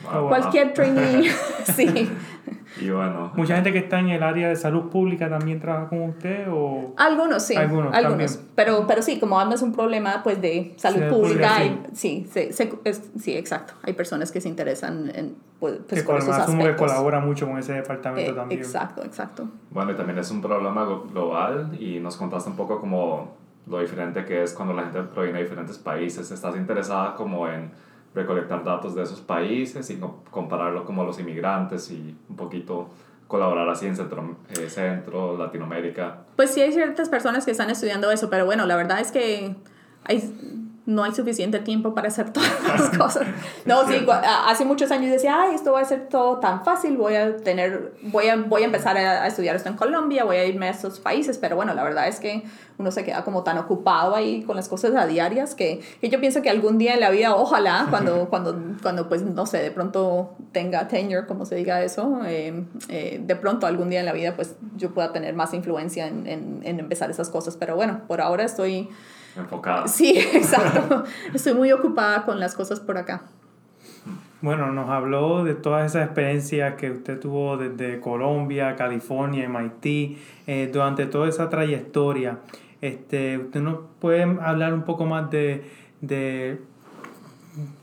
Wow. 0.04 0.28
Cualquier 0.28 0.72
trainee, 0.72 1.30
sí. 1.76 2.08
Y 2.80 2.88
bueno, 2.90 3.32
Mucha 3.34 3.54
gente 3.56 3.72
que 3.72 3.78
está 3.78 3.98
en 3.98 4.10
el 4.10 4.22
área 4.22 4.48
de 4.48 4.54
salud 4.56 4.90
pública 4.90 5.28
también 5.28 5.58
trabaja 5.60 5.88
con 5.88 6.02
usted 6.02 6.46
o... 6.50 6.94
Algunos 6.96 7.42
sí, 7.42 7.56
Algunos 7.56 7.92
algunos, 7.94 8.32
también. 8.36 8.52
pero, 8.54 8.86
pero 8.86 9.02
sí, 9.02 9.18
como 9.18 9.40
ambas 9.40 9.56
es 9.56 9.62
un 9.62 9.72
problema 9.72 10.22
pues 10.22 10.40
de 10.40 10.74
salud 10.76 11.00
Salud 11.00 11.10
pública, 11.12 11.48
pública, 11.48 11.56
hay- 11.56 11.82
sí, 11.94 12.26
se- 12.30 12.52
se- 12.52 12.72
es- 12.84 13.10
sí, 13.18 13.36
exacto, 13.36 13.74
hay 13.82 13.92
personas 13.94 14.30
que 14.30 14.40
se 14.40 14.48
interesan 14.48 15.10
en 15.14 15.36
pues, 15.58 15.78
pues, 15.88 16.00
que 16.02 16.06
por 16.06 16.18
esos 16.20 16.34
asumo 16.34 16.64
que 16.64 16.74
colabora 16.76 17.20
mucho 17.20 17.46
con 17.46 17.58
ese 17.58 17.72
departamento 17.74 18.30
Eh, 18.30 18.34
también. 18.34 18.60
exacto, 18.60 19.04
exacto. 19.04 19.48
bueno, 19.70 19.90
y 19.92 19.94
también 19.96 20.18
es 20.18 20.30
un 20.30 20.40
problema 20.40 20.84
glo- 20.86 21.10
global 21.10 21.76
y 21.78 21.98
nos 22.00 22.16
contaste 22.16 22.48
un 22.50 22.56
poco 22.56 22.80
como 22.80 23.36
lo 23.66 23.80
diferente 23.80 24.24
que 24.24 24.42
es 24.42 24.54
cuando 24.54 24.72
la 24.74 24.84
gente 24.84 25.02
proviene 25.02 25.38
de 25.38 25.44
diferentes 25.44 25.76
países. 25.76 26.30
¿Estás 26.30 26.56
interesada 26.56 27.14
como 27.14 27.46
en 27.46 27.70
recolectar 28.14 28.64
datos 28.64 28.94
de 28.94 29.02
esos 29.02 29.20
países 29.20 29.88
y 29.90 29.96
co- 29.98 30.22
compararlo 30.30 30.84
como 30.84 31.04
los 31.04 31.18
inmigrantes 31.20 31.90
y 31.90 32.16
un 32.28 32.36
poquito 32.36 32.88
colaborar 33.28 33.68
así 33.68 33.86
en 33.86 33.94
Centro, 33.94 34.36
eh, 34.58 34.68
Centro 34.68 35.36
Latinoamérica? 35.38 36.24
Pues 36.36 36.50
sí 36.52 36.60
hay 36.60 36.72
ciertas 36.72 37.08
personas 37.08 37.44
que 37.44 37.52
están 37.52 37.70
estudiando 37.70 38.10
eso, 38.10 38.28
pero 38.28 38.44
bueno, 38.44 38.66
la 38.66 38.74
verdad 38.76 38.98
es 39.00 39.12
que 39.12 39.54
hay, 40.04 40.34
no 40.90 41.04
hay 41.04 41.12
suficiente 41.14 41.60
tiempo 41.60 41.94
para 41.94 42.08
hacer 42.08 42.32
todas 42.32 42.50
las 42.66 42.98
cosas. 42.98 43.26
No, 43.64 43.86
sí, 43.86 44.04
hace 44.46 44.64
muchos 44.64 44.90
años 44.90 45.12
decía, 45.12 45.40
ay, 45.40 45.54
esto 45.54 45.72
va 45.72 45.80
a 45.80 45.84
ser 45.84 46.08
todo 46.08 46.38
tan 46.40 46.64
fácil, 46.64 46.96
voy 46.96 47.14
a 47.14 47.36
tener, 47.36 47.94
voy 48.02 48.26
a, 48.28 48.36
voy 48.36 48.62
a 48.62 48.64
empezar 48.66 48.98
a, 48.98 49.22
a 49.22 49.26
estudiar 49.28 49.54
esto 49.54 49.68
en 49.68 49.76
Colombia, 49.76 50.24
voy 50.24 50.36
a 50.36 50.44
irme 50.44 50.66
a 50.66 50.70
estos 50.70 50.98
países, 50.98 51.38
pero 51.38 51.54
bueno, 51.54 51.74
la 51.74 51.84
verdad 51.84 52.08
es 52.08 52.18
que 52.18 52.42
uno 52.80 52.90
se 52.90 53.04
queda 53.04 53.24
como 53.24 53.44
tan 53.44 53.58
ocupado 53.58 54.16
ahí 54.16 54.42
con 54.42 54.56
las 54.56 54.68
cosas 54.68 54.96
a 54.96 55.06
diarias 55.06 55.54
que, 55.54 55.80
que 56.00 56.08
yo 56.08 56.18
pienso 56.18 56.42
que 56.42 56.50
algún 56.50 56.78
día 56.78 56.94
en 56.94 57.00
la 57.00 57.10
vida, 57.10 57.36
ojalá, 57.36 57.86
cuando, 57.90 58.28
cuando, 58.28 58.58
cuando 58.82 59.08
pues, 59.08 59.22
no 59.22 59.46
sé, 59.46 59.58
de 59.58 59.70
pronto 59.70 60.34
tenga 60.50 60.88
tenure, 60.88 61.26
como 61.26 61.44
se 61.44 61.54
diga 61.54 61.84
eso, 61.84 62.20
eh, 62.26 62.64
eh, 62.88 63.20
de 63.24 63.36
pronto 63.36 63.66
algún 63.66 63.90
día 63.90 64.00
en 64.00 64.06
la 64.06 64.12
vida, 64.12 64.34
pues 64.34 64.56
yo 64.76 64.92
pueda 64.92 65.12
tener 65.12 65.34
más 65.34 65.54
influencia 65.54 66.08
en, 66.08 66.26
en, 66.26 66.60
en 66.64 66.80
empezar 66.80 67.10
esas 67.10 67.28
cosas, 67.28 67.56
pero 67.56 67.76
bueno, 67.76 68.00
por 68.08 68.20
ahora 68.20 68.44
estoy 68.44 68.88
enfocada. 69.36 69.88
Sí, 69.88 70.18
exacto. 70.32 71.04
Estoy 71.32 71.54
muy 71.54 71.72
ocupada 71.72 72.24
con 72.24 72.40
las 72.40 72.54
cosas 72.54 72.80
por 72.80 72.98
acá. 72.98 73.22
Bueno, 74.42 74.72
nos 74.72 74.88
habló 74.88 75.44
de 75.44 75.54
todas 75.54 75.90
esas 75.90 76.06
experiencias 76.06 76.74
que 76.76 76.90
usted 76.90 77.20
tuvo 77.20 77.58
desde 77.58 78.00
Colombia, 78.00 78.74
California, 78.74 79.46
MIT, 79.46 80.18
eh, 80.46 80.70
durante 80.72 81.04
toda 81.04 81.28
esa 81.28 81.50
trayectoria. 81.50 82.38
Este, 82.80 83.36
¿Usted 83.36 83.60
nos 83.60 83.80
puede 84.00 84.22
hablar 84.22 84.72
un 84.72 84.84
poco 84.84 85.04
más 85.04 85.30
de, 85.30 85.62
de, 86.00 86.58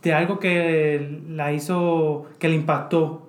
de 0.02 0.14
algo 0.16 0.40
que 0.40 1.22
la 1.30 1.54
hizo, 1.54 2.26
que 2.40 2.50
le 2.50 2.56
impactó 2.56 3.28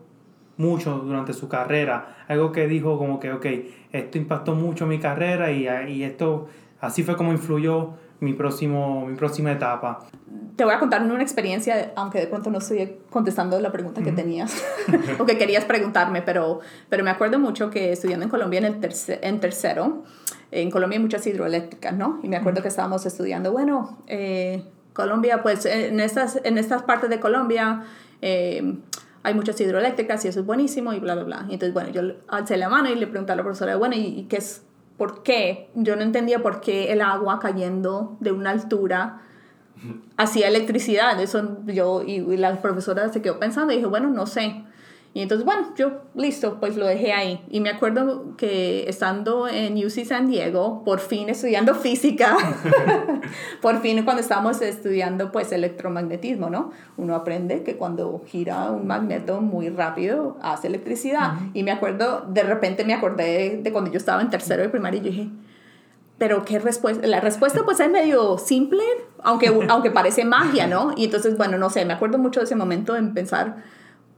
mucho 0.57 0.98
durante 0.98 1.35
su 1.35 1.50
carrera? 1.50 2.24
Algo 2.28 2.50
que 2.50 2.66
dijo 2.66 2.96
como 2.96 3.20
que, 3.20 3.31
ok, 3.33 3.46
esto 3.92 4.16
impactó 4.16 4.54
mucho 4.54 4.87
mi 4.87 4.98
carrera 4.98 5.50
y, 5.50 5.68
y 5.92 6.02
esto, 6.02 6.48
así 6.81 7.02
fue 7.02 7.14
como 7.14 7.33
influyó 7.33 7.90
mi, 8.20 8.33
próximo, 8.33 9.07
mi 9.07 9.16
próxima 9.16 9.52
etapa. 9.52 10.07
Te 10.57 10.64
voy 10.64 10.74
a 10.74 10.78
contar 10.78 11.02
una 11.02 11.22
experiencia, 11.22 11.92
aunque 11.94 12.18
de 12.18 12.26
pronto 12.26 12.50
no 12.50 12.59
estoy 12.59 12.96
contestando 13.11 13.61
la 13.61 13.70
pregunta 13.70 14.02
que 14.02 14.12
tenías 14.12 14.64
o 15.18 15.24
que 15.24 15.38
querías 15.38 15.64
preguntarme, 15.64 16.22
pero, 16.22 16.61
pero 16.88 17.04
me 17.04 17.11
acuerdo 17.11 17.38
mucho 17.38 17.70
que 17.70 17.92
estudiando 17.92 18.24
en 18.24 18.31
Colombia 18.31 18.59
en, 18.59 18.64
el 18.64 18.81
tercer, 18.81 19.20
en 19.22 19.40
tercero, 19.40 20.02
en 20.50 20.70
Colombia 20.70 20.96
hay 20.98 21.02
muchas 21.02 21.26
hidroeléctricas, 21.26 21.94
¿no? 21.94 22.18
Y 22.22 22.28
me 22.28 22.37
acuerdo 22.37 22.62
que 22.62 22.68
estábamos 22.68 23.07
estudiando, 23.07 23.52
bueno, 23.52 23.98
eh, 24.07 24.64
Colombia, 24.92 25.42
pues 25.42 25.64
en 25.64 26.00
estas, 26.00 26.40
en 26.42 26.59
estas 26.59 26.83
partes 26.83 27.09
de 27.09 27.20
Colombia 27.20 27.85
eh, 28.20 28.78
hay 29.22 29.35
muchas 29.35 29.61
hidroeléctricas 29.61 30.24
y 30.24 30.28
eso 30.28 30.40
es 30.40 30.46
buenísimo 30.46 30.92
y 30.92 30.98
bla, 30.98 31.14
bla, 31.14 31.24
bla. 31.24 31.46
Y 31.48 31.54
entonces, 31.54 31.72
bueno, 31.72 31.90
yo 31.90 32.02
alcé 32.26 32.57
la 32.57 32.68
mano 32.68 32.90
y 32.90 32.96
le 32.96 33.07
pregunté 33.07 33.33
a 33.33 33.37
la 33.37 33.44
profesora, 33.44 33.76
bueno, 33.76 33.94
¿y, 33.94 34.00
y 34.00 34.24
qué 34.24 34.38
es? 34.38 34.64
¿Por 34.99 35.23
qué? 35.23 35.71
Yo 35.75 35.97
no 35.97 36.03
entendía 36.03 36.43
por 36.43 36.61
qué 36.61 36.93
el 36.93 37.01
agua 37.01 37.39
cayendo 37.39 38.19
de 38.21 38.33
una 38.33 38.51
altura 38.51 39.23
hacía 40.17 40.49
electricidad. 40.49 41.19
Eso 41.21 41.59
yo, 41.67 42.03
y 42.03 42.37
la 42.37 42.61
profesora 42.61 43.09
se 43.11 43.23
quedó 43.23 43.39
pensando 43.39 43.73
y 43.73 43.77
dije, 43.77 43.89
bueno, 43.89 44.11
no 44.11 44.27
sé. 44.27 44.65
Y 45.18 45.22
entonces, 45.22 45.44
bueno, 45.44 45.74
yo, 45.74 46.02
listo, 46.14 46.61
pues 46.61 46.76
lo 46.76 46.87
dejé 46.87 47.12
ahí. 47.12 47.44
Y 47.50 47.59
me 47.59 47.70
acuerdo 47.70 48.37
que 48.37 48.88
estando 48.88 49.48
en 49.48 49.74
UC 49.76 50.04
San 50.04 50.28
Diego, 50.28 50.85
por 50.85 51.00
fin 51.00 51.28
estudiando 51.28 51.74
física, 51.74 52.37
por 53.61 53.81
fin 53.81 54.04
cuando 54.04 54.22
estábamos 54.22 54.62
estudiando 54.62 55.33
pues 55.33 55.50
electromagnetismo, 55.50 56.50
¿no? 56.50 56.70
Uno 56.96 57.16
aprende 57.16 57.64
que 57.64 57.76
cuando 57.76 58.22
gira 58.28 58.70
un 58.70 58.87
magneto 58.87 59.40
muy 59.40 59.70
rápido 59.70 60.37
hace 60.40 60.68
electricidad. 60.68 61.33
Y 61.52 61.64
me 61.64 61.72
acuerdo, 61.72 62.24
de 62.28 62.44
repente 62.44 62.85
me 62.85 62.94
acordé 62.94 63.59
de 63.61 63.72
cuando 63.72 63.90
yo 63.90 63.96
estaba 63.96 64.22
en 64.22 64.31
tercero 64.31 64.62
de 64.62 64.68
primaria 64.68 65.00
y 65.00 65.04
yo 65.04 65.11
dije, 65.11 65.31
pero 66.18 66.44
qué 66.44 66.61
respuesta, 66.61 67.04
la 67.09 67.18
respuesta 67.18 67.62
pues 67.64 67.81
es 67.81 67.90
medio 67.90 68.38
simple, 68.38 68.85
aunque, 69.24 69.48
aunque 69.68 69.90
parece 69.90 70.24
magia, 70.24 70.68
¿no? 70.68 70.92
Y 70.96 71.07
entonces, 71.07 71.37
bueno, 71.37 71.59
no 71.59 71.70
sé, 71.70 71.85
me 71.85 71.94
acuerdo 71.94 72.18
mucho 72.18 72.38
de 72.38 72.44
ese 72.44 72.54
momento 72.54 72.94
en 72.94 73.14
pensar, 73.14 73.64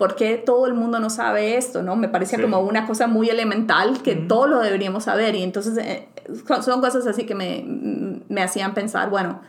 ¿por 0.01 0.17
qué 0.17 0.39
todo 0.39 0.67
el 0.67 0.73
mundo 0.73 0.99
no 0.99 1.11
sabe 1.11 1.59
esto? 1.59 1.83
¿no? 1.83 1.95
Me 1.95 2.09
parecía 2.09 2.41
como 2.41 2.61
una 2.61 2.87
cosa 2.87 3.07
muy 3.07 3.29
elemental 3.29 4.01
que 4.03 4.17
todos 4.17 4.49
lo 4.49 4.61
deberíamos 4.61 5.05
saber 5.05 5.35
y 5.35 5.43
entonces 5.43 5.77
eh, 5.77 6.09
son 6.63 6.81
cosas 6.81 7.07
así 7.07 7.27
que 7.27 7.35
me, 7.35 7.63
me 7.67 8.43
hacían 8.43 8.73
pensar, 8.73 9.11
bueno, 9.11 9.43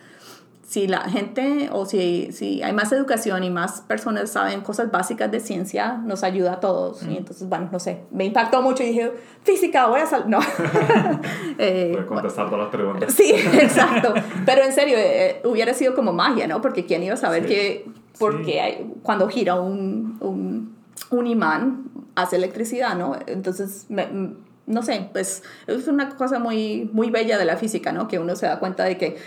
si 0.71 0.87
la 0.87 1.01
gente 1.01 1.67
o 1.73 1.85
si, 1.85 2.31
si 2.31 2.63
hay 2.63 2.71
más 2.71 2.93
educación 2.93 3.43
y 3.43 3.49
más 3.49 3.81
personas 3.81 4.31
saben 4.31 4.61
cosas 4.61 4.89
básicas 4.89 5.29
de 5.29 5.41
ciencia, 5.41 5.97
nos 6.05 6.23
ayuda 6.23 6.53
a 6.53 6.59
todos. 6.61 7.03
Y 7.03 7.17
entonces, 7.17 7.49
bueno, 7.49 7.67
no 7.73 7.77
sé, 7.77 8.03
me 8.09 8.23
impactó 8.23 8.61
mucho 8.61 8.81
y 8.81 8.85
dije, 8.85 9.11
física, 9.43 9.87
voy 9.87 9.99
a 9.99 10.05
salir. 10.05 10.27
No. 10.27 10.39
eh, 11.57 11.89
voy 11.91 12.03
a 12.03 12.05
contestar 12.05 12.45
todas 12.45 12.61
las 12.61 12.69
preguntas. 12.69 13.13
Sí, 13.13 13.33
exacto. 13.35 14.13
Pero 14.45 14.63
en 14.63 14.71
serio, 14.71 14.95
eh, 14.97 15.41
hubiera 15.43 15.73
sido 15.73 15.93
como 15.93 16.13
magia, 16.13 16.47
¿no? 16.47 16.61
Porque 16.61 16.85
quién 16.85 17.03
iba 17.03 17.15
a 17.15 17.17
saber 17.17 17.43
sí. 17.43 17.49
que, 17.49 17.85
porque 18.17 18.61
hay, 18.61 18.93
cuando 19.03 19.27
gira 19.27 19.59
un, 19.59 20.15
un, 20.21 20.73
un, 21.09 21.27
imán, 21.27 21.83
hace 22.15 22.37
electricidad, 22.37 22.95
¿no? 22.95 23.17
Entonces, 23.27 23.87
me, 23.89 24.07
no 24.67 24.83
sé, 24.83 25.09
pues 25.11 25.43
es 25.67 25.89
una 25.89 26.15
cosa 26.15 26.39
muy, 26.39 26.89
muy 26.93 27.09
bella 27.09 27.37
de 27.37 27.43
la 27.43 27.57
física, 27.57 27.91
¿no? 27.91 28.07
Que 28.07 28.19
uno 28.19 28.37
se 28.37 28.45
da 28.45 28.59
cuenta 28.59 28.85
de 28.85 28.97
que 28.97 29.17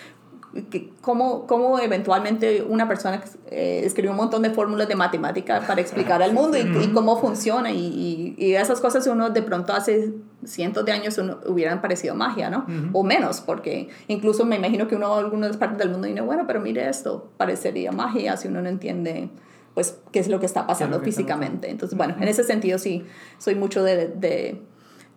que 0.70 0.90
cómo, 1.00 1.46
cómo 1.46 1.78
eventualmente 1.78 2.62
una 2.62 2.86
persona 2.86 3.22
eh, 3.50 3.82
escribió 3.84 4.12
un 4.12 4.16
montón 4.16 4.42
de 4.42 4.50
fórmulas 4.50 4.86
de 4.88 4.94
matemática 4.94 5.60
para 5.66 5.80
explicar 5.80 6.22
al 6.22 6.32
mundo 6.32 6.56
y, 6.56 6.60
y 6.60 6.92
cómo 6.92 7.20
funciona 7.20 7.70
y, 7.72 8.34
y, 8.38 8.54
esas 8.54 8.80
cosas 8.80 9.06
uno 9.06 9.30
de 9.30 9.42
pronto 9.42 9.72
hace 9.72 10.12
cientos 10.44 10.84
de 10.84 10.92
años 10.92 11.18
uno, 11.18 11.40
hubieran 11.46 11.80
parecido 11.80 12.14
magia, 12.14 12.50
¿no? 12.50 12.64
Uh 12.68 12.70
-huh. 12.70 12.90
O 12.92 13.02
menos, 13.02 13.40
porque 13.40 13.88
incluso 14.08 14.44
me 14.44 14.56
imagino 14.56 14.86
que 14.86 14.96
uno 14.96 15.18
en 15.18 15.24
algunas 15.24 15.56
partes 15.56 15.78
del 15.78 15.90
mundo 15.90 16.06
dice, 16.06 16.20
bueno, 16.20 16.44
pero 16.46 16.60
mire 16.60 16.88
esto, 16.88 17.30
parecería 17.36 17.90
magia 17.90 18.36
si 18.36 18.48
uno 18.48 18.62
no 18.62 18.68
entiende 18.68 19.30
pues 19.74 19.98
qué 20.12 20.20
es 20.20 20.28
lo 20.28 20.38
que 20.38 20.46
está 20.46 20.66
pasando 20.68 21.00
físicamente. 21.00 21.68
Entonces, 21.68 21.98
bueno, 21.98 22.14
en 22.20 22.28
ese 22.28 22.44
sentido 22.44 22.78
sí, 22.78 23.04
soy 23.38 23.56
mucho 23.56 23.82
de, 23.82 24.06
de 24.06 24.62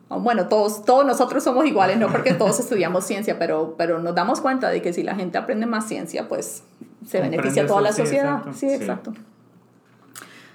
bueno, 0.10 0.48
todos, 0.48 0.86
todos 0.86 1.06
nosotros 1.06 1.44
somos 1.44 1.66
iguales, 1.66 1.98
no 1.98 2.08
porque 2.08 2.34
todos 2.34 2.60
estudiamos 2.62 3.06
ciencia, 3.06 3.38
pero, 3.38 3.76
pero 3.78 4.00
nos 4.00 4.16
damos 4.16 4.42
cuenta 4.42 4.70
de 4.70 4.82
que 4.82 4.94
si 4.94 5.04
la 5.04 5.16
gente 5.16 5.38
aprende 5.38 5.66
más 5.66 5.88
ciencia, 5.88 6.28
pues 6.28 6.64
se 7.06 7.22
beneficia 7.22 7.64
a 7.64 7.68
toda 7.68 7.82
la 7.82 7.92
sociedad. 7.92 8.42
Sí, 8.54 8.68
exacto. 8.68 8.68
Sí, 8.68 8.74
exacto. 8.74 9.14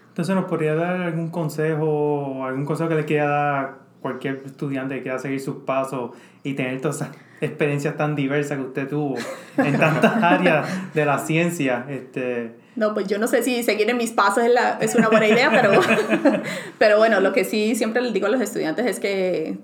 Entonces, 0.08 0.34
¿nos 0.34 0.44
podría 0.44 0.74
dar 0.74 1.00
algún 1.00 1.30
consejo 1.30 2.44
algún 2.44 2.66
consejo 2.66 2.88
que 2.90 2.96
le 2.96 3.04
quiera 3.06 3.26
dar 3.26 3.64
a 3.64 3.74
cualquier 4.02 4.42
estudiante 4.44 4.96
que 4.96 5.02
quiera 5.02 5.18
seguir 5.18 5.40
sus 5.40 5.56
pasos 5.64 6.10
y 6.42 6.52
tener 6.54 6.80
todas 6.80 6.96
esas 6.96 7.10
experiencias 7.40 7.96
tan 7.96 8.14
diversas 8.14 8.58
que 8.58 8.64
usted 8.64 8.88
tuvo 8.88 9.14
en 9.56 9.78
tantas 9.78 10.14
áreas 10.22 10.94
de 10.94 11.06
la 11.06 11.18
ciencia? 11.18 11.86
Este, 11.88 12.61
no, 12.74 12.94
pues 12.94 13.06
yo 13.06 13.18
no 13.18 13.26
sé 13.26 13.42
si 13.42 13.62
seguir 13.62 13.88
en 13.90 13.96
mis 13.96 14.12
pasos 14.12 14.44
es, 14.44 14.50
la, 14.50 14.78
es 14.80 14.94
una 14.94 15.08
buena 15.08 15.26
idea, 15.26 15.50
pero, 15.50 15.72
pero 16.78 16.98
bueno, 16.98 17.20
lo 17.20 17.32
que 17.32 17.44
sí 17.44 17.74
siempre 17.74 18.00
les 18.00 18.12
digo 18.12 18.26
a 18.26 18.30
los 18.30 18.40
estudiantes 18.40 18.86
es 18.86 18.98
que, 18.98 19.58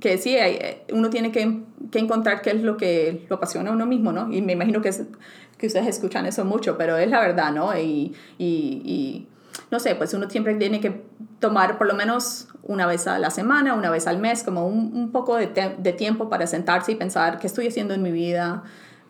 que 0.00 0.18
sí, 0.18 0.36
hay, 0.36 0.82
uno 0.92 1.08
tiene 1.10 1.30
que, 1.30 1.60
que, 1.90 1.98
encontrar 2.00 2.42
qué 2.42 2.50
es 2.50 2.62
lo 2.62 2.76
que 2.76 3.26
lo 3.28 3.36
apasiona 3.36 3.70
a 3.70 3.72
uno 3.72 3.86
mismo, 3.86 4.12
¿no? 4.12 4.32
Y 4.32 4.42
me 4.42 4.54
imagino 4.54 4.82
que, 4.82 4.90
que 5.56 5.66
ustedes 5.68 5.86
escuchan 5.86 6.26
eso 6.26 6.44
mucho, 6.44 6.76
pero 6.76 6.96
es 6.96 7.08
la 7.08 7.20
verdad, 7.20 7.52
¿no? 7.52 7.76
Y, 7.78 8.14
y, 8.38 8.82
y 8.84 9.28
no 9.70 9.78
sé, 9.78 9.94
pues 9.94 10.12
uno 10.12 10.28
siempre 10.28 10.54
tiene 10.56 10.80
que 10.80 11.02
tomar 11.38 11.78
por 11.78 11.86
lo 11.86 11.94
menos 11.94 12.48
una 12.64 12.86
vez 12.86 13.06
a 13.06 13.18
la 13.18 13.30
semana, 13.30 13.74
una 13.74 13.90
vez 13.90 14.08
al 14.08 14.18
mes, 14.18 14.42
como 14.42 14.66
un, 14.66 14.92
un 14.94 15.12
poco 15.12 15.36
de, 15.36 15.46
de 15.46 15.92
tiempo 15.92 16.28
para 16.28 16.48
sentarse 16.48 16.92
y 16.92 16.94
pensar 16.96 17.38
qué 17.38 17.46
estoy 17.46 17.68
haciendo 17.68 17.94
en 17.94 18.02
mi 18.02 18.10
vida, 18.10 18.64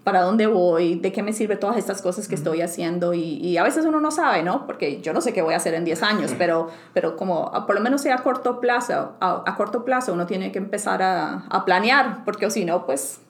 para 0.05 0.23
dónde 0.23 0.47
voy, 0.47 0.97
de 0.97 1.12
qué 1.12 1.23
me 1.23 1.33
sirve 1.33 1.57
todas 1.57 1.77
estas 1.77 2.03
cosas 2.03 2.27
que 2.27 2.35
estoy 2.35 2.61
haciendo 2.61 3.15
y, 3.15 3.37
y, 3.37 3.57
a 3.57 3.62
veces 3.62 3.85
uno 3.85 4.01
no 4.01 4.11
sabe, 4.11 4.43
¿no? 4.43 4.67
Porque 4.67 5.01
yo 5.01 5.12
no 5.12 5.21
sé 5.21 5.33
qué 5.33 5.43
voy 5.43 5.55
a 5.55 5.59
hacer 5.59 5.75
en 5.75 5.85
10 5.85 6.03
años, 6.03 6.35
pero, 6.37 6.71
pero 6.93 7.17
como 7.17 7.53
por 7.67 7.77
lo 7.77 7.81
menos 7.81 8.01
sea 8.01 8.17
a 8.17 8.23
corto 8.23 8.59
plazo, 8.59 9.12
a, 9.21 9.43
a 9.47 9.57
corto 9.57 9.85
plazo 9.85 10.12
uno 10.12 10.27
tiene 10.27 10.51
que 10.51 10.59
empezar 10.59 11.03
a, 11.03 11.45
a 11.49 11.65
planear, 11.65 12.25
porque 12.25 12.51
si 12.51 12.65
no, 12.65 12.85
pues 12.85 13.21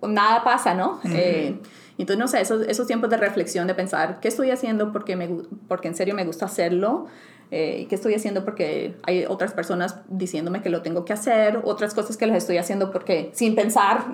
nada 0.00 0.44
pasa, 0.44 0.74
¿no? 0.74 1.00
Uh 1.02 1.08
-huh. 1.08 1.16
eh, 1.16 1.60
entonces, 1.98 2.18
no 2.18 2.28
sé, 2.28 2.40
esos, 2.40 2.62
esos 2.66 2.86
tiempos 2.86 3.10
de 3.10 3.16
reflexión, 3.16 3.66
de 3.66 3.74
pensar, 3.74 4.18
¿qué 4.20 4.28
estoy 4.28 4.50
haciendo 4.50 4.92
porque, 4.92 5.14
me, 5.14 5.28
porque 5.68 5.88
en 5.88 5.94
serio 5.94 6.14
me 6.14 6.24
gusta 6.24 6.46
hacerlo? 6.46 7.06
Eh, 7.54 7.84
¿Qué 7.90 7.94
estoy 7.94 8.14
haciendo 8.14 8.46
porque 8.46 8.94
hay 9.02 9.26
otras 9.26 9.52
personas 9.52 9.96
diciéndome 10.08 10.62
que 10.62 10.70
lo 10.70 10.80
tengo 10.80 11.04
que 11.04 11.12
hacer? 11.12 11.60
Otras 11.64 11.92
cosas 11.92 12.16
que 12.16 12.26
las 12.26 12.38
estoy 12.38 12.56
haciendo 12.56 12.90
porque 12.90 13.28
sin 13.34 13.54
pensar, 13.54 14.06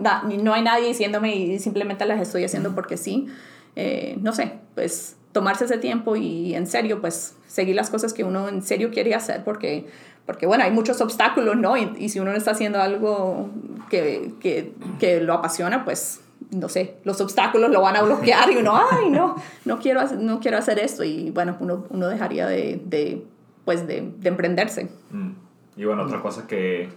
no 0.42 0.54
hay 0.54 0.62
nadie 0.62 0.88
diciéndome 0.88 1.36
y 1.36 1.58
simplemente 1.60 2.04
las 2.04 2.20
estoy 2.20 2.42
haciendo 2.42 2.74
porque 2.74 2.96
sí. 2.96 3.28
Eh, 3.76 4.18
no 4.20 4.32
sé, 4.32 4.54
pues 4.74 5.14
tomarse 5.30 5.66
ese 5.66 5.78
tiempo 5.78 6.16
y 6.16 6.56
en 6.56 6.66
serio, 6.66 7.00
pues 7.00 7.36
seguir 7.46 7.76
las 7.76 7.90
cosas 7.90 8.12
que 8.12 8.24
uno 8.24 8.48
en 8.48 8.60
serio 8.60 8.90
quiere 8.90 9.14
hacer 9.14 9.44
porque, 9.44 9.86
porque 10.26 10.46
bueno, 10.46 10.64
hay 10.64 10.72
muchos 10.72 11.00
obstáculos, 11.00 11.56
¿no? 11.56 11.76
Y, 11.76 11.92
y 11.96 12.08
si 12.08 12.18
uno 12.18 12.32
no 12.32 12.36
está 12.36 12.50
haciendo 12.50 12.80
algo 12.80 13.50
que, 13.88 14.32
que, 14.40 14.72
que 14.98 15.20
lo 15.20 15.32
apasiona, 15.34 15.84
pues 15.84 16.22
no 16.50 16.68
sé, 16.68 16.96
los 17.04 17.20
obstáculos 17.20 17.70
lo 17.70 17.80
van 17.80 17.96
a 17.96 18.02
bloquear 18.02 18.50
y 18.50 18.56
uno, 18.56 18.78
ay, 18.90 19.10
no, 19.10 19.36
no 19.64 19.78
quiero, 19.78 20.02
no 20.18 20.40
quiero 20.40 20.58
hacer 20.58 20.78
esto 20.78 21.04
y 21.04 21.30
bueno, 21.30 21.56
uno, 21.60 21.84
uno 21.90 22.08
dejaría 22.08 22.46
de, 22.46 22.80
de 22.84 23.24
pues, 23.64 23.86
de, 23.86 24.12
de 24.16 24.28
emprenderse. 24.28 24.90
Mm. 25.10 25.30
Y 25.76 25.84
bueno, 25.84 26.02
otra 26.02 26.20
cosa 26.20 26.46
que 26.46 26.88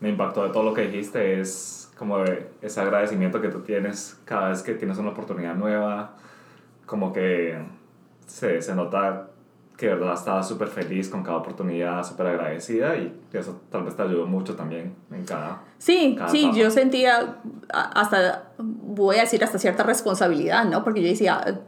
me 0.00 0.08
impactó 0.10 0.42
de 0.42 0.50
todo 0.50 0.62
lo 0.62 0.74
que 0.74 0.82
dijiste 0.82 1.40
es 1.40 1.90
como 1.96 2.18
ese 2.60 2.80
agradecimiento 2.80 3.40
que 3.40 3.48
tú 3.48 3.60
tienes 3.60 4.20
cada 4.24 4.48
vez 4.48 4.62
que 4.62 4.74
tienes 4.74 4.98
una 4.98 5.10
oportunidad 5.10 5.54
nueva, 5.54 6.16
como 6.84 7.12
que 7.12 7.58
se, 8.26 8.60
se 8.60 8.74
nota 8.74 9.28
que 9.76 9.86
de 9.86 9.94
verdad 9.94 10.14
estaba 10.14 10.42
súper 10.42 10.68
feliz 10.68 11.08
con 11.08 11.22
cada 11.22 11.38
oportunidad, 11.38 12.04
súper 12.04 12.26
agradecida 12.26 12.96
y 12.96 13.18
eso 13.32 13.62
tal 13.70 13.84
vez 13.84 13.96
te 13.96 14.02
ayudó 14.02 14.26
mucho 14.26 14.54
también 14.54 14.94
en 15.10 15.24
cada... 15.24 15.62
Sí, 15.84 16.14
cada 16.16 16.30
sí, 16.30 16.50
yo 16.54 16.70
sentía 16.70 17.36
hasta, 17.68 18.52
voy 18.56 19.16
a 19.16 19.20
decir, 19.20 19.44
hasta 19.44 19.58
cierta 19.58 19.82
responsabilidad, 19.82 20.64
¿no? 20.64 20.82
Porque 20.82 21.02
yo 21.02 21.08
decía, 21.08 21.60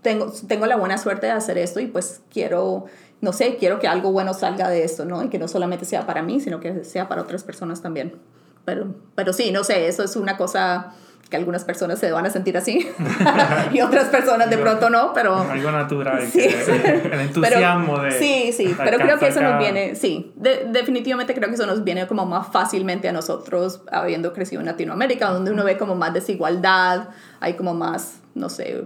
tengo, 0.00 0.32
tengo 0.48 0.66
la 0.66 0.74
buena 0.74 0.98
suerte 0.98 1.26
de 1.26 1.32
hacer 1.32 1.56
esto 1.56 1.78
y 1.78 1.86
pues 1.86 2.20
quiero, 2.32 2.86
no 3.20 3.32
sé, 3.32 3.58
quiero 3.58 3.78
que 3.78 3.86
algo 3.86 4.10
bueno 4.10 4.34
salga 4.34 4.68
de 4.68 4.82
esto, 4.82 5.04
¿no? 5.04 5.22
Y 5.22 5.28
que 5.28 5.38
no 5.38 5.46
solamente 5.46 5.84
sea 5.84 6.04
para 6.04 6.20
mí, 6.20 6.40
sino 6.40 6.58
que 6.58 6.82
sea 6.82 7.08
para 7.08 7.22
otras 7.22 7.44
personas 7.44 7.80
también. 7.80 8.16
pero, 8.64 8.92
pero 9.14 9.32
sí, 9.32 9.52
no 9.52 9.62
sé, 9.62 9.86
eso 9.86 10.02
es 10.02 10.16
una 10.16 10.36
cosa 10.36 10.92
que 11.32 11.38
algunas 11.38 11.64
personas 11.64 11.98
se 11.98 12.12
van 12.12 12.26
a 12.26 12.30
sentir 12.30 12.58
así 12.58 12.86
y 13.72 13.80
otras 13.80 14.08
personas 14.08 14.50
de 14.50 14.58
pronto 14.58 14.90
no, 14.90 15.12
pero... 15.14 15.34
Algo 15.34 15.72
natural, 15.72 16.28
sí. 16.30 16.40
el 16.40 17.20
entusiasmo 17.20 17.98
de... 18.00 18.12
Sí, 18.12 18.52
sí, 18.52 18.76
pero 18.76 18.98
creo 18.98 19.18
que 19.18 19.28
eso 19.28 19.40
nos 19.40 19.58
viene, 19.58 19.94
sí, 19.94 20.34
definitivamente 20.36 21.34
creo 21.34 21.48
que 21.48 21.54
eso 21.54 21.66
nos 21.66 21.82
viene 21.84 22.06
como 22.06 22.26
más 22.26 22.48
fácilmente 22.52 23.08
a 23.08 23.12
nosotros 23.12 23.80
habiendo 23.90 24.34
crecido 24.34 24.60
en 24.60 24.66
Latinoamérica, 24.66 25.30
donde 25.30 25.50
uno 25.50 25.64
ve 25.64 25.78
como 25.78 25.94
más 25.94 26.12
desigualdad, 26.12 27.08
hay 27.40 27.54
como 27.54 27.72
más, 27.72 28.20
no 28.34 28.50
sé, 28.50 28.84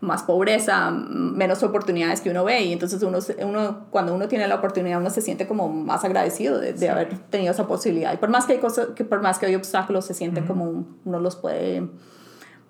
más 0.00 0.22
pobreza, 0.22 0.90
menos 0.90 1.62
oportunidades 1.62 2.20
que 2.20 2.30
uno 2.30 2.44
ve 2.44 2.62
y 2.62 2.72
entonces 2.72 3.02
uno, 3.02 3.18
uno 3.42 3.86
cuando 3.90 4.14
uno 4.14 4.28
tiene 4.28 4.46
la 4.46 4.56
oportunidad 4.56 5.00
uno 5.00 5.10
se 5.10 5.22
siente 5.22 5.46
como 5.46 5.68
más 5.68 6.04
agradecido 6.04 6.58
de, 6.58 6.74
de 6.74 6.88
haber 6.88 7.16
tenido 7.30 7.52
esa 7.52 7.66
posibilidad 7.66 8.12
y 8.12 8.18
por 8.18 8.28
más 8.28 8.46
que 8.46 8.54
hay 8.54 8.58
cosas, 8.58 8.88
que 8.94 9.04
por 9.04 9.22
más 9.22 9.38
que 9.38 9.46
hay 9.46 9.54
obstáculos 9.54 10.04
se 10.04 10.14
siente 10.14 10.44
como 10.44 10.84
uno 11.04 11.20
los 11.20 11.36
puede 11.36 11.88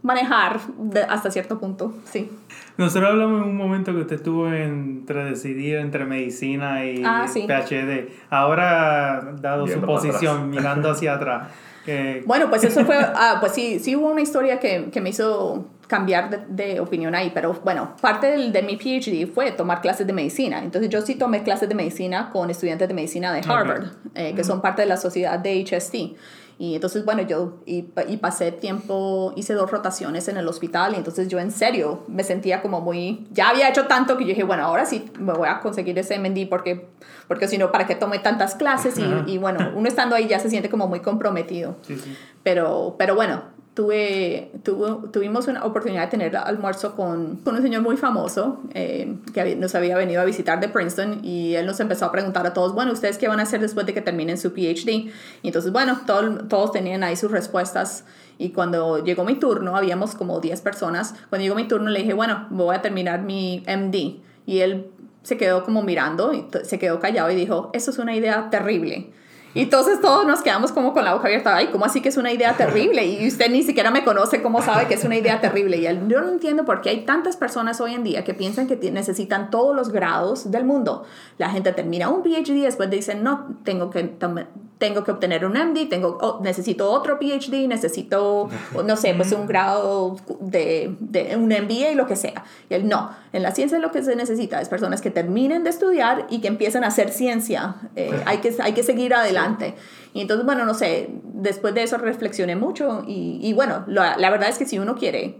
manejar 0.02 0.60
hasta 1.08 1.30
cierto 1.30 1.58
punto, 1.58 1.92
sí. 2.04 2.30
Nosotros 2.76 3.10
hablamos 3.10 3.42
en 3.42 3.48
un 3.48 3.56
momento 3.56 3.92
que 3.92 4.02
usted 4.02 4.16
estuvo 4.16 4.52
entre 4.52 5.24
decidido 5.24 5.80
entre 5.80 6.04
medicina 6.04 6.84
y 6.84 7.02
ah, 7.04 7.26
PhD. 7.26 8.08
Ahora, 8.30 9.34
dado 9.40 9.66
su 9.66 9.80
posición, 9.80 10.50
mirando 10.50 10.90
hacia 10.90 11.14
atrás. 11.14 11.48
Bueno, 12.24 12.48
pues 12.50 12.64
eso 12.64 12.84
fue, 12.84 12.96
ah, 12.98 13.38
pues 13.40 13.52
sí, 13.52 13.78
sí 13.80 13.96
hubo 13.96 14.10
una 14.10 14.20
historia 14.20 14.60
que, 14.60 14.90
que 14.90 15.00
me 15.00 15.10
hizo 15.10 15.66
cambiar 15.86 16.48
de, 16.48 16.80
opinión 16.80 17.14
ahí, 17.14 17.30
pero 17.32 17.54
bueno, 17.64 17.94
parte 18.00 18.28
del, 18.28 18.52
de 18.52 18.62
mi 18.62 18.76
PhD 18.76 19.26
fue 19.32 19.52
tomar 19.52 19.80
clases 19.80 20.06
de 20.06 20.12
medicina. 20.12 20.62
Entonces 20.62 20.90
yo 20.90 21.00
sí 21.02 21.14
tomé 21.14 21.42
clases 21.42 21.68
de 21.68 21.74
medicina 21.74 22.30
con 22.32 22.50
estudiantes 22.50 22.88
de 22.88 22.94
medicina 22.94 23.32
de 23.32 23.40
Harvard, 23.46 23.86
eh, 24.14 24.34
que 24.34 24.44
son 24.44 24.60
parte 24.60 24.82
de 24.82 24.88
la 24.88 24.96
sociedad 24.96 25.38
de 25.38 25.64
HST. 25.64 25.94
Y 26.58 26.74
entonces, 26.74 27.04
bueno, 27.04 27.20
yo 27.20 27.58
y, 27.66 27.84
y, 28.08 28.16
pasé 28.16 28.50
tiempo, 28.50 29.34
hice 29.36 29.52
dos 29.52 29.70
rotaciones 29.70 30.26
en 30.28 30.38
el 30.38 30.48
hospital 30.48 30.94
y 30.94 30.96
entonces 30.96 31.28
yo 31.28 31.38
en 31.38 31.50
serio 31.50 32.04
me 32.08 32.24
sentía 32.24 32.62
como 32.62 32.80
muy, 32.80 33.26
ya 33.30 33.50
había 33.50 33.68
hecho 33.68 33.84
tanto 33.86 34.16
que 34.16 34.24
yo 34.24 34.30
dije, 34.30 34.42
bueno, 34.42 34.64
ahora 34.64 34.86
sí 34.86 35.10
me 35.18 35.34
voy 35.34 35.48
a 35.48 35.60
conseguir 35.60 35.98
ese 35.98 36.18
MD 36.18 36.48
porque, 36.48 36.88
porque 37.28 37.46
si 37.46 37.58
no, 37.58 37.70
¿para 37.70 37.86
qué 37.86 37.94
tomé 37.94 38.20
tantas 38.20 38.54
clases? 38.54 38.98
Y, 38.98 39.32
y, 39.32 39.36
bueno, 39.36 39.70
uno 39.74 39.86
estando 39.86 40.16
ahí 40.16 40.28
ya 40.28 40.38
se 40.38 40.48
siente 40.48 40.70
como 40.70 40.88
muy 40.88 41.00
comprometido. 41.00 41.76
Sí, 41.82 41.96
sí. 41.96 42.16
Pero, 42.42 42.94
pero 42.98 43.14
bueno, 43.14 43.42
tuve, 43.76 44.50
tuvo, 44.62 45.10
tuvimos 45.10 45.48
una 45.48 45.62
oportunidad 45.62 46.04
de 46.04 46.08
tener 46.08 46.34
almuerzo 46.34 46.96
con, 46.96 47.36
con 47.44 47.56
un 47.56 47.62
señor 47.62 47.82
muy 47.82 47.98
famoso 47.98 48.62
eh, 48.72 49.18
que 49.34 49.54
nos 49.54 49.74
había 49.74 49.98
venido 49.98 50.22
a 50.22 50.24
visitar 50.24 50.60
de 50.60 50.70
Princeton 50.70 51.20
y 51.22 51.56
él 51.56 51.66
nos 51.66 51.78
empezó 51.78 52.06
a 52.06 52.10
preguntar 52.10 52.46
a 52.46 52.54
todos, 52.54 52.72
bueno, 52.72 52.92
¿ustedes 52.92 53.18
qué 53.18 53.28
van 53.28 53.38
a 53.38 53.42
hacer 53.42 53.60
después 53.60 53.84
de 53.84 53.92
que 53.92 54.00
terminen 54.00 54.38
su 54.38 54.54
PhD? 54.54 54.88
Y 54.88 55.12
entonces, 55.42 55.72
bueno, 55.72 56.00
todos 56.06 56.72
tenían 56.72 57.02
ahí 57.02 57.16
sus 57.16 57.30
respuestas 57.30 58.06
y 58.38 58.48
cuando 58.48 59.04
llegó 59.04 59.24
mi 59.24 59.34
turno, 59.34 59.76
habíamos 59.76 60.14
como 60.14 60.40
10 60.40 60.58
personas, 60.62 61.14
cuando 61.28 61.42
llegó 61.42 61.54
mi 61.54 61.68
turno 61.68 61.90
le 61.90 62.00
dije, 62.00 62.14
bueno, 62.14 62.46
voy 62.48 62.74
a 62.74 62.80
terminar 62.80 63.24
mi 63.24 63.62
MD 63.66 64.22
y 64.46 64.60
él 64.60 64.86
se 65.22 65.36
quedó 65.36 65.64
como 65.64 65.82
mirando 65.82 66.32
y 66.32 66.46
se 66.62 66.78
quedó 66.78 66.98
callado 66.98 67.30
y 67.30 67.34
dijo, 67.34 67.68
eso 67.74 67.90
es 67.90 67.98
una 67.98 68.16
idea 68.16 68.48
terrible. 68.48 69.12
Y 69.56 69.62
entonces 69.62 70.02
todos 70.02 70.26
nos 70.26 70.42
quedamos 70.42 70.70
como 70.70 70.92
con 70.92 71.02
la 71.02 71.14
boca 71.14 71.28
abierta, 71.28 71.56
ay, 71.56 71.68
¿cómo 71.68 71.86
así 71.86 72.02
que 72.02 72.10
es 72.10 72.18
una 72.18 72.30
idea 72.30 72.52
terrible? 72.58 73.06
Y 73.06 73.26
usted 73.26 73.50
ni 73.50 73.62
siquiera 73.62 73.90
me 73.90 74.04
conoce, 74.04 74.42
¿cómo 74.42 74.60
sabe 74.60 74.86
que 74.86 74.92
es 74.92 75.04
una 75.04 75.16
idea 75.16 75.40
terrible? 75.40 75.78
Y 75.78 75.86
él, 75.86 76.08
yo 76.08 76.20
no 76.20 76.28
entiendo 76.28 76.66
por 76.66 76.82
qué 76.82 76.90
hay 76.90 77.06
tantas 77.06 77.38
personas 77.38 77.80
hoy 77.80 77.94
en 77.94 78.04
día 78.04 78.22
que 78.22 78.34
piensan 78.34 78.66
que 78.66 78.76
necesitan 78.90 79.50
todos 79.50 79.74
los 79.74 79.88
grados 79.88 80.50
del 80.50 80.64
mundo. 80.64 81.04
La 81.38 81.48
gente 81.48 81.72
termina 81.72 82.10
un 82.10 82.22
PhD 82.22 82.56
y 82.56 82.60
después 82.60 82.90
dicen, 82.90 83.22
no, 83.22 83.56
tengo 83.64 83.88
que 83.88 84.14
tengo 84.78 85.04
que 85.04 85.10
obtener 85.10 85.46
un 85.46 85.52
MD, 85.52 85.88
tengo, 85.88 86.18
oh, 86.20 86.40
necesito 86.42 86.90
otro 86.90 87.18
PhD, 87.18 87.66
necesito, 87.66 88.48
no 88.84 88.96
sé, 88.96 89.14
pues 89.14 89.32
un 89.32 89.46
grado 89.46 90.16
de, 90.40 90.94
de, 91.00 91.34
un 91.36 91.46
MBA 91.46 91.92
y 91.92 91.94
lo 91.94 92.06
que 92.06 92.16
sea. 92.16 92.44
Y 92.68 92.74
él 92.74 92.86
no, 92.86 93.10
en 93.32 93.42
la 93.42 93.52
ciencia 93.52 93.78
lo 93.78 93.90
que 93.90 94.02
se 94.02 94.16
necesita 94.16 94.60
es 94.60 94.68
personas 94.68 95.00
que 95.00 95.10
terminen 95.10 95.64
de 95.64 95.70
estudiar 95.70 96.26
y 96.28 96.40
que 96.40 96.48
empiecen 96.48 96.84
a 96.84 96.88
hacer 96.88 97.10
ciencia. 97.10 97.76
Eh, 97.96 98.22
hay, 98.26 98.38
que, 98.38 98.54
hay 98.60 98.74
que 98.74 98.82
seguir 98.82 99.14
adelante. 99.14 99.45
Y 100.12 100.20
entonces, 100.20 100.46
bueno, 100.46 100.64
no 100.64 100.74
sé, 100.74 101.10
después 101.24 101.74
de 101.74 101.82
eso 101.82 101.98
reflexioné 101.98 102.56
mucho 102.56 103.04
y, 103.06 103.38
y 103.42 103.52
bueno, 103.52 103.84
la, 103.86 104.16
la, 104.16 104.30
verdad 104.30 104.48
es 104.48 104.58
que 104.58 104.66
si 104.66 104.78
uno 104.78 104.94
quiere 104.94 105.38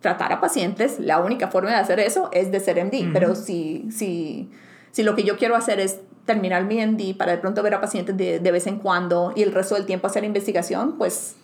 tratar 0.00 0.32
a 0.32 0.40
pacientes, 0.40 0.98
la 0.98 1.20
única 1.20 1.48
forma 1.48 1.70
de 1.70 1.76
hacer 1.76 2.00
eso 2.00 2.28
es 2.32 2.50
de 2.50 2.60
ser 2.60 2.82
MD, 2.84 3.12
pero 3.12 3.34
si, 3.34 3.86
si, 3.90 4.50
si 4.92 5.02
lo 5.02 5.14
que 5.14 5.24
yo 5.24 5.36
quiero 5.36 5.56
hacer 5.56 5.80
es 5.80 6.00
terminar 6.24 6.64
mi 6.64 6.84
MD 6.84 7.16
para 7.16 7.32
de 7.32 7.38
pronto 7.38 7.62
ver 7.62 7.74
a 7.74 7.80
pacientes 7.80 8.16
de, 8.16 8.38
de 8.38 8.52
vez 8.52 8.66
en 8.66 8.78
cuando 8.78 9.32
y 9.36 9.42
el 9.42 9.52
resto 9.52 9.74
del 9.74 9.86
tiempo 9.86 10.06
hacer 10.06 10.24
investigación, 10.24 10.96
pues 10.96 11.36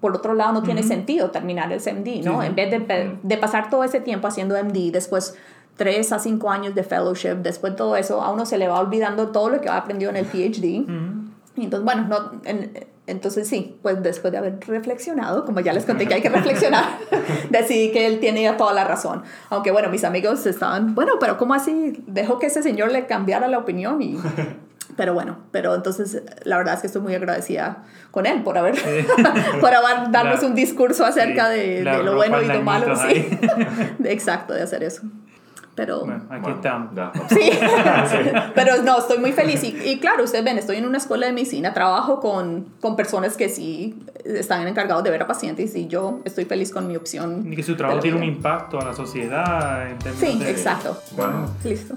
por 0.00 0.14
otro 0.14 0.34
lado 0.34 0.52
no 0.52 0.62
tiene 0.62 0.82
sentido 0.82 1.30
terminar 1.30 1.72
el 1.72 1.80
MD, 1.80 2.22
¿no? 2.22 2.42
En 2.42 2.54
vez 2.54 2.70
de, 2.70 3.18
de, 3.22 3.38
pasar 3.38 3.70
todo 3.70 3.82
ese 3.82 4.00
tiempo 4.00 4.28
haciendo 4.28 4.62
MD, 4.62 4.92
después 4.92 5.34
tres 5.76 6.12
a 6.12 6.18
cinco 6.18 6.50
años 6.50 6.74
de 6.74 6.82
fellowship, 6.82 7.36
después 7.42 7.72
de 7.74 7.76
todo 7.76 7.96
eso, 7.96 8.22
a 8.22 8.30
uno 8.30 8.46
se 8.46 8.58
le 8.58 8.68
va 8.68 8.78
olvidando 8.80 9.28
todo 9.28 9.50
lo 9.50 9.60
que 9.60 9.68
ha 9.68 9.76
aprendido 9.76 10.10
en 10.10 10.16
el 10.16 10.26
PhD. 10.32 10.64
Y 10.64 10.86
entonces, 11.64 11.84
bueno, 11.84 12.06
no, 12.08 12.40
entonces 13.06 13.48
sí, 13.48 13.78
pues 13.82 14.02
después 14.02 14.32
de 14.32 14.38
haber 14.38 14.58
reflexionado, 14.66 15.44
como 15.44 15.60
ya 15.60 15.72
les 15.72 15.84
conté 15.84 16.06
que 16.06 16.14
hay 16.14 16.22
que 16.22 16.28
reflexionar, 16.28 16.84
decidí 17.50 17.92
que 17.92 18.06
él 18.06 18.18
tiene 18.20 18.50
toda 18.52 18.72
la 18.72 18.84
razón. 18.84 19.22
Aunque 19.48 19.70
bueno, 19.70 19.88
mis 19.88 20.04
amigos 20.04 20.44
estaban, 20.46 20.94
bueno, 20.94 21.14
pero 21.20 21.38
¿cómo 21.38 21.54
así? 21.54 22.02
Dejó 22.06 22.38
que 22.38 22.46
ese 22.46 22.62
señor 22.62 22.90
le 22.92 23.06
cambiara 23.06 23.48
la 23.48 23.58
opinión 23.58 24.02
y... 24.02 24.18
Pero 24.96 25.12
bueno, 25.12 25.36
pero 25.50 25.74
entonces 25.74 26.22
la 26.44 26.56
verdad 26.56 26.74
es 26.74 26.80
que 26.80 26.86
estoy 26.86 27.02
muy 27.02 27.14
agradecida 27.14 27.82
con 28.12 28.24
él 28.24 28.42
por 28.42 28.56
haber, 28.56 28.76
por 29.60 29.74
haber 29.74 30.10
darnos 30.10 30.42
un 30.42 30.54
discurso 30.54 31.04
acerca 31.04 31.50
de, 31.50 31.84
de, 31.84 32.02
lo 32.02 32.14
bueno 32.14 32.40
y 32.40 32.46
lo 32.46 32.62
malo. 32.62 32.96
Sí. 32.96 33.28
Exacto, 34.04 34.54
de 34.54 34.62
hacer 34.62 34.82
eso. 34.84 35.02
Pero, 35.76 36.06
aquí 36.30 36.50
estamos. 36.50 36.90
Sí, 37.28 37.50
pero 38.54 38.82
no, 38.82 38.98
estoy 38.98 39.18
muy 39.18 39.32
feliz. 39.32 39.62
Y, 39.62 39.76
y, 39.84 40.00
claro, 40.00 40.24
ustedes 40.24 40.44
ven, 40.44 40.58
estoy 40.58 40.78
en 40.78 40.86
una 40.86 40.98
escuela 40.98 41.26
de 41.26 41.32
medicina, 41.32 41.74
trabajo 41.74 42.18
con, 42.20 42.66
con 42.80 42.96
personas 42.96 43.36
que 43.36 43.48
sí 43.48 43.94
están 44.24 44.66
encargados 44.66 45.04
de 45.04 45.10
ver 45.10 45.22
a 45.22 45.26
pacientes 45.26 45.74
y 45.76 45.86
yo 45.86 46.20
estoy 46.24 46.46
feliz 46.46 46.72
con 46.72 46.86
mi 46.88 46.96
opción. 46.96 47.52
Y 47.52 47.56
que 47.56 47.62
su 47.62 47.76
trabajo 47.76 48.00
tiene 48.00 48.16
un 48.16 48.24
impacto 48.24 48.80
a 48.80 48.84
la 48.84 48.94
sociedad. 48.94 49.88
En 49.88 49.98
sí, 50.16 50.40
exacto. 50.46 50.98
Bueno, 51.14 51.50
listo. 51.62 51.94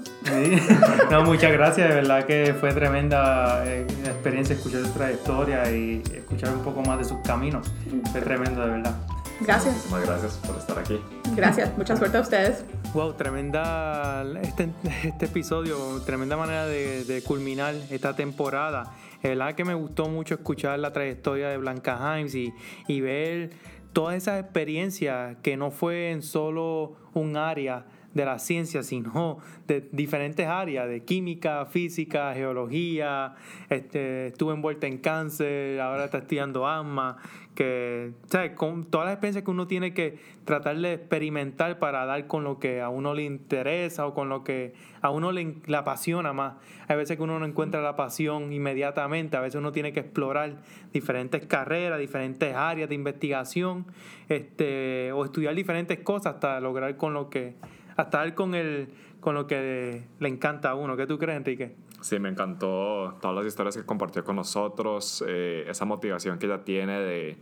No, 1.10 1.24
muchas 1.24 1.52
gracias, 1.52 1.88
de 1.88 1.94
verdad 1.94 2.24
que 2.24 2.54
fue 2.58 2.72
tremenda 2.72 3.64
eh, 3.66 3.86
experiencia 4.04 4.54
escuchar 4.54 4.82
su 4.82 4.90
trayectoria 4.90 5.70
y 5.70 6.02
escuchar 6.14 6.54
un 6.54 6.62
poco 6.62 6.82
más 6.82 6.98
de 6.98 7.04
sus 7.04 7.18
caminos. 7.18 7.66
Fue 8.12 8.20
tremendo, 8.20 8.60
de 8.60 8.70
verdad. 8.70 8.94
Gracias. 9.40 9.74
Muchísimas 9.74 10.06
gracias 10.06 10.34
por 10.46 10.56
estar 10.56 10.78
aquí. 10.78 11.00
Gracias, 11.34 11.76
mucha 11.78 11.96
suerte 11.96 12.18
a 12.18 12.20
ustedes. 12.20 12.64
Wow, 12.92 13.14
tremenda 13.14 14.24
este, 14.42 14.68
este 15.04 15.26
episodio, 15.26 16.00
tremenda 16.04 16.36
manera 16.36 16.66
de, 16.66 17.04
de 17.04 17.22
culminar 17.22 17.74
esta 17.90 18.14
temporada. 18.14 18.94
Es 19.22 19.30
verdad 19.30 19.54
que 19.54 19.64
me 19.64 19.74
gustó 19.74 20.08
mucho 20.08 20.34
escuchar 20.34 20.78
la 20.78 20.92
trayectoria 20.92 21.48
de 21.48 21.56
Blanca 21.56 22.18
Himes 22.18 22.34
y, 22.34 22.52
y 22.88 23.00
ver 23.00 23.50
todas 23.92 24.16
esas 24.16 24.40
experiencias 24.40 25.36
que 25.42 25.56
no 25.56 25.70
fue 25.70 26.10
en 26.10 26.22
solo 26.22 26.96
un 27.14 27.36
área 27.36 27.86
de 28.14 28.24
la 28.24 28.38
ciencia, 28.38 28.82
sino 28.82 29.38
de 29.66 29.88
diferentes 29.92 30.46
áreas, 30.46 30.88
de 30.88 31.04
química, 31.04 31.64
física, 31.66 32.34
geología, 32.34 33.34
este, 33.68 34.28
estuve 34.28 34.54
envuelta 34.54 34.86
en 34.86 34.98
cáncer, 34.98 35.80
ahora 35.80 36.06
está 36.06 36.18
estudiando 36.18 36.66
asma, 36.66 37.18
que, 37.60 38.12
¿sabes? 38.30 38.52
Con 38.52 38.86
todas 38.86 39.04
las 39.04 39.12
experiencias 39.12 39.44
que 39.44 39.50
uno 39.50 39.66
tiene 39.66 39.92
que 39.92 40.18
tratar 40.46 40.78
de 40.78 40.94
experimentar 40.94 41.78
para 41.78 42.06
dar 42.06 42.26
con 42.26 42.42
lo 42.42 42.58
que 42.58 42.80
a 42.80 42.88
uno 42.88 43.12
le 43.12 43.24
interesa 43.24 44.06
o 44.06 44.14
con 44.14 44.30
lo 44.30 44.44
que 44.44 44.72
a 45.02 45.10
uno 45.10 45.30
le, 45.30 45.56
apasiona 45.76 46.32
más. 46.32 46.54
Hay 46.88 46.96
veces 46.96 47.18
que 47.18 47.22
uno 47.22 47.38
no 47.38 47.44
encuentra 47.44 47.82
la 47.82 47.96
pasión 47.96 48.50
inmediatamente, 48.54 49.36
a 49.36 49.40
veces 49.42 49.58
uno 49.58 49.72
tiene 49.72 49.92
que 49.92 50.00
explorar 50.00 50.56
diferentes 50.94 51.44
carreras, 51.44 51.98
diferentes 51.98 52.54
áreas 52.54 52.88
de 52.88 52.94
investigación, 52.94 53.84
este, 54.30 55.12
o 55.12 55.26
estudiar 55.26 55.54
diferentes 55.54 55.98
cosas 55.98 56.36
hasta 56.36 56.60
lograr 56.60 56.96
con 56.96 57.12
lo 57.12 57.28
que, 57.28 57.56
hasta 57.94 58.20
dar 58.20 58.34
con 58.34 58.54
el, 58.54 58.88
con 59.20 59.34
lo 59.34 59.46
que 59.46 60.04
le 60.18 60.28
encanta 60.30 60.70
a 60.70 60.76
uno. 60.76 60.96
¿Qué 60.96 61.06
tú 61.06 61.18
crees, 61.18 61.36
Enrique? 61.36 61.74
Sí, 62.00 62.18
me 62.18 62.30
encantó 62.30 63.18
todas 63.20 63.36
las 63.36 63.46
historias 63.46 63.76
que 63.76 63.84
compartió 63.84 64.24
con 64.24 64.36
nosotros, 64.36 65.22
eh, 65.26 65.66
esa 65.68 65.84
motivación 65.84 66.38
que 66.38 66.46
ella 66.46 66.64
tiene 66.64 66.98
de 66.98 67.36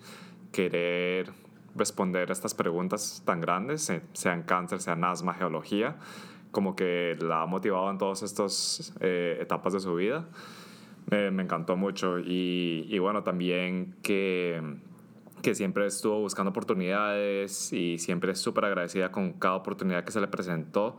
querer 0.51 1.31
responder 1.77 2.31
a 2.31 2.33
estas 2.33 2.55
preguntas 2.55 3.23
tan 3.25 3.41
grandes, 3.41 3.93
sean 4.13 4.43
cáncer, 4.43 4.81
sean 4.81 5.05
asma, 5.05 5.35
geología, 5.35 5.97
como 6.51 6.75
que 6.75 7.17
la 7.21 7.43
ha 7.43 7.47
motivado 7.47 7.89
en 7.91 7.99
todas 7.99 8.23
estas 8.23 8.93
eh, 9.01 9.39
etapas 9.41 9.75
de 9.75 9.81
su 9.81 9.95
vida. 9.95 10.29
me 11.11 11.43
encantó 11.43 11.77
mucho 11.77 12.19
y, 12.19 12.85
y 12.89 12.99
bueno, 12.99 13.23
también 13.23 13.95
que, 14.03 14.61
que 15.41 15.55
siempre 15.55 15.87
estuvo 15.87 16.19
buscando 16.19 16.51
oportunidades 16.51 17.73
y 17.73 17.99
siempre 17.99 18.33
es 18.33 18.41
súper 18.41 18.65
agradecida 18.65 19.13
con 19.13 19.35
cada 19.35 19.55
oportunidad 19.55 20.05
que 20.05 20.11
se 20.11 20.21
le 20.21 20.27
presentó 20.27 20.97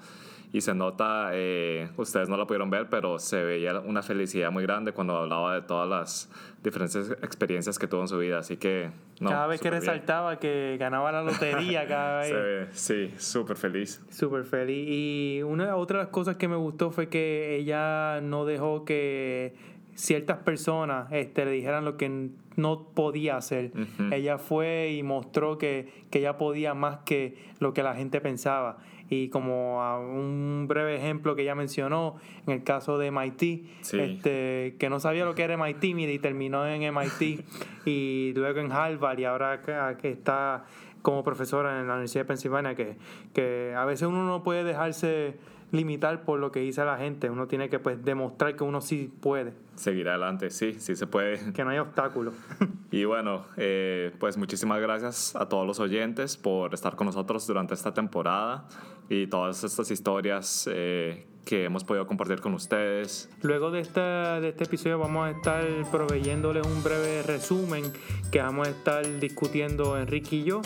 y 0.52 0.62
se 0.62 0.74
nota, 0.74 1.30
eh, 1.34 1.90
ustedes 1.98 2.28
no 2.28 2.36
la 2.36 2.48
pudieron 2.48 2.70
ver, 2.70 2.88
pero 2.90 3.20
se 3.20 3.44
veía 3.44 3.80
una 3.80 4.02
felicidad 4.02 4.52
muy 4.52 4.64
grande 4.64 4.94
cuando 4.94 5.16
hablaba 5.16 5.54
de 5.54 5.62
todas 5.62 5.88
las 5.88 6.30
diferentes 6.64 7.12
experiencias 7.12 7.78
que 7.78 7.88
tuvo 7.88 8.02
en 8.02 8.08
su 8.08 8.18
vida, 8.18 8.40
así 8.40 8.58
que... 8.58 8.90
No, 9.20 9.30
cada 9.30 9.48
vez 9.48 9.62
que 9.62 9.70
resaltaba 9.70 10.40
que 10.40 10.78
ganaba 10.80 11.12
la 11.12 11.22
lotería, 11.22 11.88
cada 11.88 12.22
vez... 12.22 12.70
sí, 12.72 13.14
súper 13.18 13.58
feliz. 13.58 14.04
Súper 14.10 14.44
feliz. 14.44 14.88
Y 14.90 15.42
una 15.44 15.76
de 15.76 15.94
las 15.94 16.08
cosas 16.08 16.38
que 16.38 16.48
me 16.48 16.56
gustó 16.56 16.90
fue 16.90 17.10
que 17.10 17.56
ella 17.56 18.20
no 18.22 18.46
dejó 18.46 18.86
que 18.86 19.54
ciertas 19.94 20.38
personas 20.38 21.12
este, 21.12 21.46
le 21.46 21.52
dijeran 21.52 21.84
lo 21.84 21.98
que 21.98 22.30
no 22.56 22.88
podía 22.96 23.38
hacer. 23.38 23.72
Ella 24.12 24.38
fue 24.38 24.94
y 24.94 25.04
mostró 25.04 25.58
que, 25.58 26.06
que 26.10 26.20
ella 26.20 26.38
podía 26.38 26.74
más 26.74 27.00
que 27.06 27.38
lo 27.60 27.74
que 27.74 27.84
la 27.84 27.96
gente 27.96 28.22
pensaba. 28.22 28.78
Y 29.10 29.30
como 29.30 29.80
un 30.00 30.66
breve 30.68 30.96
ejemplo 30.96 31.36
que 31.36 31.42
ella 31.42 31.56
mencionó, 31.56 32.16
en 32.46 32.54
el 32.54 32.64
caso 32.64 32.98
de 32.98 33.12
MIT, 33.12 33.66
este, 33.94 34.76
que 34.80 34.90
no 34.90 35.00
sabía 35.00 35.26
lo 35.26 35.36
que 35.36 35.44
era 35.44 35.58
MIT, 35.58 35.84
y 35.84 36.20
terminó 36.20 36.68
en 36.68 36.94
MIT 36.94 37.46
y 37.86 38.34
luego 38.36 38.60
en 38.60 38.72
Harvard 38.72 39.20
y 39.20 39.26
ahora 39.26 39.62
que, 39.62 40.10
está 40.10 40.66
como 41.02 41.24
profesora 41.24 41.80
en 41.80 41.88
la 41.88 41.94
Universidad 41.94 42.24
de 42.24 42.28
Pensilvania, 42.28 42.76
que, 42.76 42.98
que 43.34 43.74
a 43.76 43.86
veces 43.86 44.08
uno 44.08 44.26
no 44.26 44.44
puede 44.44 44.64
dejarse 44.64 45.38
limitar 45.72 46.24
por 46.24 46.40
lo 46.40 46.52
que 46.52 46.60
dice 46.62 46.84
la 46.84 46.98
gente, 46.98 47.30
uno 47.30 47.48
tiene 47.48 47.70
que 47.70 47.80
pues 47.80 48.04
demostrar 48.04 48.56
que 48.56 48.64
uno 48.64 48.82
sí 48.82 49.12
puede. 49.22 49.54
Seguir 49.76 50.10
adelante, 50.10 50.50
sí, 50.50 50.74
sí 50.80 50.96
se 50.96 51.08
puede. 51.08 51.40
Que 51.54 51.64
no 51.64 51.70
hay 51.72 51.80
obstáculos. 51.80 52.34
y 52.92 53.06
bueno, 53.06 53.46
eh, 53.58 54.14
pues 54.20 54.38
muchísimas 54.38 54.82
gracias 54.82 55.36
a 55.36 55.48
todos 55.48 55.66
los 55.66 55.80
oyentes 55.80 56.38
por 56.38 56.74
estar 56.74 56.96
con 56.96 57.08
nosotros 57.08 57.46
durante 57.48 57.74
esta 57.74 57.94
temporada 57.94 58.68
y 59.10 59.28
todas 59.28 59.64
estas 59.64 59.90
historias 59.92 60.70
eh, 60.72 61.26
que 61.46 61.66
hemos 61.66 61.84
podido 61.84 62.06
compartir 62.06 62.42
con 62.42 62.54
ustedes. 62.54 63.28
Luego 63.42 63.72
de, 63.72 63.80
esta, 63.80 64.40
de 64.40 64.50
este 64.50 64.66
episodio 64.66 65.00
vamos 65.00 65.28
a 65.28 65.32
estar 65.32 65.66
proveyéndoles 65.92 66.66
un 66.66 66.84
breve 66.84 67.24
resumen 67.24 67.92
que 68.32 68.40
vamos 68.40 68.68
a 68.68 68.72
estar 68.72 69.20
discutiendo 69.20 69.98
Enrique 69.98 70.36
y 70.36 70.44
yo 70.44 70.62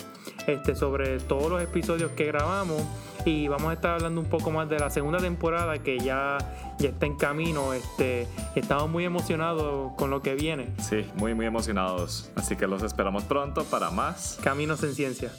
este, 0.46 0.74
sobre 0.74 1.20
todos 1.20 1.50
los 1.50 1.62
episodios 1.62 2.10
que 2.12 2.26
grabamos 2.26 2.82
y 3.24 3.48
vamos 3.48 3.70
a 3.70 3.72
estar 3.72 3.94
hablando 3.94 4.20
un 4.20 4.28
poco 4.28 4.50
más 4.50 4.68
de 4.68 4.78
la 4.78 4.90
segunda 4.90 5.18
temporada 5.18 5.82
que 5.82 5.98
ya, 5.98 6.36
ya 6.78 6.90
está 6.90 7.06
en 7.06 7.16
camino. 7.16 7.72
Este, 7.72 8.28
estamos 8.54 8.90
muy 8.90 9.06
emocionados 9.06 9.92
con 9.96 10.10
lo 10.10 10.20
que 10.20 10.34
viene. 10.34 10.68
Sí, 10.78 11.06
muy 11.14 11.34
muy 11.34 11.46
emocionados. 11.46 12.30
Así 12.36 12.56
que 12.56 12.66
los 12.66 12.82
esperamos 12.82 13.24
pronto 13.24 13.64
para 13.64 13.90
más 13.90 14.38
Caminos 14.42 14.82
en 14.82 14.94
Ciencia. 14.94 15.32